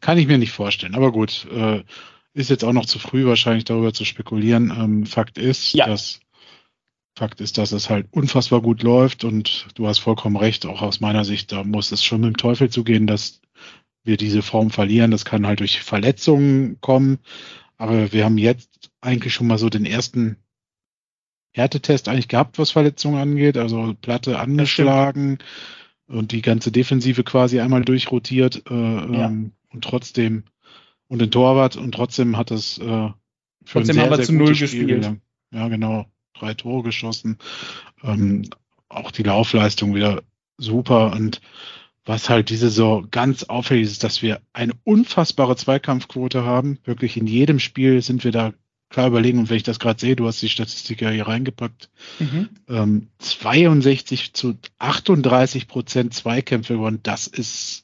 [0.01, 0.95] kann ich mir nicht vorstellen.
[0.95, 1.83] Aber gut, äh,
[2.33, 4.71] ist jetzt auch noch zu früh wahrscheinlich darüber zu spekulieren.
[4.75, 5.85] Ähm, Fakt ist, ja.
[5.85, 6.19] dass
[7.15, 10.99] Fakt ist, dass es halt unfassbar gut läuft und du hast vollkommen recht, auch aus
[10.99, 13.41] meiner Sicht, da muss es schon mit dem Teufel zugehen, dass
[14.03, 15.11] wir diese Form verlieren.
[15.11, 17.19] Das kann halt durch Verletzungen kommen,
[17.77, 20.37] aber wir haben jetzt eigentlich schon mal so den ersten
[21.51, 25.37] Härtetest eigentlich gehabt, was Verletzungen angeht, also Platte angeschlagen
[26.07, 29.27] und die ganze Defensive quasi einmal durchrotiert äh, ja.
[29.27, 30.45] ähm, und trotzdem
[31.13, 33.13] und den Torwart und trotzdem hat es äh, für
[33.65, 34.87] trotzdem sehr, haben wir zu null gespielt.
[34.87, 35.21] Gelang.
[35.53, 36.07] Ja, genau.
[36.33, 37.37] Drei Tore geschossen.
[38.03, 38.49] Ähm,
[38.89, 40.23] auch die Laufleistung wieder
[40.57, 41.39] super und
[42.03, 46.79] was halt diese so ganz auffällig ist, dass wir eine unfassbare Zweikampfquote haben.
[46.83, 48.51] Wirklich in jedem Spiel sind wir da
[48.89, 49.37] klar überlegen.
[49.37, 52.49] Und wenn ich das gerade sehe, du hast die Statistik ja hier reingepackt, mhm.
[52.67, 57.01] ähm, 62 zu 38 Prozent Zweikämpfe gewonnen.
[57.03, 57.82] Das ist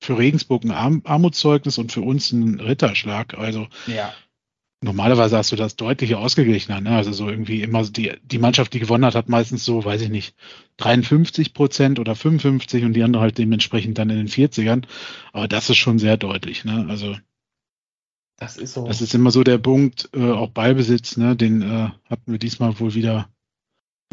[0.00, 3.34] für Regensburg ein Arm Armutszeugnis und für uns ein Ritterschlag.
[3.34, 4.12] Also ja.
[4.82, 6.80] normalerweise hast du das deutlich ausgeglichener.
[6.80, 6.90] Ne?
[6.90, 10.10] Also so irgendwie immer die, die Mannschaft, die gewonnen hat, hat meistens so, weiß ich
[10.10, 10.34] nicht,
[10.78, 14.84] 53 Prozent oder 55 und die andere halt dementsprechend dann in den 40ern.
[15.32, 16.64] Aber das ist schon sehr deutlich.
[16.64, 16.86] Ne?
[16.88, 17.16] Also
[18.36, 18.86] das ist so.
[18.86, 21.36] Das ist immer so der Punkt, äh, auch Ballbesitz, ne?
[21.36, 23.30] den äh, hatten wir diesmal wohl wieder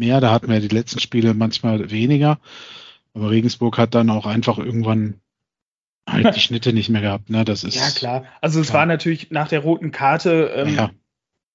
[0.00, 0.20] mehr.
[0.20, 2.40] Da hatten wir die letzten Spiele manchmal weniger.
[3.12, 5.20] Aber Regensburg hat dann auch einfach irgendwann
[6.08, 7.30] halt die Schnitte nicht mehr gehabt.
[7.30, 7.44] Ne?
[7.44, 8.24] Das ist, ja, klar.
[8.40, 8.80] Also es klar.
[8.80, 10.90] war natürlich nach der roten Karte, ähm, ja.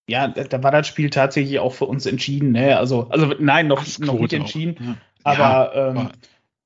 [0.08, 2.52] ja, da war das Spiel tatsächlich auch für uns entschieden.
[2.52, 2.78] Ne?
[2.78, 4.76] Also, also nein, noch, noch nicht entschieden.
[4.80, 4.96] Ja.
[5.24, 6.10] Aber, ähm,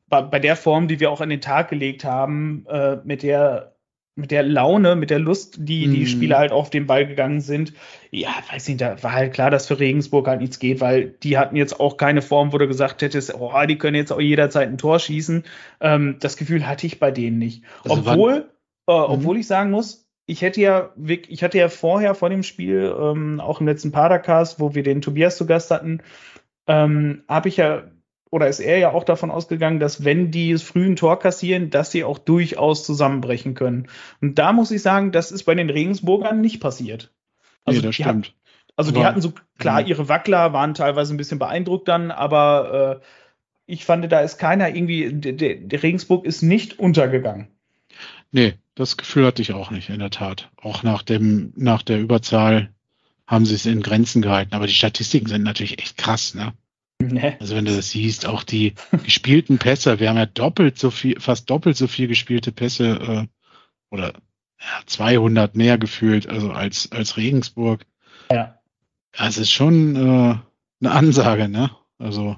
[0.08, 3.73] bei, bei, der Form, die wir auch an den Tag gelegt haben, äh, mit der
[4.15, 6.06] mit der Laune, mit der Lust, die die mhm.
[6.06, 7.73] Spieler halt auf den Ball gegangen sind,
[8.11, 11.38] ja, weiß nicht, da war halt klar, dass für Regensburg halt nichts geht, weil die
[11.38, 14.68] hatten jetzt auch keine Form, wo du gesagt hättest, oh, die können jetzt auch jederzeit
[14.68, 15.44] ein Tor schießen.
[15.81, 17.64] Ähm, das Gefühl hatte ich bei denen nicht.
[17.84, 18.49] Also obwohl,
[18.88, 19.06] äh, mhm.
[19.07, 23.40] obwohl ich sagen muss, ich hätte ja, ich hatte ja vorher vor dem Spiel, ähm,
[23.40, 26.02] auch im letzten Padercast, wo wir den Tobias zu Gast hatten,
[26.68, 27.84] ähm, habe ich ja
[28.34, 32.04] oder ist er ja auch davon ausgegangen, dass wenn die frühen Tor kassieren, dass sie
[32.04, 33.88] auch durchaus zusammenbrechen können.
[34.22, 37.12] Und da muss ich sagen, das ist bei den Regensburgern nicht passiert.
[37.64, 38.26] Also nee, das stimmt.
[38.26, 38.34] Hat,
[38.76, 39.86] also die hatten so, klar, ja.
[39.86, 43.06] ihre Wackler waren teilweise ein bisschen beeindruckt dann, aber äh,
[43.68, 47.50] ich fand, da ist keiner irgendwie, der, der Regensburg ist nicht untergegangen.
[48.32, 50.50] Nee, das Gefühl hatte ich auch nicht, in der Tat.
[50.60, 52.74] Auch nach dem, nach der Überzahl
[53.28, 54.56] haben sie es in Grenzen gehalten.
[54.56, 56.54] Aber die Statistiken sind natürlich echt krass, ne?
[57.14, 57.36] Nee.
[57.40, 58.74] Also wenn du das siehst, auch die
[59.04, 63.28] gespielten Pässe, wir haben ja doppelt so viel, fast doppelt so viel gespielte Pässe äh,
[63.90, 64.14] oder
[64.60, 67.86] ja, 200 mehr gefühlt, also als als Regensburg.
[68.32, 68.60] Ja.
[69.12, 70.36] Das ist schon äh,
[70.82, 71.72] eine Ansage, ne?
[72.00, 72.38] Also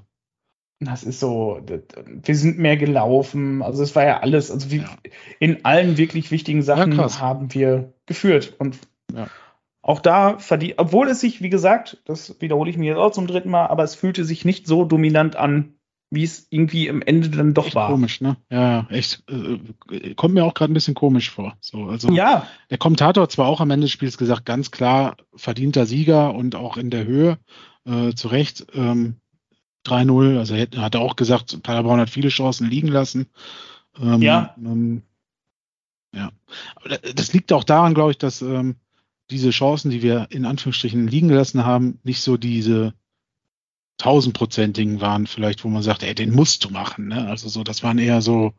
[0.81, 1.61] das ist so,
[2.05, 4.97] wir sind mehr gelaufen, also es war ja alles, also wie, ja.
[5.39, 8.77] in allen wirklich wichtigen Sachen ja, haben wir geführt und
[9.13, 9.27] ja.
[9.87, 13.27] Auch da verdient, obwohl es sich, wie gesagt, das wiederhole ich mir jetzt auch zum
[13.27, 15.75] dritten Mal, aber es fühlte sich nicht so dominant an,
[16.09, 17.91] wie es irgendwie im Ende dann doch echt war.
[17.91, 18.35] Komisch, ne?
[18.49, 19.23] Ja, echt.
[19.29, 21.55] Äh, kommt mir auch gerade ein bisschen komisch vor.
[21.61, 22.47] So, also ja.
[22.71, 26.55] Der Kommentator hat zwar auch am Ende des Spiels gesagt, ganz klar verdienter Sieger und
[26.55, 27.37] auch in der Höhe
[27.85, 28.65] äh, zu Recht.
[28.73, 29.17] Ähm,
[29.85, 33.27] 3-0, also er hat auch gesagt, Paderborn hat viele Chancen liegen lassen.
[34.01, 34.55] Ähm, ja.
[34.57, 35.03] Ähm,
[36.11, 36.31] ja.
[36.75, 38.77] Aber das liegt auch daran, glaube ich, dass ähm,
[39.29, 42.93] diese Chancen, die wir in Anführungsstrichen liegen gelassen haben, nicht so diese
[43.97, 47.07] tausendprozentigen waren, vielleicht, wo man sagt, ey, den musst du machen.
[47.07, 47.27] Ne?
[47.27, 48.53] Also so, das waren eher so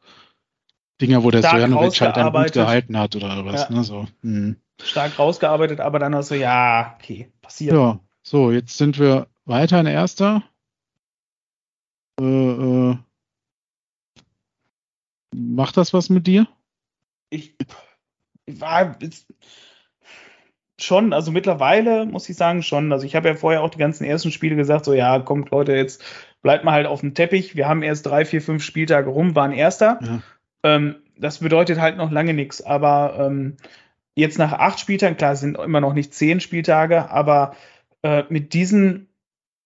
[1.00, 3.62] Dinger, wo der Stojanovic halt dann gut gehalten hat oder was.
[3.62, 3.70] Ja.
[3.70, 3.84] Ne?
[3.84, 4.56] So, hm.
[4.82, 7.74] Stark rausgearbeitet, aber dann auch so, ja, okay, passiert.
[7.74, 10.42] Ja, so, jetzt sind wir weiter in Erster.
[12.20, 12.96] Äh, äh,
[15.34, 16.48] macht das was mit dir?
[17.30, 17.56] Ich,
[18.46, 18.98] ich war,
[20.78, 22.92] schon, also mittlerweile muss ich sagen schon.
[22.92, 25.74] Also ich habe ja vorher auch die ganzen ersten Spiele gesagt, so ja, kommt Leute,
[25.74, 26.02] jetzt
[26.42, 27.56] bleibt mal halt auf dem Teppich.
[27.56, 29.98] Wir haben erst drei, vier, fünf Spieltage rum, waren Erster.
[30.02, 30.22] Ja.
[30.62, 32.60] Ähm, das bedeutet halt noch lange nichts.
[32.60, 33.56] Aber ähm,
[34.14, 37.56] jetzt nach acht Spieltagen, klar, sind immer noch nicht zehn Spieltage, aber
[38.02, 39.08] äh, mit diesen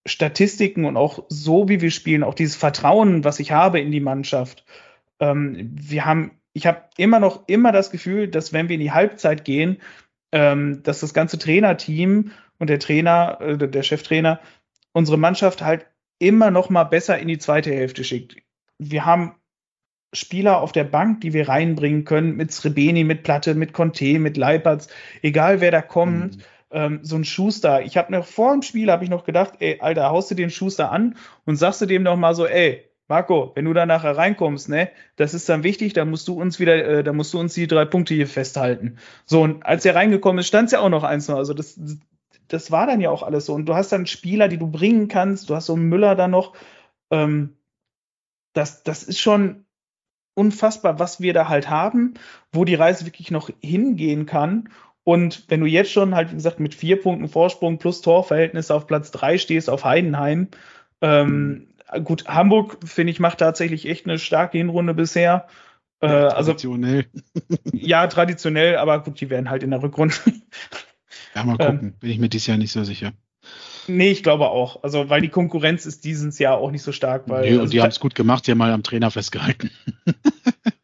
[0.06, 4.00] Statistiken und auch so, wie wir spielen, auch dieses Vertrauen, was ich habe in die
[4.00, 4.64] Mannschaft.
[5.18, 8.92] Ähm, wir haben, ich habe immer noch immer das Gefühl, dass wenn wir in die
[8.92, 9.78] Halbzeit gehen,
[10.32, 14.40] ähm, dass das ganze Trainerteam und der Trainer, äh, der Cheftrainer,
[14.92, 15.86] unsere Mannschaft halt
[16.18, 18.36] immer noch mal besser in die zweite Hälfte schickt.
[18.78, 19.34] Wir haben
[20.12, 24.36] Spieler auf der Bank, die wir reinbringen können, mit Srebeni, mit Platte, mit Conte, mit
[24.36, 24.88] Leipertz,
[25.22, 26.36] egal wer da kommt.
[26.36, 26.42] Mhm.
[26.72, 27.82] Ähm, so ein Schuster.
[27.82, 30.50] Ich habe mir vor dem Spiel habe ich noch gedacht, ey, Alter, haust du den
[30.50, 34.16] Schuster an und sagst du dem noch mal so, ey, Marco, wenn du da nachher
[34.16, 37.40] reinkommst, ne, das ist dann wichtig, da musst du uns wieder, äh, da musst du
[37.40, 38.98] uns die drei Punkte hier festhalten.
[39.26, 41.36] So, und als er reingekommen ist, stand es ja auch noch eins noch.
[41.36, 41.78] Also das,
[42.46, 43.54] das war dann ja auch alles so.
[43.54, 46.28] Und du hast dann Spieler, die du bringen kannst, du hast so einen Müller da
[46.28, 46.54] noch.
[47.10, 47.56] Ähm,
[48.52, 49.64] das, das ist schon
[50.34, 52.14] unfassbar, was wir da halt haben,
[52.52, 54.68] wo die Reise wirklich noch hingehen kann.
[55.02, 58.86] Und wenn du jetzt schon halt, wie gesagt, mit vier Punkten Vorsprung plus Torverhältnis auf
[58.86, 60.48] Platz drei stehst auf Heidenheim,
[61.00, 61.69] ähm,
[62.04, 65.46] Gut, Hamburg, finde ich, macht tatsächlich echt eine starke Hinrunde bisher.
[66.00, 67.06] Äh, also traditionell.
[67.34, 70.14] Also, ja, traditionell, aber gut, die werden halt in der Rückrunde.
[71.34, 71.80] ja, mal gucken.
[71.80, 73.12] Ähm, Bin ich mir dieses Jahr nicht so sicher.
[73.86, 74.82] Nee, ich glaube auch.
[74.82, 77.28] Also, weil die Konkurrenz ist dieses Jahr auch nicht so stark.
[77.28, 79.70] Weil, nee, und also, die haben es gut gemacht, die haben mal am Trainer festgehalten.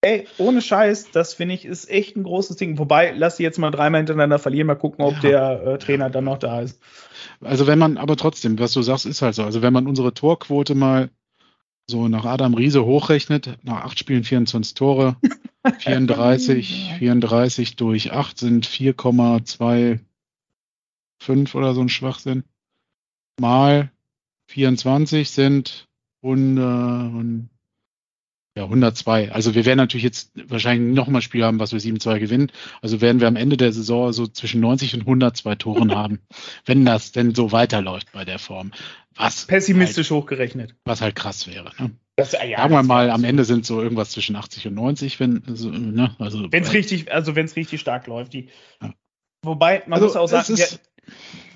[0.00, 2.78] Ey, ohne Scheiß, das finde ich ist echt ein großes Ding.
[2.78, 5.20] Wobei, lass sie jetzt mal dreimal hintereinander verlieren, mal gucken, ob ja.
[5.20, 6.80] der äh, Trainer dann noch da ist.
[7.40, 9.42] Also wenn man, aber trotzdem, was du sagst, ist halt so.
[9.42, 11.10] Also wenn man unsere Torquote mal
[11.88, 15.16] so nach Adam Riese hochrechnet, nach acht Spielen 24 Tore,
[15.78, 19.98] 34, 34 durch 8 sind 4,25
[21.54, 22.44] oder so ein Schwachsinn.
[23.40, 23.90] Mal
[24.46, 25.88] 24 sind
[26.22, 27.48] 100,
[28.58, 29.30] ja, 102.
[29.30, 32.50] Also wir werden natürlich jetzt wahrscheinlich noch mal ein Spiel haben, was wir 7-2 gewinnen.
[32.82, 36.18] Also werden wir am Ende der Saison so zwischen 90 und 102 Toren haben,
[36.66, 38.72] wenn das denn so weiterläuft bei der Form.
[39.14, 40.74] Was Pessimistisch halt, hochgerechnet.
[40.84, 41.70] Was halt krass wäre.
[41.78, 41.92] Ne?
[42.16, 45.42] Das, ja, Sagen wir mal, am Ende sind so irgendwas zwischen 80 und 90, wenn
[45.46, 46.16] also, ne?
[46.18, 48.32] also wenn es richtig, also wenn es richtig stark läuft.
[48.32, 48.48] Die,
[48.82, 48.92] ja.
[49.44, 50.80] Wobei man also, muss auch sagen, ist,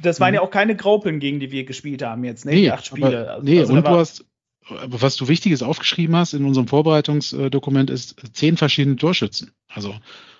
[0.02, 0.46] das waren ja mhm.
[0.46, 2.52] auch keine Graupeln, gegen die wir gespielt haben jetzt, ne?
[2.52, 3.32] Nee, die acht Spiele.
[3.32, 4.24] Aber, nee, also, und du hast
[4.68, 9.52] was du Wichtiges aufgeschrieben hast in unserem Vorbereitungsdokument ist zehn verschiedene Torschützen.
[9.68, 9.94] Also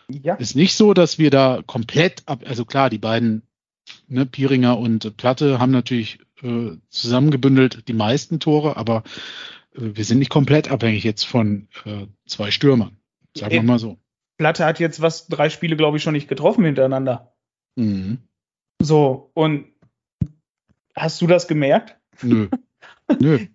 [0.08, 0.34] ja.
[0.34, 3.42] ist nicht so, dass wir da komplett ab, also klar, die beiden,
[4.06, 9.02] ne, Pieringer und Platte haben natürlich äh, zusammengebündelt die meisten Tore, aber
[9.74, 12.96] äh, wir sind nicht komplett abhängig jetzt von äh, zwei Stürmern.
[13.36, 13.98] Sagen wir mal so.
[14.38, 17.32] Platte hat jetzt was, drei Spiele, glaube ich, schon nicht getroffen hintereinander.
[17.76, 18.18] Mhm.
[18.80, 19.66] So, und
[20.94, 21.96] hast du das gemerkt?
[22.22, 22.48] Nö.
[23.20, 23.46] Nö.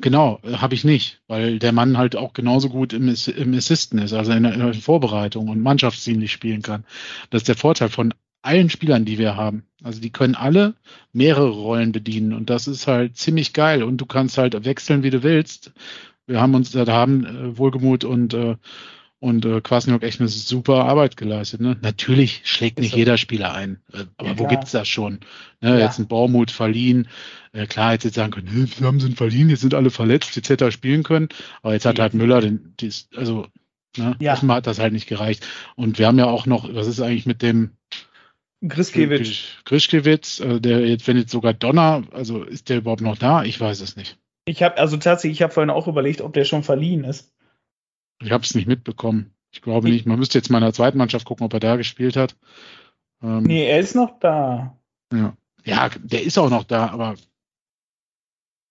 [0.00, 4.12] Genau, habe ich nicht, weil der Mann halt auch genauso gut im, im Assisten ist,
[4.12, 6.84] also in der, in der Vorbereitung und mannschaftsdienlich spielen kann.
[7.30, 9.64] Das ist der Vorteil von allen Spielern, die wir haben.
[9.82, 10.74] Also die können alle
[11.12, 15.10] mehrere Rollen bedienen und das ist halt ziemlich geil und du kannst halt wechseln, wie
[15.10, 15.72] du willst.
[16.26, 18.56] Wir haben uns, da haben äh, Wohlgemut und äh,
[19.20, 21.60] und äh, Kwasniok echt eine super Arbeit geleistet.
[21.60, 21.76] Ne?
[21.82, 22.96] Natürlich schlägt nicht so.
[22.96, 23.80] jeder Spieler ein.
[23.92, 25.20] Äh, aber ja, wo gibt's das schon?
[25.60, 25.78] Ne?
[25.78, 25.86] Ja.
[25.86, 27.08] Jetzt ein Baumut verliehen.
[27.52, 30.48] Äh, klar, jetzt, sagen können, hey, wir haben sie verliehen, jetzt sind alle verletzt, jetzt
[30.48, 31.28] hätte er spielen können.
[31.62, 33.46] Aber jetzt hat halt Müller den, dies, also
[33.96, 34.16] ne?
[34.20, 34.34] ja.
[34.34, 35.46] offenbar hat das halt nicht gereicht.
[35.74, 37.72] Und wir haben ja auch noch, was ist eigentlich mit dem
[38.66, 39.56] Grischkewitsch.
[39.64, 43.42] Grischkewitsch, äh, der jetzt, wenn jetzt sogar Donner, also ist der überhaupt noch da?
[43.42, 44.16] Ich weiß es nicht.
[44.44, 47.32] Ich habe also tatsächlich, ich habe vorhin auch überlegt, ob der schon verliehen ist.
[48.20, 49.32] Ich habe es nicht mitbekommen.
[49.50, 50.06] Ich glaube nicht.
[50.06, 52.36] Man müsste jetzt mal in der zweiten Mannschaft gucken, ob er da gespielt hat.
[53.22, 54.76] Ähm, nee, er ist noch da.
[55.12, 55.34] Ja.
[55.64, 57.16] ja, der ist auch noch da, aber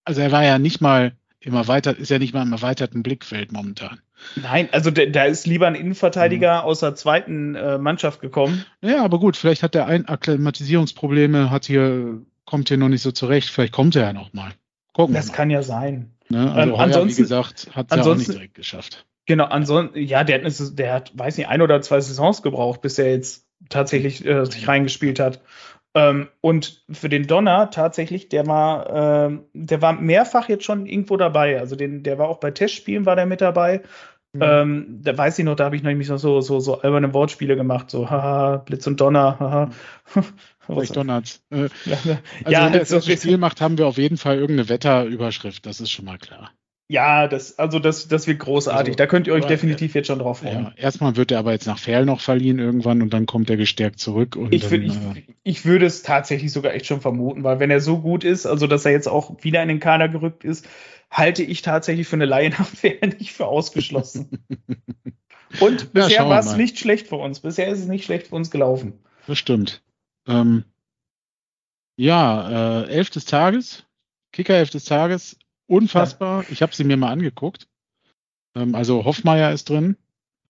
[0.05, 3.51] also er war ja nicht mal im erweitert, ist ja nicht mal im erweiterten Blickfeld
[3.51, 3.99] momentan.
[4.35, 6.67] Nein, also da ist lieber ein Innenverteidiger mhm.
[6.67, 8.65] aus der zweiten äh, Mannschaft gekommen.
[8.81, 13.11] Ja, aber gut, vielleicht hat er ein Akklimatisierungsprobleme, hat hier, kommt hier noch nicht so
[13.11, 14.51] zurecht, vielleicht kommt er ja noch mal.
[14.93, 16.11] Gucken das kann ja sein.
[16.29, 16.51] Ne?
[16.51, 19.05] Also ähm, Heuer, ansonsten, wie gesagt, hat es ja auch nicht direkt geschafft.
[19.27, 22.97] Genau, ansonsten, ja, der hat, der hat, weiß nicht, ein oder zwei Saisons gebraucht, bis
[22.97, 25.41] er jetzt tatsächlich äh, sich reingespielt hat.
[25.93, 31.17] Ähm, und für den Donner tatsächlich, der war, äh, der war mehrfach jetzt schon irgendwo
[31.17, 31.59] dabei.
[31.59, 33.81] Also den, der war auch bei Testspielen war der mit dabei.
[34.33, 34.41] Mhm.
[34.41, 37.55] Ähm, da weiß ich noch, da habe ich nämlich noch so, so, so alberne Wortspiele
[37.55, 39.69] gemacht, so haha, Blitz und Donner, haha.
[40.59, 41.41] Vielleicht Donnerts.
[41.49, 42.17] Äh, also
[42.47, 46.05] ja, wenn das Spiel macht, haben wir auf jeden Fall irgendeine Wetterüberschrift, das ist schon
[46.05, 46.51] mal klar.
[46.89, 48.91] Ja, das, also das, das wird großartig.
[48.91, 50.63] Also, da könnt ihr euch definitiv jetzt schon drauf freuen.
[50.63, 53.57] Ja, erstmal wird er aber jetzt nach Ferl noch verliehen irgendwann und dann kommt er
[53.57, 54.37] gestärkt zurück.
[54.51, 57.81] Ich, dann, ich, äh, ich würde es tatsächlich sogar echt schon vermuten, weil wenn er
[57.81, 60.65] so gut ist, also dass er jetzt auch wieder in den Kader gerückt ist,
[61.11, 64.45] halte ich tatsächlich für eine Laie nach Ferl nicht für ausgeschlossen.
[65.59, 67.41] und bisher ja, war es nicht schlecht für uns.
[67.41, 68.93] Bisher ist es nicht schlecht für uns gelaufen.
[69.27, 69.81] Das stimmt.
[70.25, 70.63] Ähm,
[71.97, 73.83] ja, äh, elf des Tages,
[74.31, 75.37] Kicker elf des Tages,
[75.67, 76.45] Unfassbar.
[76.49, 77.67] Ich habe sie mir mal angeguckt.
[78.55, 79.97] Ähm, also Hoffmeier ist drin.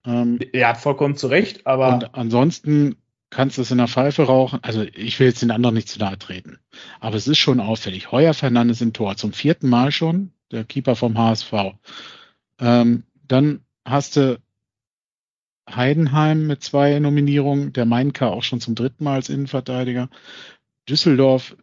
[0.05, 1.93] Ähm, ja, vollkommen zu Recht, aber.
[1.93, 2.95] Und ansonsten
[3.29, 4.59] kannst du es in der Pfeife rauchen.
[4.61, 6.59] Also ich will jetzt den anderen nicht zu nahe treten.
[6.99, 8.11] Aber es ist schon auffällig.
[8.11, 9.17] Heuer Fernandes im Tor.
[9.17, 10.31] Zum vierten Mal schon.
[10.51, 11.53] Der Keeper vom HSV.
[12.59, 14.39] Ähm, dann hast du
[15.69, 17.73] Heidenheim mit zwei Nominierungen.
[17.73, 20.09] Der Mainka auch schon zum dritten Mal als Innenverteidiger.
[20.87, 21.57] Düsseldorf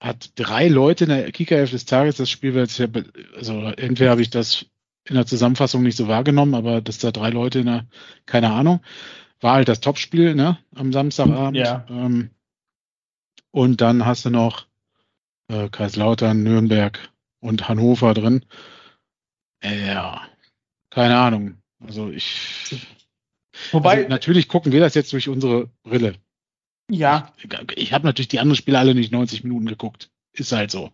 [0.00, 2.16] hat drei Leute in der Kickerhälfte des Tages.
[2.16, 4.66] Das Spiel also entweder habe ich das
[5.04, 7.86] in der Zusammenfassung nicht so wahrgenommen, aber dass da drei Leute in der,
[8.26, 8.80] keine Ahnung,
[9.40, 11.56] war halt das Topspiel, ne, am Samstagabend.
[11.56, 11.86] Ja.
[11.88, 12.30] Ähm,
[13.50, 14.66] und dann hast du noch
[15.48, 17.10] äh, Kaiserslautern, Nürnberg
[17.40, 18.44] und Hannover drin.
[19.60, 20.22] Äh, ja,
[20.90, 21.58] keine Ahnung.
[21.80, 22.86] Also ich.
[23.72, 23.96] Wobei.
[23.96, 26.14] Also natürlich gucken wir das jetzt durch unsere Brille.
[26.90, 27.32] Ja.
[27.36, 30.10] Ich, ich habe natürlich die anderen Spiele alle nicht 90 Minuten geguckt.
[30.32, 30.90] Ist halt so.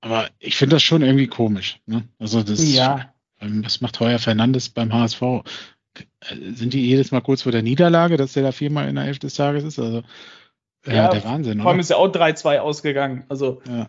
[0.00, 1.80] Aber ich finde das schon irgendwie komisch.
[1.86, 2.04] Ne?
[2.18, 3.12] Also das, ja.
[3.40, 5.22] Ähm, was macht Heuer Fernandes beim HSV?
[6.30, 9.26] Sind die jedes Mal kurz vor der Niederlage, dass der da viermal in der Hälfte
[9.26, 9.78] des Tages ist?
[9.78, 10.02] Also
[10.86, 11.60] ja, ja der Wahnsinn.
[11.60, 13.24] Vor allem ist ja auch 3-2 ausgegangen.
[13.28, 13.88] Also, ja.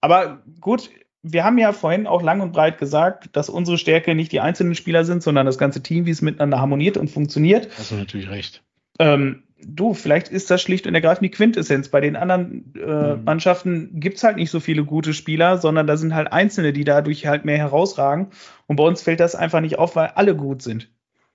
[0.00, 0.90] aber gut,
[1.22, 4.74] wir haben ja vorhin auch lang und breit gesagt, dass unsere Stärke nicht die einzelnen
[4.74, 7.68] Spieler sind, sondern das ganze Team, wie es miteinander harmoniert und funktioniert.
[7.76, 8.62] Hast du natürlich recht.
[9.00, 11.88] Ähm, du, vielleicht ist das schlicht und ergreifend die Quintessenz.
[11.88, 13.24] Bei den anderen äh, mhm.
[13.24, 17.26] Mannschaften gibt's halt nicht so viele gute Spieler, sondern da sind halt Einzelne, die dadurch
[17.26, 18.28] halt mehr herausragen.
[18.66, 20.90] Und bei uns fällt das einfach nicht auf, weil alle gut sind.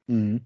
[0.07, 0.41] Mhm.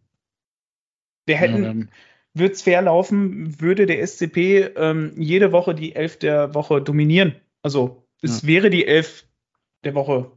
[1.26, 1.88] Wir hätten, ja,
[2.34, 7.36] würde es fair laufen, würde der SCP ähm, jede Woche die Elf der Woche dominieren.
[7.62, 8.48] Also es ja.
[8.48, 9.26] wäre die Elf
[9.84, 10.32] der Woche.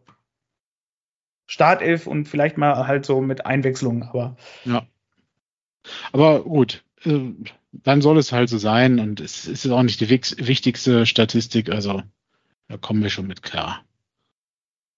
[1.47, 4.37] Startelf und vielleicht mal halt so mit Einwechslungen, aber.
[4.65, 4.87] Ja.
[6.13, 11.07] Aber gut, dann soll es halt so sein und es ist auch nicht die wichtigste
[11.07, 12.03] Statistik, also
[12.69, 13.85] da kommen wir schon mit klar.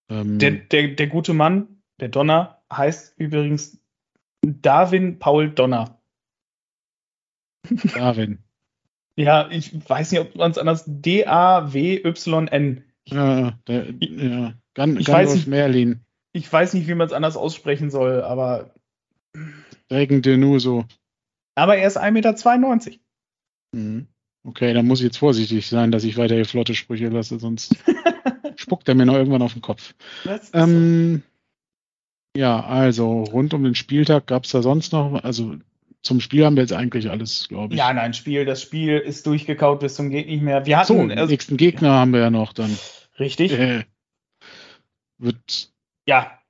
[0.08, 3.78] Ähm, der, der, der gute Mann, der Donner, heißt übrigens
[4.44, 6.00] Darwin Paul Donner.
[7.94, 8.38] Darwin.
[9.16, 14.54] ja, ich weiß nicht, ob man es anders D-A-W-Y-N Ja, der, ja.
[14.74, 16.00] Gan Ich Gandalf weiß nicht- Merlin.
[16.34, 18.74] Ich weiß nicht, wie man es anders aussprechen soll, aber,
[19.88, 20.86] Dragon Denuso.
[21.54, 22.98] Aber er ist 1,92 Meter.
[23.72, 24.06] Mhm.
[24.44, 27.76] Okay, dann muss ich jetzt vorsichtig sein, dass ich weiter hier flotte Sprüche lasse, sonst
[28.56, 29.94] spuckt er mir noch irgendwann auf den Kopf.
[30.52, 31.22] Ähm,
[32.36, 35.56] ja, also rund um den Spieltag gab es da sonst noch, also
[36.02, 37.78] zum Spiel haben wir jetzt eigentlich alles, glaube ich.
[37.78, 38.44] Ja, nein, Spiel.
[38.44, 40.66] Das Spiel ist durchgekaut bis zum geht nicht mehr.
[40.66, 42.76] Wir so, hatten den also, nächsten Gegner haben wir ja noch dann.
[43.20, 43.52] richtig.
[43.52, 43.84] Äh,
[45.18, 45.72] wird,
[46.08, 46.40] Ja,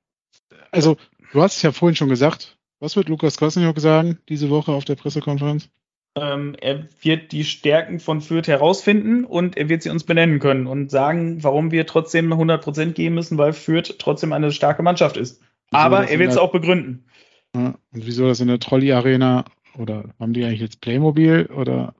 [0.71, 0.97] also
[1.31, 2.57] du hast es ja vorhin schon gesagt.
[2.83, 5.69] Was wird Lukas Kosniok sagen diese Woche auf der Pressekonferenz?
[6.15, 10.67] ähm, er wird die Stärken von Fürth herausfinden und er wird sie uns benennen können
[10.67, 15.41] und sagen, warum wir trotzdem 100% geben müssen, weil Fürth trotzdem eine starke Mannschaft ist.
[15.71, 17.05] Wieso Aber er in wird es auch begründen.
[17.55, 19.45] Ja, und wieso das in der Trolley-Arena
[19.77, 21.95] oder haben die eigentlich jetzt Playmobil oder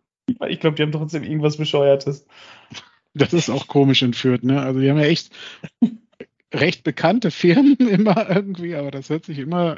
[0.48, 2.28] Ich glaube, die haben trotzdem irgendwas Bescheuertes.
[3.16, 4.62] das ist auch komisch entführt, ne?
[4.62, 5.32] Also die haben ja echt
[6.54, 9.78] recht bekannte Firmen immer irgendwie, aber das hört sich immer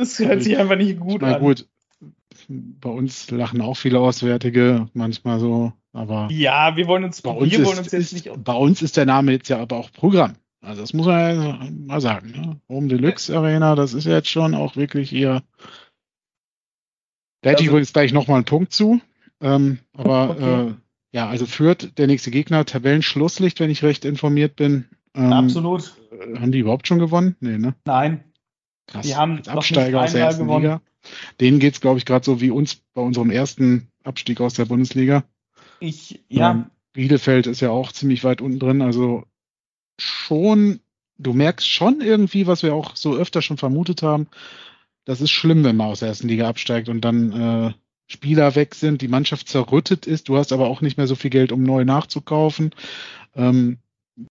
[0.00, 1.40] Das hört sich einfach nicht gut Na an.
[1.40, 1.66] gut,
[2.48, 7.52] bei uns lachen auch viele Auswärtige manchmal so, aber Ja, wir wollen uns, bei uns,
[7.52, 8.44] ist, uns jetzt nicht.
[8.44, 10.34] bei uns ist der Name jetzt ja aber auch Programm.
[10.62, 12.30] Also das muss man ja mal sagen.
[12.32, 12.60] Ne?
[12.68, 15.42] Home Deluxe Arena, das ist ja jetzt schon auch wirklich hier.
[17.42, 19.00] Da hätte ich Also- übrigens gleich nochmal einen Punkt zu.
[19.40, 20.68] Ähm, aber Okay.
[20.70, 20.74] äh,
[21.12, 24.84] ja, also führt der nächste Gegner, Tabellenschlusslicht, wenn ich recht informiert bin.
[25.14, 25.94] Ähm, Absolut.
[26.38, 27.36] Haben die überhaupt schon gewonnen?
[27.40, 27.74] Nee, ne?
[27.84, 28.22] Nein.
[28.90, 29.06] Krass.
[29.06, 30.62] Die haben Absteiger aus der ersten gewonnen.
[30.64, 30.80] Liga.
[31.40, 34.66] Denen geht es, glaube ich, gerade so wie uns bei unserem ersten Abstieg aus der
[34.66, 35.24] Bundesliga.
[35.78, 38.82] Ich, ja, Ähm, Bielefeld ist ja auch ziemlich weit unten drin.
[38.82, 39.24] Also
[39.98, 40.80] schon,
[41.18, 44.26] du merkst schon irgendwie, was wir auch so öfter schon vermutet haben.
[45.04, 47.72] Das ist schlimm, wenn man aus der ersten Liga absteigt und dann äh,
[48.08, 50.28] Spieler weg sind, die Mannschaft zerrüttet ist.
[50.28, 52.74] Du hast aber auch nicht mehr so viel Geld, um neu nachzukaufen.
[53.36, 53.78] Ähm,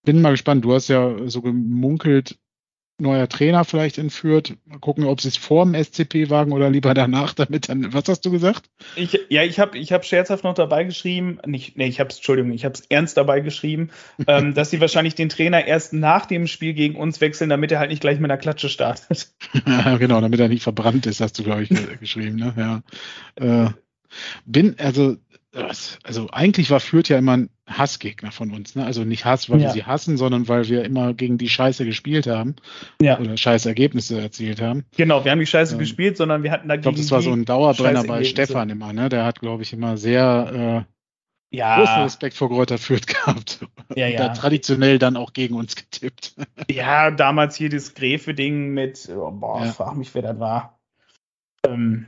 [0.04, 0.66] bin mal gespannt.
[0.66, 2.38] Du hast ja so gemunkelt,
[3.02, 4.56] neuer Trainer vielleicht entführt.
[4.66, 8.08] Mal gucken, ob sie es vor dem SCP wagen oder lieber danach, damit dann, was
[8.08, 8.70] hast du gesagt?
[8.96, 12.52] ich, ja, ich habe ich hab scherzhaft noch dabei geschrieben, nicht, nee, ich habe Entschuldigung,
[12.52, 13.90] ich habe es ernst dabei geschrieben,
[14.28, 17.80] ähm, dass sie wahrscheinlich den Trainer erst nach dem Spiel gegen uns wechseln, damit er
[17.80, 19.34] halt nicht gleich mit einer Klatsche startet.
[20.00, 22.36] Genau, damit er nicht verbrannt ist, hast du, glaube ich, ge- geschrieben.
[22.38, 22.54] Ne?
[23.38, 23.66] Ja.
[23.66, 23.70] Äh,
[24.46, 25.18] bin, also,
[26.04, 28.76] also eigentlich war Fürth ja immer ein Hassgegner von uns.
[28.76, 28.86] Ne?
[28.86, 29.68] Also nicht Hass, weil Ja.
[29.68, 32.56] wir sie hassen, sondern weil wir immer gegen die Scheiße gespielt haben
[33.02, 34.86] Ja, oder scheiß Ergebnisse erzielt haben.
[34.96, 36.82] genau, wir haben die Scheiße Ähm, gespielt, sondern wir hatten Ich dagegen.
[36.84, 38.24] glaube, das war so ein Dauerbrenner bei.
[38.24, 38.94] Stefan immer.
[38.94, 39.10] Ne?
[39.10, 40.86] Der hat, glaube ich, immer sehr
[41.52, 43.66] äh, großen ja, Respekt vor Kräuter Fürth gehabt.
[43.96, 44.26] ja, ja.
[44.26, 46.36] hat traditionell dann auch gegen uns getippt.
[46.70, 50.80] Ja, damals hier das Gräfe-Ding mit, oh, boah, frag mich, wer das war.
[51.66, 52.06] Ähm,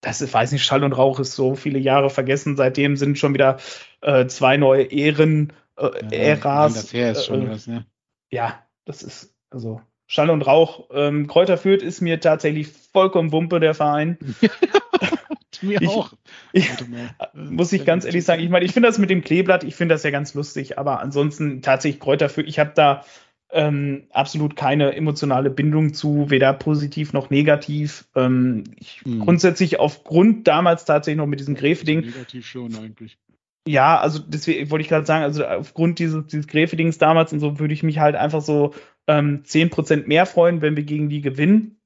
[0.00, 2.56] das ist, weiß nicht, Schall und Rauch ist so viele Jahre vergessen.
[2.56, 3.58] Seitdem sind schon wieder
[4.00, 6.74] äh, zwei neue Ehren, äh, Ja, Äras.
[6.74, 7.84] Das her ist schon äh, was, ne?
[8.30, 10.88] ja, das ist, also Schall und Rauch.
[10.92, 14.18] Ähm, Kräuter Fürth ist mir tatsächlich vollkommen Wumpe, der Verein.
[15.62, 16.12] Mir Ich- auch.
[16.52, 16.68] Ich,
[17.34, 19.94] muss ich ganz ehrlich sagen, ich meine, ich finde das mit dem Kleeblatt, ich finde
[19.94, 23.04] das ja ganz lustig, aber ansonsten tatsächlich Kräuter Fürth, ich habe da
[23.52, 28.08] ähm, absolut keine emotionale Bindung zu, weder positiv noch negativ.
[28.14, 29.20] Ähm, ich, Hm.
[29.20, 33.18] Grundsätzlich aufgrund damals tatsächlich noch mit diesem Gräfe-Ding, Negativ schon eigentlich.
[33.66, 37.58] ja, also deswegen wollte ich gerade sagen, also aufgrund dieses, dieses Gräfe-Dings damals und so
[37.58, 38.74] würde ich mich halt einfach so
[39.06, 41.76] ähm, 10% mehr freuen, wenn wir gegen die gewinnen.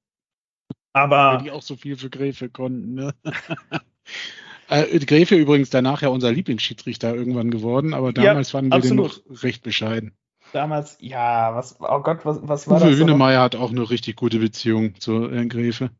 [0.92, 2.94] Aber Weil die auch so viel für Gräfe konnten.
[2.94, 3.14] Ne?
[4.68, 9.26] äh, Gräfe übrigens danach ja unser Lieblingsschiedsrichter irgendwann geworden, aber Ja, damals fanden wir absolut.
[9.26, 10.12] den noch recht bescheiden.
[10.54, 12.98] Damals, ja, was, oh Gott, was, was war Uwe das?
[12.98, 15.90] Hünemeyer hat auch eine richtig gute Beziehung zu Herrn Gräfe.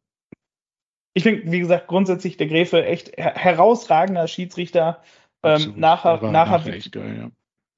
[1.15, 5.03] Ich finde, wie gesagt, grundsätzlich der Gräfe echt her herausragender Schiedsrichter.
[5.43, 7.31] Ähm, nachher, nachher, nachher echt geil,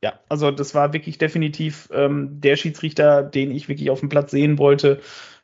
[0.02, 0.10] ja.
[0.10, 4.30] ja, also das war wirklich definitiv ähm, der Schiedsrichter, den ich wirklich auf dem Platz
[4.30, 5.00] sehen wollte,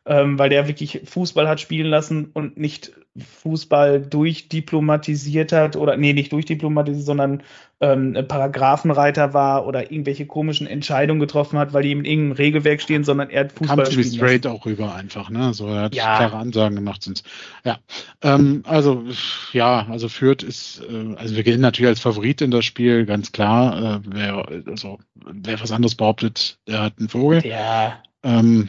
[0.06, 6.12] ähm, weil der wirklich Fußball hat spielen lassen und nicht Fußball durchdiplomatisiert hat oder nee,
[6.12, 7.42] nicht durchdiplomatisiert, sondern
[7.80, 13.04] ähm, Paragraphenreiter war oder irgendwelche komischen Entscheidungen getroffen hat, weil die in irgendeinem Regelwerk stehen,
[13.04, 14.16] sondern er hat Fußball Kam spielen lassen.
[14.16, 15.52] straight auch rüber einfach, ne?
[15.52, 16.16] So, er hat Ja.
[16.16, 17.02] klare Ansagen gemacht.
[17.02, 17.22] Sind.
[17.64, 17.78] Ja,
[18.22, 19.04] ähm, also
[19.52, 23.32] ja, also Fürth ist, äh, also wir gehen natürlich als Favorit in das Spiel, ganz
[23.32, 23.96] klar.
[23.96, 27.44] Äh, wer, also wer was anderes behauptet, der hat einen Vogel.
[27.46, 28.68] Ja, Ähm,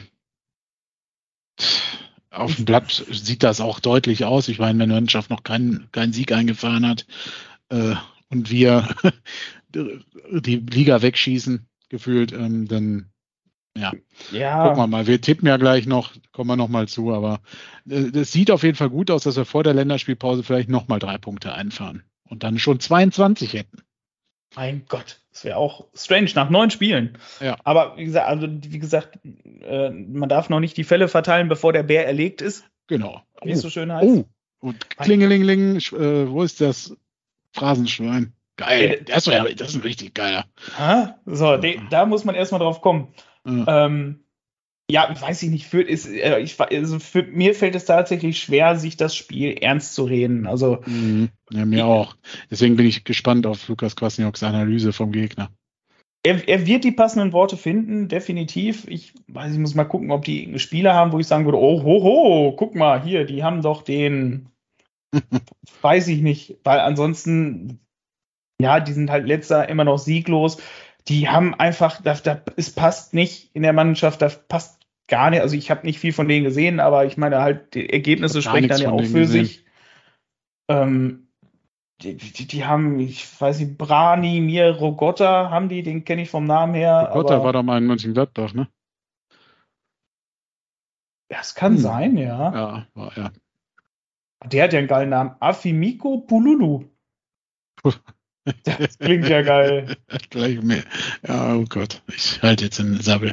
[2.33, 4.47] auf dem Blatt sieht das auch deutlich aus.
[4.47, 7.05] Ich meine, wenn eine Mannschaft noch keinen keinen Sieg eingefahren hat
[7.69, 7.95] äh,
[8.29, 8.87] und wir
[9.73, 13.11] die Liga wegschießen, gefühlt, ähm, dann
[13.77, 13.91] ja.
[14.63, 15.07] gucken wir mal.
[15.07, 17.41] Wir tippen ja gleich noch, kommen wir noch mal zu, aber
[17.89, 20.87] äh, das sieht auf jeden Fall gut aus, dass wir vor der Länderspielpause vielleicht noch
[20.87, 23.83] mal drei Punkte einfahren und dann schon 22 hätten.
[24.55, 27.17] Mein Gott, das wäre auch strange nach neun Spielen.
[27.39, 27.55] Ja.
[27.63, 29.19] Aber wie gesagt, also wie gesagt,
[29.61, 33.21] äh, man darf noch nicht die Fälle verteilen, bevor der Bär erlegt ist, Genau.
[33.43, 34.07] wie es so schön heißt.
[34.07, 34.25] Oh,
[34.59, 36.95] und Klingelingling, sch- äh, wo ist das
[37.53, 38.33] Phrasenschwein?
[38.55, 39.03] Geil.
[39.07, 40.45] Das, wär, das ist ein richtig geiler.
[40.77, 43.13] Ah, so, de, da muss man erstmal drauf kommen.
[43.45, 43.85] Ja.
[43.85, 44.22] Ähm,
[44.93, 48.75] ja, weiß ich nicht, für, ist, äh, ich, also für mir fällt es tatsächlich schwer,
[48.77, 50.45] sich das Spiel ernst zu reden.
[50.45, 51.29] Also, Mhm.
[51.49, 52.15] ja, mir auch.
[52.51, 55.49] Deswegen bin ich gespannt auf Lukas Kwasnioks Analyse vom Gegner.
[56.23, 58.87] er, er wird die passenden Worte finden, definitiv.
[58.87, 61.57] Ich weiß, ich muss mal gucken, ob die irgendeine Spiele haben, wo ich sagen würde,
[61.57, 64.49] oh, ho, ho, guck mal, hier, die haben doch den,
[65.81, 67.79] weiß ich nicht, weil ansonsten,
[68.61, 70.57] ja, die sind halt letzter, immer noch sieglos.
[71.07, 75.41] Die haben einfach, da, da, es passt nicht in der Mannschaft, da passt gar nicht.
[75.41, 78.69] Also ich habe nicht viel von denen gesehen, aber ich meine halt, die Ergebnisse sprechen
[78.69, 79.45] dann ja auch für gesehen.
[79.45, 79.65] sich.
[80.69, 81.27] Ähm,
[82.01, 86.29] die, die, die haben, ich weiß nicht, Brani, Mir, Rogotta haben die, den kenne ich
[86.29, 87.09] vom Namen her.
[87.13, 88.67] Gott, da aber war doch mal in Mönchengladbach, ne?
[91.29, 91.79] das kann Hm.
[91.79, 92.53] sein, ja.
[92.53, 93.31] Ja, war er.
[94.45, 95.35] Der hat ja einen geilen Namen.
[95.39, 96.85] Afimiko Pululu.
[98.65, 99.95] Das klingt ja geil.
[100.29, 100.83] Gleich mehr.
[101.25, 102.01] Ja, oh Gott.
[102.13, 103.31] Ich halte jetzt den Sabbel.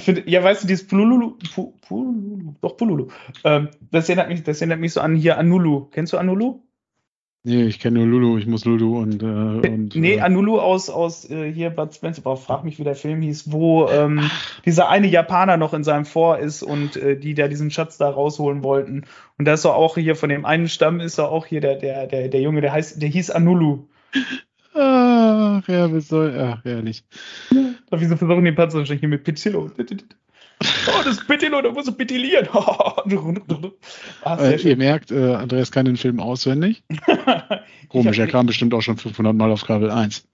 [0.00, 3.08] Ich finde, ja, weißt du, dieses Pululu, Pu, Pululu, doch Pululu.
[3.44, 5.88] Ähm, das erinnert mich, das erinnert mich so an hier Anulu.
[5.90, 6.62] Kennst du Anulu?
[7.42, 9.22] Nee, ich kenne nur Lulu, ich muss Lulu und.
[9.22, 12.22] Äh, und nee, äh, Anulu aus, aus äh, hier Bud Spencer.
[12.22, 14.30] Boah, frag mich, wie der Film hieß, wo ähm,
[14.64, 18.08] dieser eine Japaner noch in seinem Vor ist und äh, die da diesen Schatz da
[18.08, 19.04] rausholen wollten.
[19.36, 21.76] Und da ist doch auch hier von dem einen Stamm ist doch auch hier der,
[21.76, 23.84] der, der, der Junge, der heißt, der hieß Anulu.
[24.72, 26.34] Ach, ja, wie soll.
[26.38, 27.04] Ach, herrlich.
[27.90, 29.70] Da wie sie versuchen, den Panzer zu stechen mit Pitillo.
[30.60, 32.46] Oh, das ist Pitillo, da muss er pitilieren.
[32.52, 33.02] ah,
[34.38, 36.82] Äh, ihr merkt, äh, Andreas kann den Film auswendig.
[37.88, 40.28] Komisch, ich er kam bestimmt auch schon 500 Mal auf Kabel 1.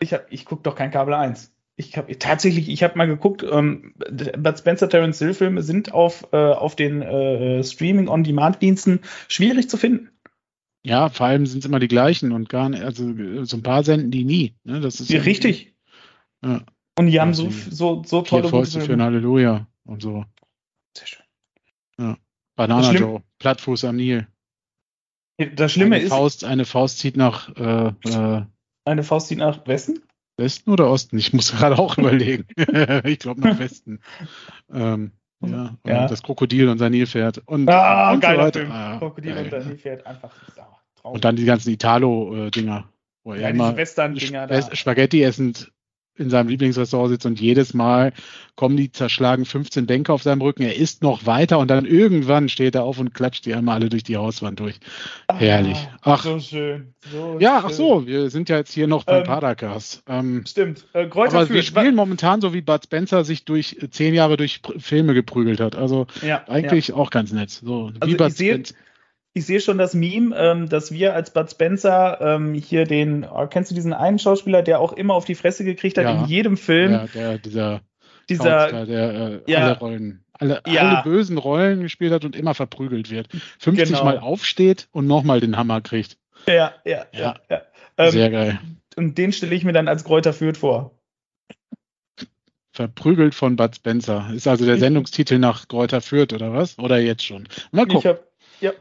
[0.00, 1.52] ich, hab, ich gucke doch kein Kabel 1.
[1.76, 6.26] Ich habe tatsächlich, ich habe mal geguckt, ähm, Bud Spencer Terence Hill Filme sind auf,
[6.32, 10.08] äh, auf den äh, Streaming-on-Demand-Diensten schwierig zu finden.
[10.82, 13.12] Ja, vor allem sind es immer die gleichen und gar nicht, also
[13.44, 14.54] so ein paar senden die nie.
[14.64, 14.80] Ne?
[14.80, 15.74] Das ist Ja, richtig.
[16.42, 16.62] Ja.
[16.98, 19.02] Und die haben so, so, so tolle Fäuste für ein.
[19.02, 20.24] Halleluja und so.
[20.96, 22.16] Sehr schön.
[22.56, 24.26] Banana Das Schlimm- Joe, Plattfuß am Nil.
[25.54, 28.42] Das Schlimme eine ist, Faust, eine Faust zieht nach äh, äh,
[28.86, 30.00] eine Faust zieht nach Westen.
[30.38, 31.18] Westen oder Osten?
[31.18, 32.46] Ich muss gerade auch überlegen.
[33.04, 34.00] ich glaube nach Westen.
[34.72, 35.12] Ähm,
[35.44, 36.06] ja, Ja.
[36.08, 37.42] das Krokodil und sein Nilpferd.
[37.44, 38.50] Und, Ah, und so geiler.
[38.52, 38.70] Film.
[38.72, 39.52] Ah, Krokodil geil.
[39.62, 40.32] und die fährt einfach.
[40.48, 41.12] Ist Traum.
[41.12, 42.88] Und dann die ganzen Italo-Dinger,
[43.22, 45.70] wo er ja, immer Western-Dinger Spaghetti essend
[46.18, 48.12] in seinem Lieblingsrestaurant sitzt und jedes Mal
[48.56, 50.62] kommen die zerschlagen 15 Bänke auf seinem Rücken.
[50.62, 53.88] Er isst noch weiter und dann irgendwann steht er auf und klatscht die einmal alle
[53.90, 54.76] durch die Hauswand durch.
[55.30, 55.76] herrlich.
[56.00, 56.24] Ah, Ach.
[56.24, 56.94] So schön.
[57.12, 57.66] So Ja, schön.
[57.66, 60.02] ach so, wir sind ja jetzt hier noch beim Ähm, Padercast.
[60.08, 60.86] Ähm, Stimmt.
[60.94, 64.36] Äh, Kräuter aber wir spielen momentan so, wie Bud Spencer sich durch äh, zehn Jahre
[64.36, 65.76] durch Filme geprügelt hat.
[65.76, 66.48] Also Ja, ja.
[66.48, 67.50] eigentlich auch ganz nett.
[67.50, 68.74] So, Also wie Bud Spencer.
[69.36, 73.46] Ich sehe schon das Meme, ähm, dass wir als Bud Spencer ähm, hier den, oh,
[73.46, 76.22] kennst du diesen einen Schauspieler, der auch immer auf die Fresse gekriegt hat Ja.
[76.22, 76.90] in jedem Film?
[76.92, 77.80] Ja, der, dieser
[78.30, 79.58] dieser, der äh, Ja.
[79.66, 80.88] alle Rollen, alle, Ja.
[80.88, 83.28] alle bösen Rollen gespielt hat und immer verprügelt wird.
[83.58, 84.04] 50 Genau.
[84.04, 86.16] Mal aufsteht und nochmal den Hammer kriegt.
[86.46, 87.34] ja, ja, ja.
[87.50, 87.60] Ja.
[87.98, 88.58] Ähm, Sehr geil.
[88.96, 90.92] und den stelle ich mir dann als Kräuter Fürth vor.
[92.72, 94.30] Verprügelt von Bud Spencer.
[94.34, 96.78] Ist also der Ich- Sendungstitel nach Kräuter Fürth oder was?
[96.78, 97.48] Oder jetzt schon?
[97.70, 98.10] Mal Ich gucken.
[98.12, 98.20] hab,
[98.60, 98.72] ja.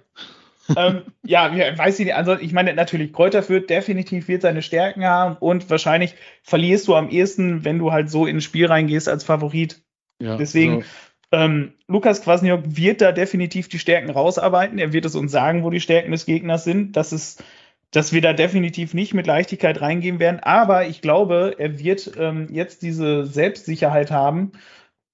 [0.75, 2.15] Ähm, ja, weiß ich nicht.
[2.15, 6.95] Also ich meine natürlich, Kräuter Fürth definitiv wird seine Stärken haben und wahrscheinlich verlierst du
[6.95, 9.81] am ehesten, wenn du halt so ins Spiel reingehst als Favorit.
[10.21, 10.87] Ja, deswegen- so.
[11.31, 14.77] Ähm, Lukas Kwasniok wird da definitiv die Stärken rausarbeiten.
[14.77, 16.95] Er wird es uns sagen, wo die Stärken des Gegners sind.
[16.95, 17.43] Das ist,
[17.91, 20.39] dass wir da definitiv nicht mit Leichtigkeit reingehen werden.
[20.41, 24.51] Aber ich glaube, er wird ähm, jetzt diese Selbstsicherheit haben,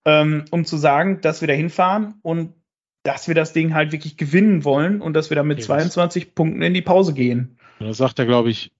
[0.05, 2.53] ähm, um zu sagen, dass wir da hinfahren und
[3.03, 5.67] dass wir das Ding halt wirklich gewinnen wollen und dass wir da mit Okay, das-
[5.93, 7.57] 22 Punkten in die Pause gehen.
[7.79, 8.71] Das sagt er, glaube ich,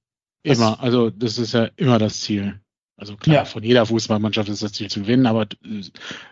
[0.44, 0.80] Das- immer.
[0.82, 2.60] Also das ist ja immer das Ziel.
[2.98, 3.46] Also klar, Ja.
[3.46, 5.82] von jeder Fußballmannschaft ist das Ziel zu gewinnen, aber äh,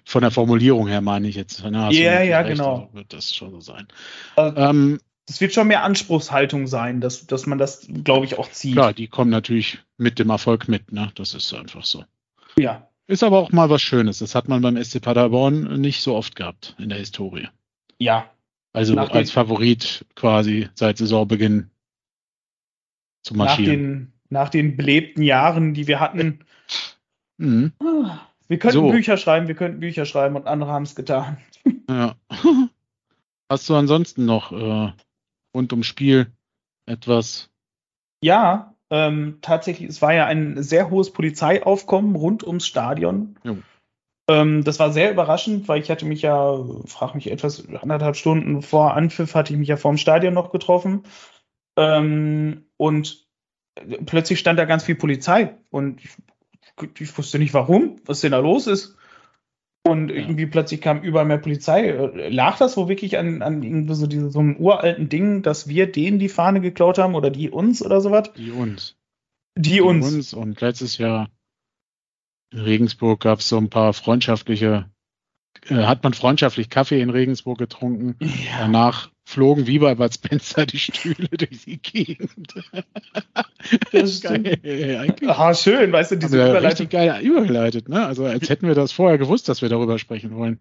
[0.05, 1.63] von der Formulierung her meine ich jetzt.
[1.67, 2.81] Na, du Ja, ja, genau.
[2.81, 3.87] also Wird das schon so sein.
[4.35, 8.49] Also- Ähm, Es wird schon mehr Anspruchshaltung sein, dass, dass man das, glaube ich, auch
[8.51, 8.73] zieht.
[8.73, 10.91] klar, die kommen natürlich mit dem Erfolg mit.
[10.91, 11.11] Ne?
[11.15, 12.03] Das ist einfach so.
[12.57, 12.87] Ja.
[13.07, 14.19] Ist aber auch mal was Schönes.
[14.19, 17.47] Das hat man beim SC Paderborn nicht so oft gehabt in der Historie.
[17.99, 18.29] Ja.
[18.73, 21.69] Also Nach den- als Favorit quasi seit Saisonbeginn
[23.23, 23.71] zu Nach marschieren.
[23.71, 26.39] den, nach den belebten Jahren, die wir hatten.
[27.41, 27.71] Mhm.
[28.49, 28.89] Wir könnten So.
[28.91, 31.37] Bücher schreiben, wir könnten Bücher schreiben und andere haben es getan.
[31.89, 32.15] Ja.
[33.49, 34.91] Hast du ansonsten noch äh,
[35.55, 36.27] rund ums Spiel
[36.85, 37.49] etwas?
[38.21, 43.37] Ja, Ähm, tatsächlich, es war ja ein sehr hohes Polizeiaufkommen rund ums Stadion.
[43.45, 43.57] Jo.
[44.29, 48.61] Ähm, das war sehr überraschend, weil ich hatte mich ja, frag mich etwas, anderthalb Stunden
[48.61, 51.01] vor Anpfiff hatte ich mich ja vorm Stadion noch getroffen.
[51.75, 53.27] Ähm, und
[54.05, 56.11] plötzlich stand da ganz viel Polizei und ich,
[56.99, 58.95] ich wusste nicht warum, was denn da los ist.
[59.83, 61.87] Und irgendwie plötzlich kam überall mehr Polizei.
[61.87, 65.67] Äh, Lag das wohl wirklich an, an irgendwie so, diese, so einem uralten Ding, dass
[65.67, 68.31] wir denen die Fahne geklaut haben oder die uns oder sowas?
[68.37, 68.95] Die uns.
[69.57, 70.33] Die, uns.
[70.33, 71.29] Und letztes Jahr
[72.51, 74.89] in Regensburg gab es so ein paar freundschaftliche,
[75.67, 78.15] äh, hat man freundschaftlich Kaffee in Regensburg getrunken.
[78.21, 82.53] Ja, Danach flogen wie bei Bud Spencer die Stühle durch die Gegend.
[83.91, 84.63] das stimmt.
[84.63, 86.67] Geil, eigentlich Ah, schön, weißt du, diese wir Überleitung.
[86.69, 88.05] richtig geil übergeleitet, ne?
[88.05, 90.59] Also als hätten wir das vorher gewusst, dass wir darüber sprechen wollen.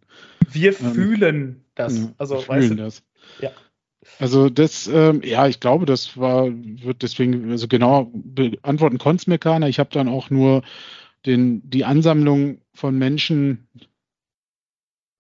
[0.51, 2.10] Wir Ähm, fühlen das.
[2.19, 3.02] Also, wir weißt fühlen du, das.
[3.40, 3.51] Ja.
[4.19, 9.27] Also das, ähm, ja, ich glaube, das war, wird deswegen, also genau beantworten konnte es
[9.27, 9.69] mir keiner.
[9.69, 10.62] Ich habe dann auch nur
[11.29, 13.69] den, die Ansammlung von Menschen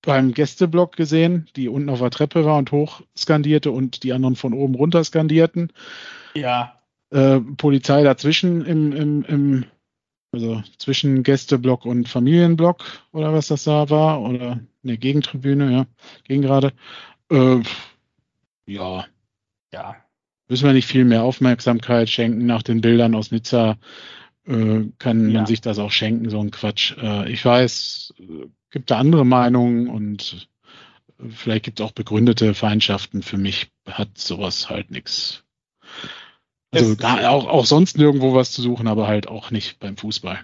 [0.02, 4.36] beim Gästeblock gesehen, die unten auf der Treppe war und hoch skandierte und die anderen
[4.36, 5.72] von oben runter skandierten.
[6.34, 6.74] ja,
[7.10, 9.64] Äh, Polizei dazwischen im, im, im,
[10.32, 15.86] also zwischen Gästeblock und Familienblock oder was das da war, oder ne, Gegentribüne, ja,
[16.24, 16.72] Gegengrade.
[17.30, 17.62] Äh,
[18.66, 19.06] ja,
[19.72, 19.96] ja.
[20.48, 23.78] müssen wir nicht viel mehr Aufmerksamkeit schenken nach den Bildern aus Nizza.
[24.48, 25.38] Äh, kann Ja.
[25.40, 26.96] man sich das auch schenken, so ein Quatsch.
[26.96, 30.48] Äh, ich weiß, äh, gibt da andere Meinungen und
[31.20, 33.22] äh, vielleicht gibt es auch begründete Feindschaften.
[33.22, 35.44] Für mich hat sowas halt nichts.
[36.70, 40.38] Also gar, auch, auch sonst nirgendwo was zu suchen, aber halt auch nicht beim Fußball.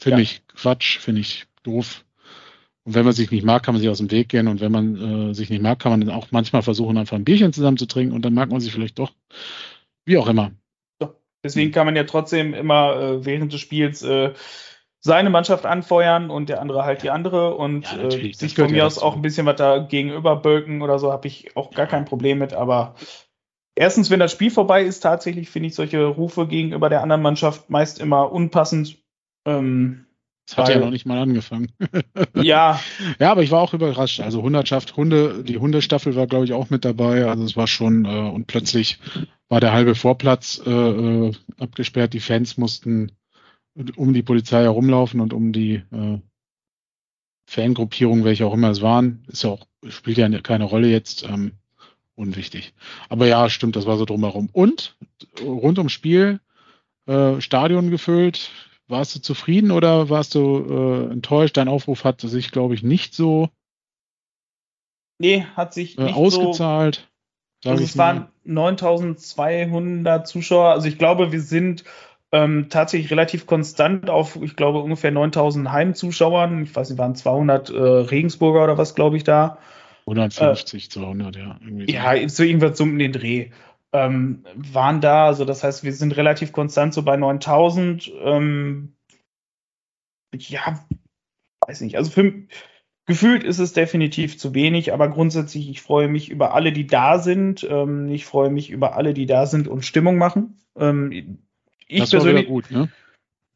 [0.00, 0.22] Finde Ja.
[0.22, 2.04] ich Quatsch, finde ich doof.
[2.84, 4.46] Und wenn man sich nicht mag, kann man sich aus dem Weg gehen.
[4.46, 7.24] Und wenn man äh, sich nicht mag, kann man dann auch manchmal versuchen, einfach ein
[7.24, 9.12] Bierchen zusammen zu trinken und dann mag man sich vielleicht doch.
[10.04, 10.52] Wie auch immer.
[11.46, 14.32] Deswegen kann man ja trotzdem immer äh, während des Spiels äh,
[15.00, 18.78] seine Mannschaft anfeuern und der andere halt die andere und Ja, äh, sich von mir
[18.78, 21.86] ja aus auch ein bisschen was da gegenüber bölken oder so, habe ich auch gar
[21.86, 22.52] kein Problem mit.
[22.52, 22.96] Aber
[23.76, 27.70] erstens, wenn das Spiel vorbei ist, tatsächlich finde ich solche Rufe gegenüber der anderen Mannschaft
[27.70, 28.98] meist immer unpassend.
[29.46, 30.05] Ähm,
[30.46, 31.72] Das hat ja noch nicht mal angefangen.
[32.34, 32.80] ja,
[33.18, 34.20] Ja, aber ich war auch überrascht.
[34.20, 37.26] Also Hundertschaft, Hunde, die Hundestaffel war, glaube ich, auch mit dabei.
[37.26, 38.98] Also es war schon, äh, und plötzlich
[39.48, 42.12] war der halbe Vorplatz äh, äh, abgesperrt.
[42.12, 43.12] Die Fans mussten
[43.96, 46.18] um die Polizei herumlaufen und um die äh,
[47.46, 49.24] Fangruppierung, welche auch immer es waren.
[49.28, 51.24] Ist ja auch, spielt ja keine Rolle jetzt.
[51.24, 51.52] Ähm,
[52.14, 52.72] unwichtig.
[53.08, 54.48] Aber ja, stimmt, das war so drumherum.
[54.52, 54.96] Und
[55.42, 56.40] rund ums Spiel,
[57.06, 58.50] äh, Stadion gefüllt.
[58.88, 61.56] Warst du zufrieden oder warst du äh, enttäuscht?
[61.56, 63.48] Dein Aufruf hat sich, glaube ich, nicht so
[65.18, 67.08] nee, hat sich äh, nicht so ausgezahlt.
[67.62, 70.70] sag Also es waren 9200 Zuschauer.
[70.70, 71.84] Also ich glaube, wir sind
[72.32, 76.62] ähm, tatsächlich relativ konstant auf, ich glaube, ungefähr 9000 Heimzuschauern.
[76.62, 79.58] Ich weiß nicht, waren 200 äh, Regensburger oder was, glaube ich, da.
[80.06, 81.56] 150, 200, ja.
[81.60, 81.92] Irgendwie so.
[81.92, 83.50] Ja, so irgendwas so um den Dreh.
[83.92, 88.12] Ähm, waren da, also das heißt, wir sind relativ konstant so bei 9000.
[88.20, 88.96] Ähm,
[90.34, 90.84] ja,
[91.66, 91.96] weiß nicht.
[91.96, 92.32] Also für,
[93.06, 97.18] gefühlt ist es definitiv zu wenig, aber grundsätzlich, ich freue mich über alle, die da
[97.18, 97.66] sind.
[97.68, 100.58] Ähm, ich freue mich über alle, die da sind und Stimmung machen.
[100.76, 101.38] Ähm,
[101.88, 102.90] ich das persönlich, gut, ne?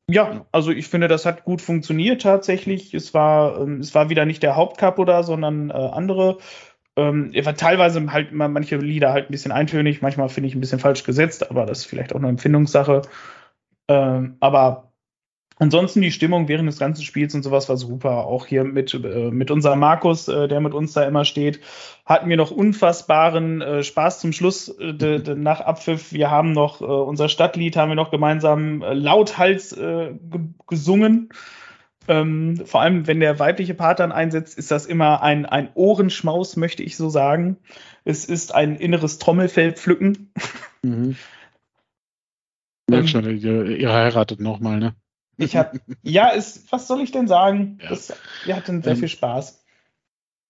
[0.09, 2.95] ja, also ich finde, das hat gut funktioniert tatsächlich.
[2.95, 6.39] Es war, ähm, es war wieder nicht der Hauptcup oder, sondern äh, andere.
[7.01, 10.79] Ähm, teilweise halt immer manche Lieder halt ein bisschen eintönig, manchmal finde ich ein bisschen
[10.79, 13.03] falsch gesetzt, aber das ist vielleicht auch eine Empfindungssache.
[13.89, 14.93] Ähm, aber
[15.59, 18.27] ansonsten die Stimmung während des ganzen Spiels und sowas war super.
[18.27, 21.61] Auch hier mit, äh, mit unserem Markus, äh, der mit uns da immer steht,
[22.05, 26.13] hatten wir noch unfassbaren äh, Spaß zum Schluss äh, de, de, nach Abpfiff.
[26.13, 30.17] Wir haben noch äh, unser Stadtlied, haben wir noch gemeinsam äh, lauthals ge
[30.67, 31.31] gesungen.
[32.09, 36.57] Ähm, vor allem, wenn der weibliche Part dann einsetzt, ist das immer ein, ein Ohrenschmaus,
[36.57, 37.59] möchte ich so sagen.
[38.05, 40.33] Es ist ein inneres Trommelfell pflücken.
[40.83, 41.17] Mhm.
[42.89, 44.95] Merk Ähm, schon, ihr, ihr heiratet nochmal, ne?
[45.37, 47.79] Ich hab, ja, ist, was soll ich denn sagen?
[47.83, 47.91] Ja.
[47.91, 48.13] Das,
[48.45, 49.65] wir hatten sehr Ähm, viel Spaß.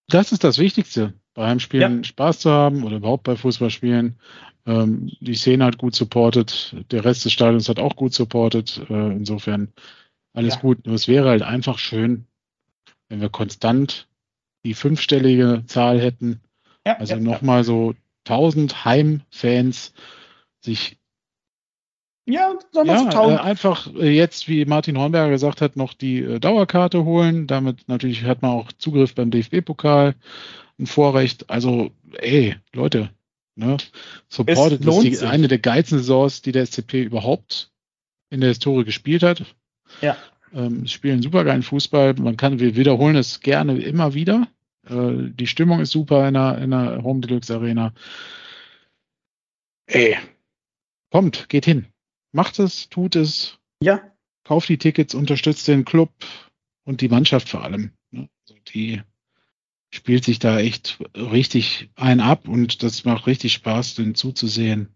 [0.08, 2.04] Das ist das Wichtigste, bei Heimspielen Ja.
[2.04, 4.18] Spaß zu haben oder überhaupt bei Fußballspielen.
[4.66, 8.80] Ähm, die Szene hat gut supportet, der Rest des Stadions hat auch gut supportet.
[8.90, 9.72] Äh, insofern
[10.32, 10.60] alles Ja.
[10.60, 10.86] gut.
[10.86, 12.26] Nur es wäre halt einfach schön,
[13.08, 14.08] wenn wir konstant
[14.64, 16.40] die fünfstellige Zahl hätten.
[16.86, 17.94] Ja, Also ja, nochmal so
[18.24, 19.92] 1000 Heimfans
[20.60, 20.96] sich
[22.26, 25.94] ja, sollen wir ja, zu äh, einfach äh, jetzt, wie Martin Hornberger gesagt hat, noch
[25.94, 27.46] die äh, Dauerkarte holen.
[27.46, 30.14] Damit natürlich hat man auch Zugriff beim DFB-Pokal,
[30.78, 31.50] ein Vorrecht.
[31.50, 33.10] Also, ey, Leute,
[33.60, 33.76] Ne?
[34.28, 37.70] Supported ist die, eine der geilsten Saisons, die der SCP überhaupt
[38.30, 39.44] in der Historie gespielt hat.
[40.00, 40.16] Ja.
[40.52, 42.14] Ähm, spielen super geilen Fußball.
[42.14, 44.48] Man kann, wir wiederholen es gerne immer wieder.
[44.88, 47.92] Äh, die Stimmung ist super in der, in der Home Deluxe Arena.
[49.86, 50.16] Ey,
[51.10, 51.86] kommt, geht hin.
[52.32, 53.58] Macht es, tut es.
[53.82, 54.00] Ja.
[54.44, 56.12] Kauft die Tickets, unterstützt den Club
[56.84, 57.92] und die Mannschaft vor allem.
[58.10, 58.28] Ne?
[58.42, 59.02] Also die
[59.92, 64.94] spielt sich da echt richtig ein ab und das macht richtig Spaß, den zuzusehen.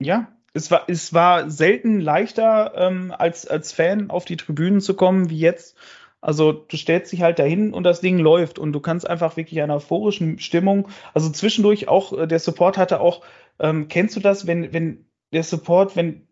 [0.00, 4.94] Ja, es war, es war selten leichter, ähm, als, als Fan auf die Tribünen zu
[4.94, 5.76] kommen wie jetzt.
[6.20, 9.62] Also du stellst dich halt dahin und das Ding läuft und du kannst einfach wirklich
[9.62, 13.22] einer euphorischen Stimmung, also zwischendurch auch, äh, der Support hatte auch,
[13.60, 16.26] ähm, kennst du das, wenn, wenn der Support, wenn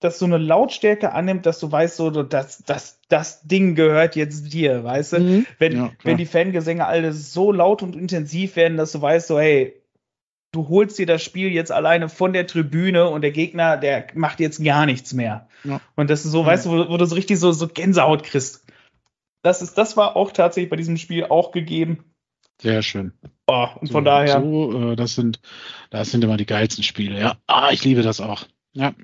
[0.00, 4.52] das so eine Lautstärke annimmt, dass du weißt, so, dass das, das Ding gehört jetzt
[4.52, 5.20] dir, weißt du?
[5.20, 5.46] Mhm.
[5.58, 9.38] Wenn, ja, wenn die Fangesänge alle so laut und intensiv werden, dass du weißt, so,
[9.38, 9.80] hey,
[10.56, 14.40] du holst dir das Spiel jetzt alleine von der Tribüne und der Gegner, der macht
[14.40, 15.48] jetzt gar nichts mehr.
[15.64, 15.80] Ja.
[15.94, 18.64] Und das ist so, weißt du, wo, wo, du so richtig so, so Gänsehaut kriegst.
[19.42, 22.04] Das, ist, das war auch tatsächlich bei diesem Spiel auch gegeben.
[22.60, 23.12] Sehr schön.
[23.46, 24.40] Oh, und so, von daher.
[24.40, 25.40] So, äh, das sind,
[25.90, 27.36] das sind immer die geilsten Spiele, ja.
[27.46, 28.46] Ah, ich liebe das auch.
[28.72, 28.94] Ja.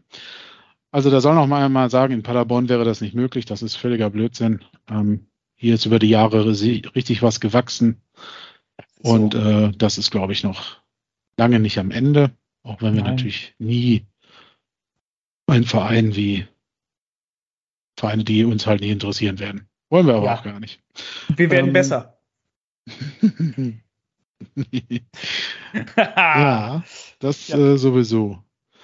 [0.91, 3.45] Also da soll noch mal, mal sagen, in Paderborn wäre das nicht möglich.
[3.45, 4.65] Das ist völliger Blödsinn.
[4.91, 8.01] Ähm, hier ist über die Jahre richtig was gewachsen.
[9.03, 9.39] Und so.
[9.39, 10.82] äh, das ist, glaube ich, noch
[11.37, 12.31] lange nicht am Ende.
[12.63, 13.13] Auch wenn wir Nein.
[13.13, 14.07] natürlich nie
[15.47, 16.47] ein Verein wie
[17.99, 19.69] Vereine, die uns halt nicht interessieren werden.
[19.91, 20.35] Wollen wir aber ja.
[20.39, 20.81] auch gar nicht.
[21.37, 22.19] Wir werden ähm, besser.
[25.97, 26.83] ja,
[27.19, 27.59] das ja.
[27.59, 28.43] Äh, sowieso.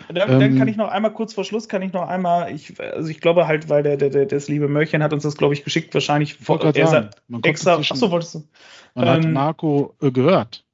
[0.08, 2.80] Dann, ähm, dann, kann ich noch einmal kurz vor Schluss, kann ich noch einmal, ich,
[2.80, 5.54] also ich glaube halt, weil der, der, der das liebe Mörchen hat uns das, glaube
[5.54, 7.74] ich, geschickt, wahrscheinlich vor, er sagen, man extra.
[7.74, 8.48] Achso, wolltest du?
[8.94, 10.64] Man ähm, hat Marco äh, gehört.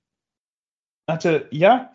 [1.07, 1.93] Hatte, ja,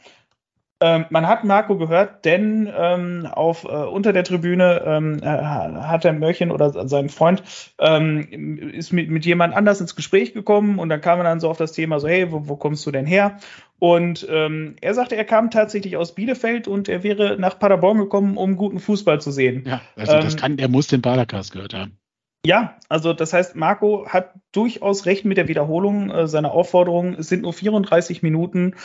[0.82, 6.06] ähm, man hat Marco gehört, denn ähm, auf, äh, unter der Tribüne ähm, äh, hat
[6.06, 7.44] der Mörchen oder sein Freund
[7.80, 11.50] ähm, ist mit, mit jemand anders ins Gespräch gekommen und dann kam man dann so
[11.50, 13.40] auf das Thema so, hey, wo, wo kommst du denn her?
[13.80, 18.38] Und ähm, er sagte, er kam tatsächlich aus Bielefeld und er wäre nach Paderborn gekommen,
[18.38, 19.66] um guten Fußball zu sehen.
[19.68, 21.98] Ja, also das ähm, kann, er muss den Badercast gehört haben.
[22.46, 27.16] Ja, also das heißt, Marco hat durchaus recht mit der Wiederholung äh, seiner Aufforderung.
[27.16, 28.76] Es sind nur 34 Minuten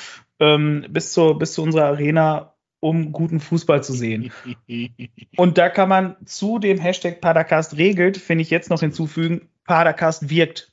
[0.40, 4.32] ähm, bis, zur, bis zu unserer Arena, um guten Fußball zu sehen.
[5.36, 10.28] Und da kann man zu dem Hashtag Padercast regelt, finde ich jetzt noch hinzufügen, Padercast
[10.30, 10.72] wirkt.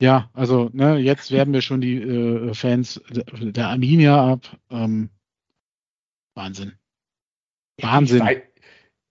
[0.00, 4.56] Ja, also ne, jetzt werden wir schon die äh, Fans der Arminia ab.
[4.70, 5.10] Ähm,
[6.34, 6.78] Wahnsinn.
[7.80, 8.26] Wahnsinn.
[8.26, 8.42] Ich,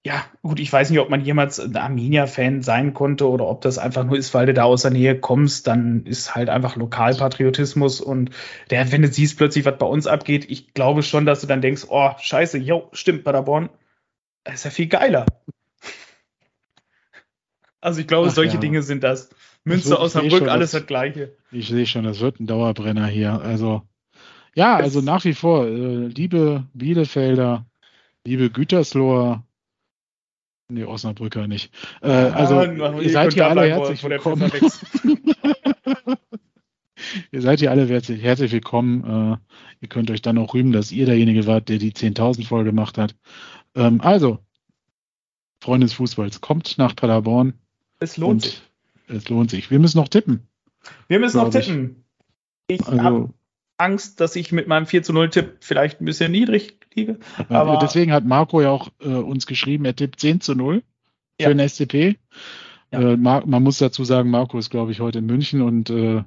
[0.06, 3.78] ja, gut, ich weiß nicht, ob man jemals ein Arminia-Fan sein konnte oder ob das
[3.78, 8.00] einfach nur ist, weil du da aus der Nähe kommst, dann ist halt einfach Lokalpatriotismus
[8.00, 8.30] und
[8.70, 11.62] der, wenn du siehst plötzlich, was bei uns abgeht, ich glaube schon, dass du dann
[11.62, 13.70] denkst, oh, scheiße, jo, stimmt, Paderborn,
[14.46, 15.26] das ist ja viel geiler.
[17.82, 18.60] Also ich glaube, Ach, solche ja.
[18.60, 19.30] Dinge sind das.
[19.64, 21.36] Münster, Osnabrück, alles das Gleiche.
[21.52, 23.42] Ich sehe schon, das wird ein Dauerbrenner hier.
[23.42, 23.82] Also,
[24.56, 27.66] ja, also nach wie vor, äh, liebe Bielefelder,
[28.26, 29.44] liebe Gütersloher,
[30.70, 31.74] Nee, Osnabrücker nicht.
[32.02, 34.52] Äh, also, ah, ihr seid hier alle herzlich willkommen.
[37.32, 39.04] ihr seid hier alle herzlich, herzlich willkommen.
[39.06, 39.38] Äh,
[39.80, 42.98] ihr könnt euch dann auch rühmen, dass ihr derjenige wart, der die 10.000 voll gemacht
[42.98, 43.16] hat.
[43.76, 44.40] Ähm, also,
[45.62, 47.54] Freunde des Fußballs, kommt nach Paderborn.
[48.00, 48.62] Es lohnt sich.
[49.08, 49.72] Es lohnt sich.
[49.72, 50.50] Wir müssen noch tippen.
[51.08, 52.04] Wir müssen noch tippen.
[52.68, 53.34] Ich, ich also, habe
[53.78, 57.20] Angst, dass ich mit meinem 4 zu 0 Tipp vielleicht ein bisschen niedrig liege.
[57.50, 60.84] Aber deswegen hat Marco ja auch äh, uns geschrieben, er tippt 10 zu 0
[61.40, 61.54] für ja.
[61.54, 62.18] den SCP.
[62.92, 63.14] Ja.
[63.14, 66.24] Äh, man muss dazu sagen, Marco ist, glaube ich, heute in München und äh,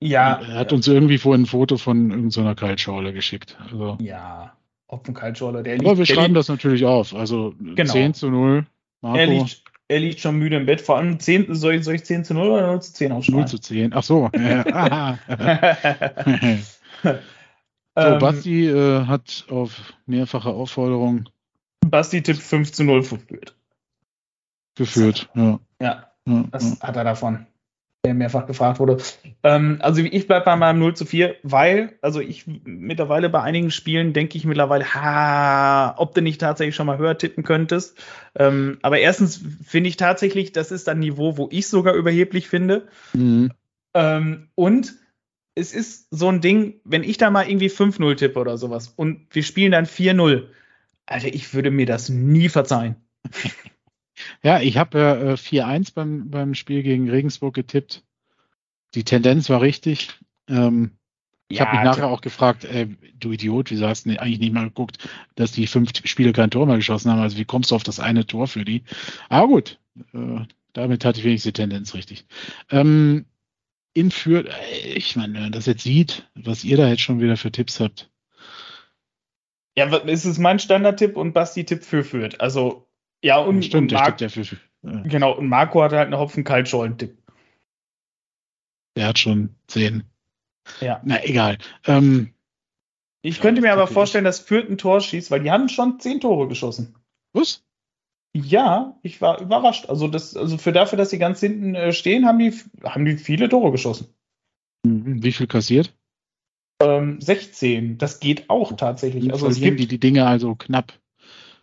[0.00, 3.56] ja, er hat uns irgendwie vorhin ein Foto von irgendeiner Kaltschorle geschickt.
[3.62, 4.52] Also, ja,
[4.86, 5.62] Opfenkaltschorle.
[5.62, 7.14] Der aber wir schreiben das natürlich auf.
[7.14, 7.92] Also genau.
[7.92, 8.66] 10 zu 0.
[9.00, 9.18] Marco.
[9.18, 10.80] Er liegt, er liegt schon müde im Bett.
[10.80, 13.40] Vor allem 10, soll, ich, soll ich 10 zu 0 oder 0 zu 10 ausschreiben?
[13.40, 13.92] 0 zu 10.
[13.94, 14.30] Ach so.
[17.96, 21.28] So, ähm, Basti äh, hat auf mehrfache Aufforderung.
[21.86, 23.54] Basti tippt 5 zu 0 geführt.
[24.74, 25.60] Geführt, ja.
[25.80, 26.88] Ja, ja das ja.
[26.88, 27.46] hat er davon,
[28.04, 28.96] der mehrfach gefragt wurde.
[29.44, 33.70] Ähm, also ich bleibe bei meinem 0 zu 4, weil, also ich mittlerweile bei einigen
[33.70, 37.96] Spielen denke ich mittlerweile, ha, ob du nicht tatsächlich schon mal höher tippen könntest.
[38.34, 42.88] Ähm, aber erstens finde ich tatsächlich, das ist ein Niveau, wo ich sogar überheblich finde.
[43.12, 43.52] Mhm.
[43.94, 44.94] Ähm, und
[45.54, 49.26] es ist so ein Ding, wenn ich da mal irgendwie 5-0 tippe oder sowas und
[49.30, 50.48] wir spielen dann 4-0,
[51.06, 52.96] Alter, ich würde mir das nie verzeihen.
[54.42, 58.04] Ja, ich habe ja äh, 4-1 beim, beim Spiel gegen Regensburg getippt.
[58.94, 60.18] Die Tendenz war richtig.
[60.48, 60.92] Ähm,
[61.48, 64.64] Ich habe mich nachher auch gefragt, äh, du Idiot, wieso hast du eigentlich nicht mal
[64.64, 64.98] geguckt,
[65.34, 67.20] dass die fünf Spiele kein Tor mehr geschossen haben?
[67.20, 68.82] Also wie kommst du auf das eine Tor für die?
[69.28, 69.78] Aber gut,
[70.14, 70.40] äh,
[70.72, 72.24] damit hatte ich wenigstens die Tendenz richtig.
[72.70, 73.26] Ähm,
[73.94, 77.20] in Fürth, äh, ich meine, wenn man das jetzt sieht, was ihr da jetzt schon
[77.20, 78.10] wieder für Tipps habt.
[79.76, 82.40] Ja, es ist mein Standardtipp und Basti-Tipp für Fürth.
[82.40, 82.86] Also,
[83.22, 84.56] ja, und, Stimmt, und der Marc, Tipp, der für,
[84.86, 87.16] äh, genau, und Marco hat halt einen Hopfen Kaltschollen-Tipp.
[88.96, 90.04] der hat schon zehn.
[90.80, 91.00] Ja.
[91.04, 91.58] Na, egal.
[91.86, 92.34] Ähm,
[93.22, 96.20] Ich könnte mir aber vorstellen, dass Fürth ein Tor schießt, weil die haben schon zehn
[96.20, 96.94] Tore geschossen.
[97.32, 97.63] was?
[98.36, 99.88] Ja, ich war überrascht.
[99.88, 102.52] Also, das, also für dafür, dass sie ganz hinten äh, stehen, haben die,
[102.82, 104.08] haben die viele Tore geschossen.
[104.84, 105.94] Mhm, Wie viel kassiert?
[106.82, 109.32] Ähm, 16, das geht auch tatsächlich.
[109.32, 110.92] Also es gibt, die die Dinge also knapp.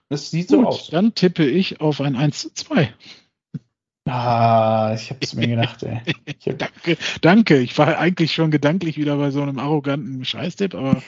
[0.10, 0.89] das sieht so Gut, aus.
[0.89, 2.93] dann tippe ich auf ein 1 zu 2.
[4.06, 6.02] Ah, ich hab's mir gedacht, ey.
[6.26, 7.60] Ich hab, Danke, danke.
[7.60, 11.03] Ich war eigentlich schon gedanklich wieder bei so einem arroganten Scheißtipp, aber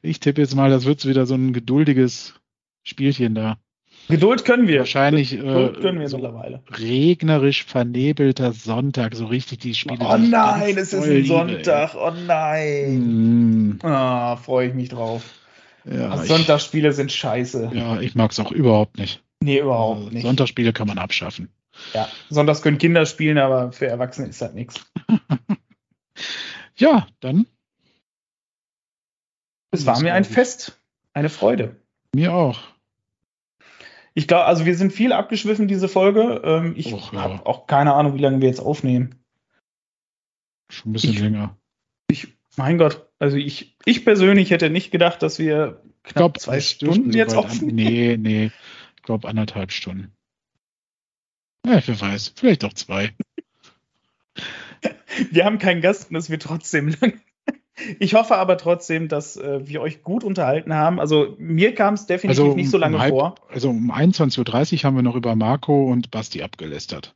[0.00, 2.34] ich tippe jetzt mal, das wird wieder so ein geduldiges
[2.84, 3.58] Spielchen da.
[4.08, 4.80] Geduld können wir.
[4.80, 6.62] Wahrscheinlich Geduld können wir äh, so mittlerweile.
[6.70, 9.98] regnerisch vernebelter Sonntag, so richtig die Spiele.
[10.00, 11.94] Oh die ich nein, es ist ein liebe, Sonntag.
[11.94, 12.22] Oh ey.
[12.26, 13.76] nein.
[13.76, 15.22] Mm, Ah, freue ich mich drauf.
[15.84, 17.70] ja, ich, Sonntagsspiele sind scheiße.
[17.74, 19.22] ja, ich mag es auch überhaupt nicht.
[19.40, 20.22] Nee, überhaupt Äh, nicht.
[20.26, 21.50] Sonntagsspiele kann man abschaffen.
[21.94, 24.80] Ja, sonntags können Kinder spielen, aber für Erwachsene ist das nichts.
[26.76, 27.46] Ja, dann
[29.72, 30.28] Es war mir ein ich.
[30.28, 30.80] Fest,
[31.12, 31.76] eine Freude.
[32.14, 32.60] mir auch.
[34.18, 36.42] Ich glaube, also wir sind viel abgeschwiffen, diese Folge.
[36.42, 37.12] Ähm, ich ja.
[37.12, 39.14] habe auch keine Ahnung, wie lange wir jetzt aufnehmen.
[40.68, 41.56] Schon ein bisschen Ich- länger.
[42.56, 46.60] Mein Gott, also ich, ich persönlich hätte nicht gedacht, dass wir Ich knapp glaube, zwei
[46.60, 47.76] Stunden jetzt aufnehmen.
[47.76, 48.50] Nee, nee.
[48.96, 50.10] Ich glaube anderthalb Stunden.
[51.64, 52.32] Ja, wer weiß.
[52.34, 53.14] Vielleicht auch zwei.
[55.30, 57.20] Wir haben keinen Gast und es wird trotzdem lang.
[57.98, 60.98] Ich hoffe aber trotzdem, dass äh, wir euch gut unterhalten haben.
[61.00, 63.34] Also mir kam es definitiv Also nicht so lange um halb- vor.
[63.48, 67.14] Also um 21.30 Uhr haben wir noch über Marco und Basti abgelästert.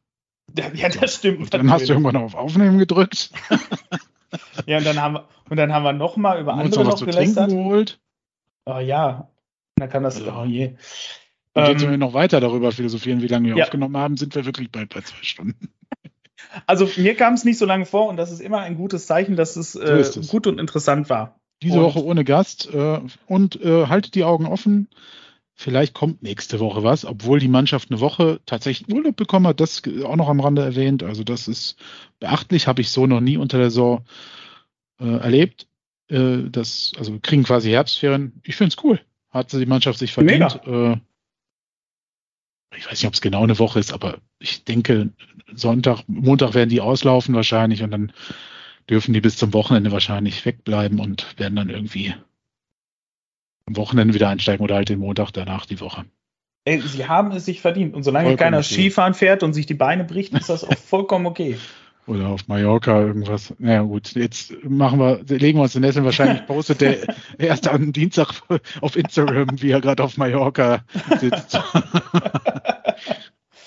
[0.74, 1.40] Ja, das stimmt.
[1.40, 3.30] Und dann hast du irgendwann auf Aufnehmen gedrückt,
[4.66, 6.94] Ja, und dann haben wir, und dann haben wir noch mal über uns andere noch
[6.94, 7.50] zu gelästert.
[7.50, 8.00] geholt.
[8.64, 9.28] Oh ja,
[9.76, 10.20] da kann das.
[10.20, 10.40] Ja.
[10.40, 10.74] Oh je.
[11.54, 13.64] Und jetzt, wenn wir Ähm, noch weiter darüber philosophieren, wie lange wir Ja.
[13.64, 15.70] aufgenommen haben, sind wir wirklich bald bei zwei Stunden.
[16.66, 19.36] Also mir kam es nicht so lange vor und das ist immer ein gutes Zeichen,
[19.36, 20.28] dass es, äh, ist es.
[20.28, 21.40] gut und interessant war.
[21.62, 22.72] Diese Und- Woche ohne Gast.
[22.72, 24.88] Äh, und äh, haltet die Augen offen.
[25.54, 29.60] Vielleicht kommt nächste Woche was, obwohl die Mannschaft eine Woche tatsächlich Urlaub bekommen hat.
[29.60, 31.02] Das auch noch am Rande erwähnt.
[31.02, 31.76] Also das ist
[32.18, 34.04] beachtlich, habe ich so noch nie unter der Saison
[34.98, 35.68] äh, erlebt.
[36.08, 38.40] Äh, das, also wir kriegen quasi Herbstferien.
[38.44, 38.98] Ich finde es cool.
[39.30, 40.60] Hat die Mannschaft sich verdient.
[40.66, 40.96] Äh,
[42.76, 45.10] ich weiß nicht, ob es genau eine Woche ist, aber ich denke,
[45.54, 48.12] Sonntag, Montag werden die auslaufen wahrscheinlich und dann
[48.88, 52.14] dürfen die bis zum Wochenende wahrscheinlich wegbleiben und werden dann irgendwie
[53.66, 56.04] am Wochenende wieder einsteigen oder halt den Montag danach die Woche.
[56.64, 57.94] Ey, sie haben es sich verdient.
[57.94, 58.74] Und solange Vollkommen keiner okay.
[58.74, 61.58] Skifahren fährt und sich die Beine bricht, ist das auch vollkommen okay.
[62.06, 63.54] Oder auf Mallorca irgendwas.
[63.58, 66.04] Naja gut, jetzt machen wir, legen wir uns den Essen.
[66.04, 66.98] Wahrscheinlich postet der
[67.38, 68.42] erst am Dienstag
[68.80, 70.84] auf Instagram, wie er gerade auf Mallorca
[71.20, 71.60] sitzt.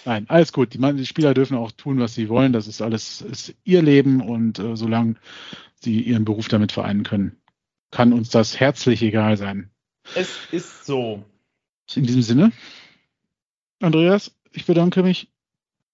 [0.06, 0.74] Nein, alles gut.
[0.74, 2.52] Die, die Spieler dürfen auch tun, was sie wollen.
[2.52, 5.16] Das ist alles ist ihr Leben und äh, solange
[5.80, 7.38] sie ihren Beruf damit vereinen können,
[7.92, 9.70] kann uns das herzlich egal sein.
[10.14, 11.24] Es ist so.
[11.96, 12.52] In diesem Sinne,
[13.80, 15.30] Andreas, ich bedanke mich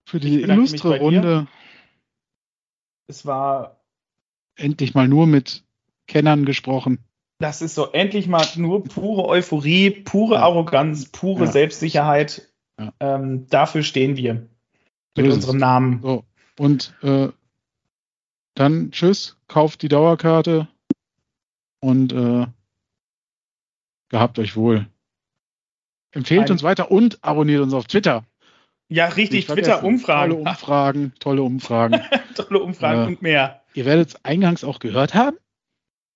[0.05, 1.47] für die illustre bei dir.
[3.11, 3.81] Es war,
[4.55, 5.65] Endlich mal nur mit
[6.07, 6.99] Kennern gesprochen.
[7.39, 10.41] das ist so endlich mal nur pure Euphorie, pure Ja.
[10.43, 11.51] Arroganz, pure Ja.
[11.51, 12.49] Selbstsicherheit.
[12.79, 12.93] Ja.
[13.01, 14.47] Ähm, dafür stehen wir
[15.17, 15.59] So mit unserem es.
[15.61, 16.01] Namen.
[16.01, 16.23] So,
[16.57, 17.27] und äh,
[18.55, 20.69] dann tschüss, kauft die Dauerkarte
[21.81, 22.47] und äh,
[24.07, 24.87] gehabt euch wohl.
[26.11, 28.23] Empfehlt Ein- uns weiter und abonniert uns auf Twitter.
[28.91, 29.47] Ja, richtig.
[29.47, 30.31] Twitter-Umfragen.
[30.33, 32.01] Tolle Umfragen, tolle Umfragen.
[32.35, 33.07] Tolle Umfragen Ja.
[33.07, 33.61] und mehr.
[33.73, 35.37] Ihr werdet es eingangs auch gehört haben.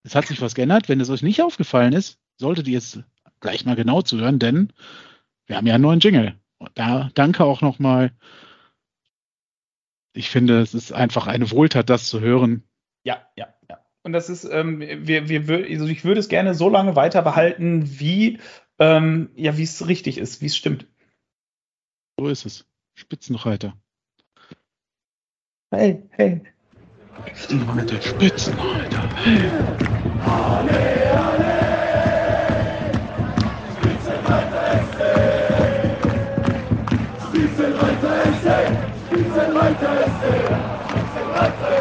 [0.03, 0.89] Es hat sich was geändert.
[0.89, 2.99] Wenn es euch nicht aufgefallen ist, solltet ihr jetzt
[3.39, 4.73] gleich mal genau zuhören, denn
[5.47, 6.35] wir haben ja einen neuen Jingle.
[6.57, 8.11] Und da danke auch nochmal.
[10.11, 12.63] Ich finde, es ist einfach eine Wohltat, das zu hören.
[13.05, 13.79] Ja, ja, ja.
[14.03, 17.99] Und das ist, ähm, wir, wir, also ich würde es gerne so lange weiter behalten,
[17.99, 18.39] wie,
[18.79, 20.87] ähm, ja, wie es richtig ist, wie es stimmt.
[22.17, 22.65] So ist es.
[22.93, 23.77] Spitzenreiter.
[25.71, 26.41] Hey, hey.
[27.17, 29.09] Spitzenreiter, Spitzenreiter.
[37.19, 38.23] Spitzenreiter
[40.05, 41.74] SC!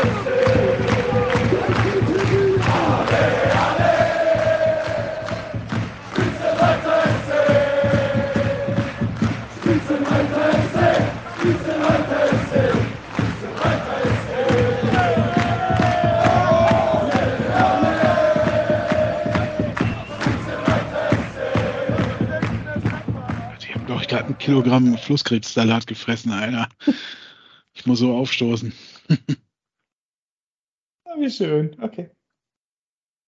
[24.35, 26.69] Ein Kilogramm Flusskrebssalat gefressen, Alter.
[27.73, 28.73] Ich muss so aufstoßen.
[31.07, 31.77] Ah, wie schön.
[31.81, 32.11] Okay.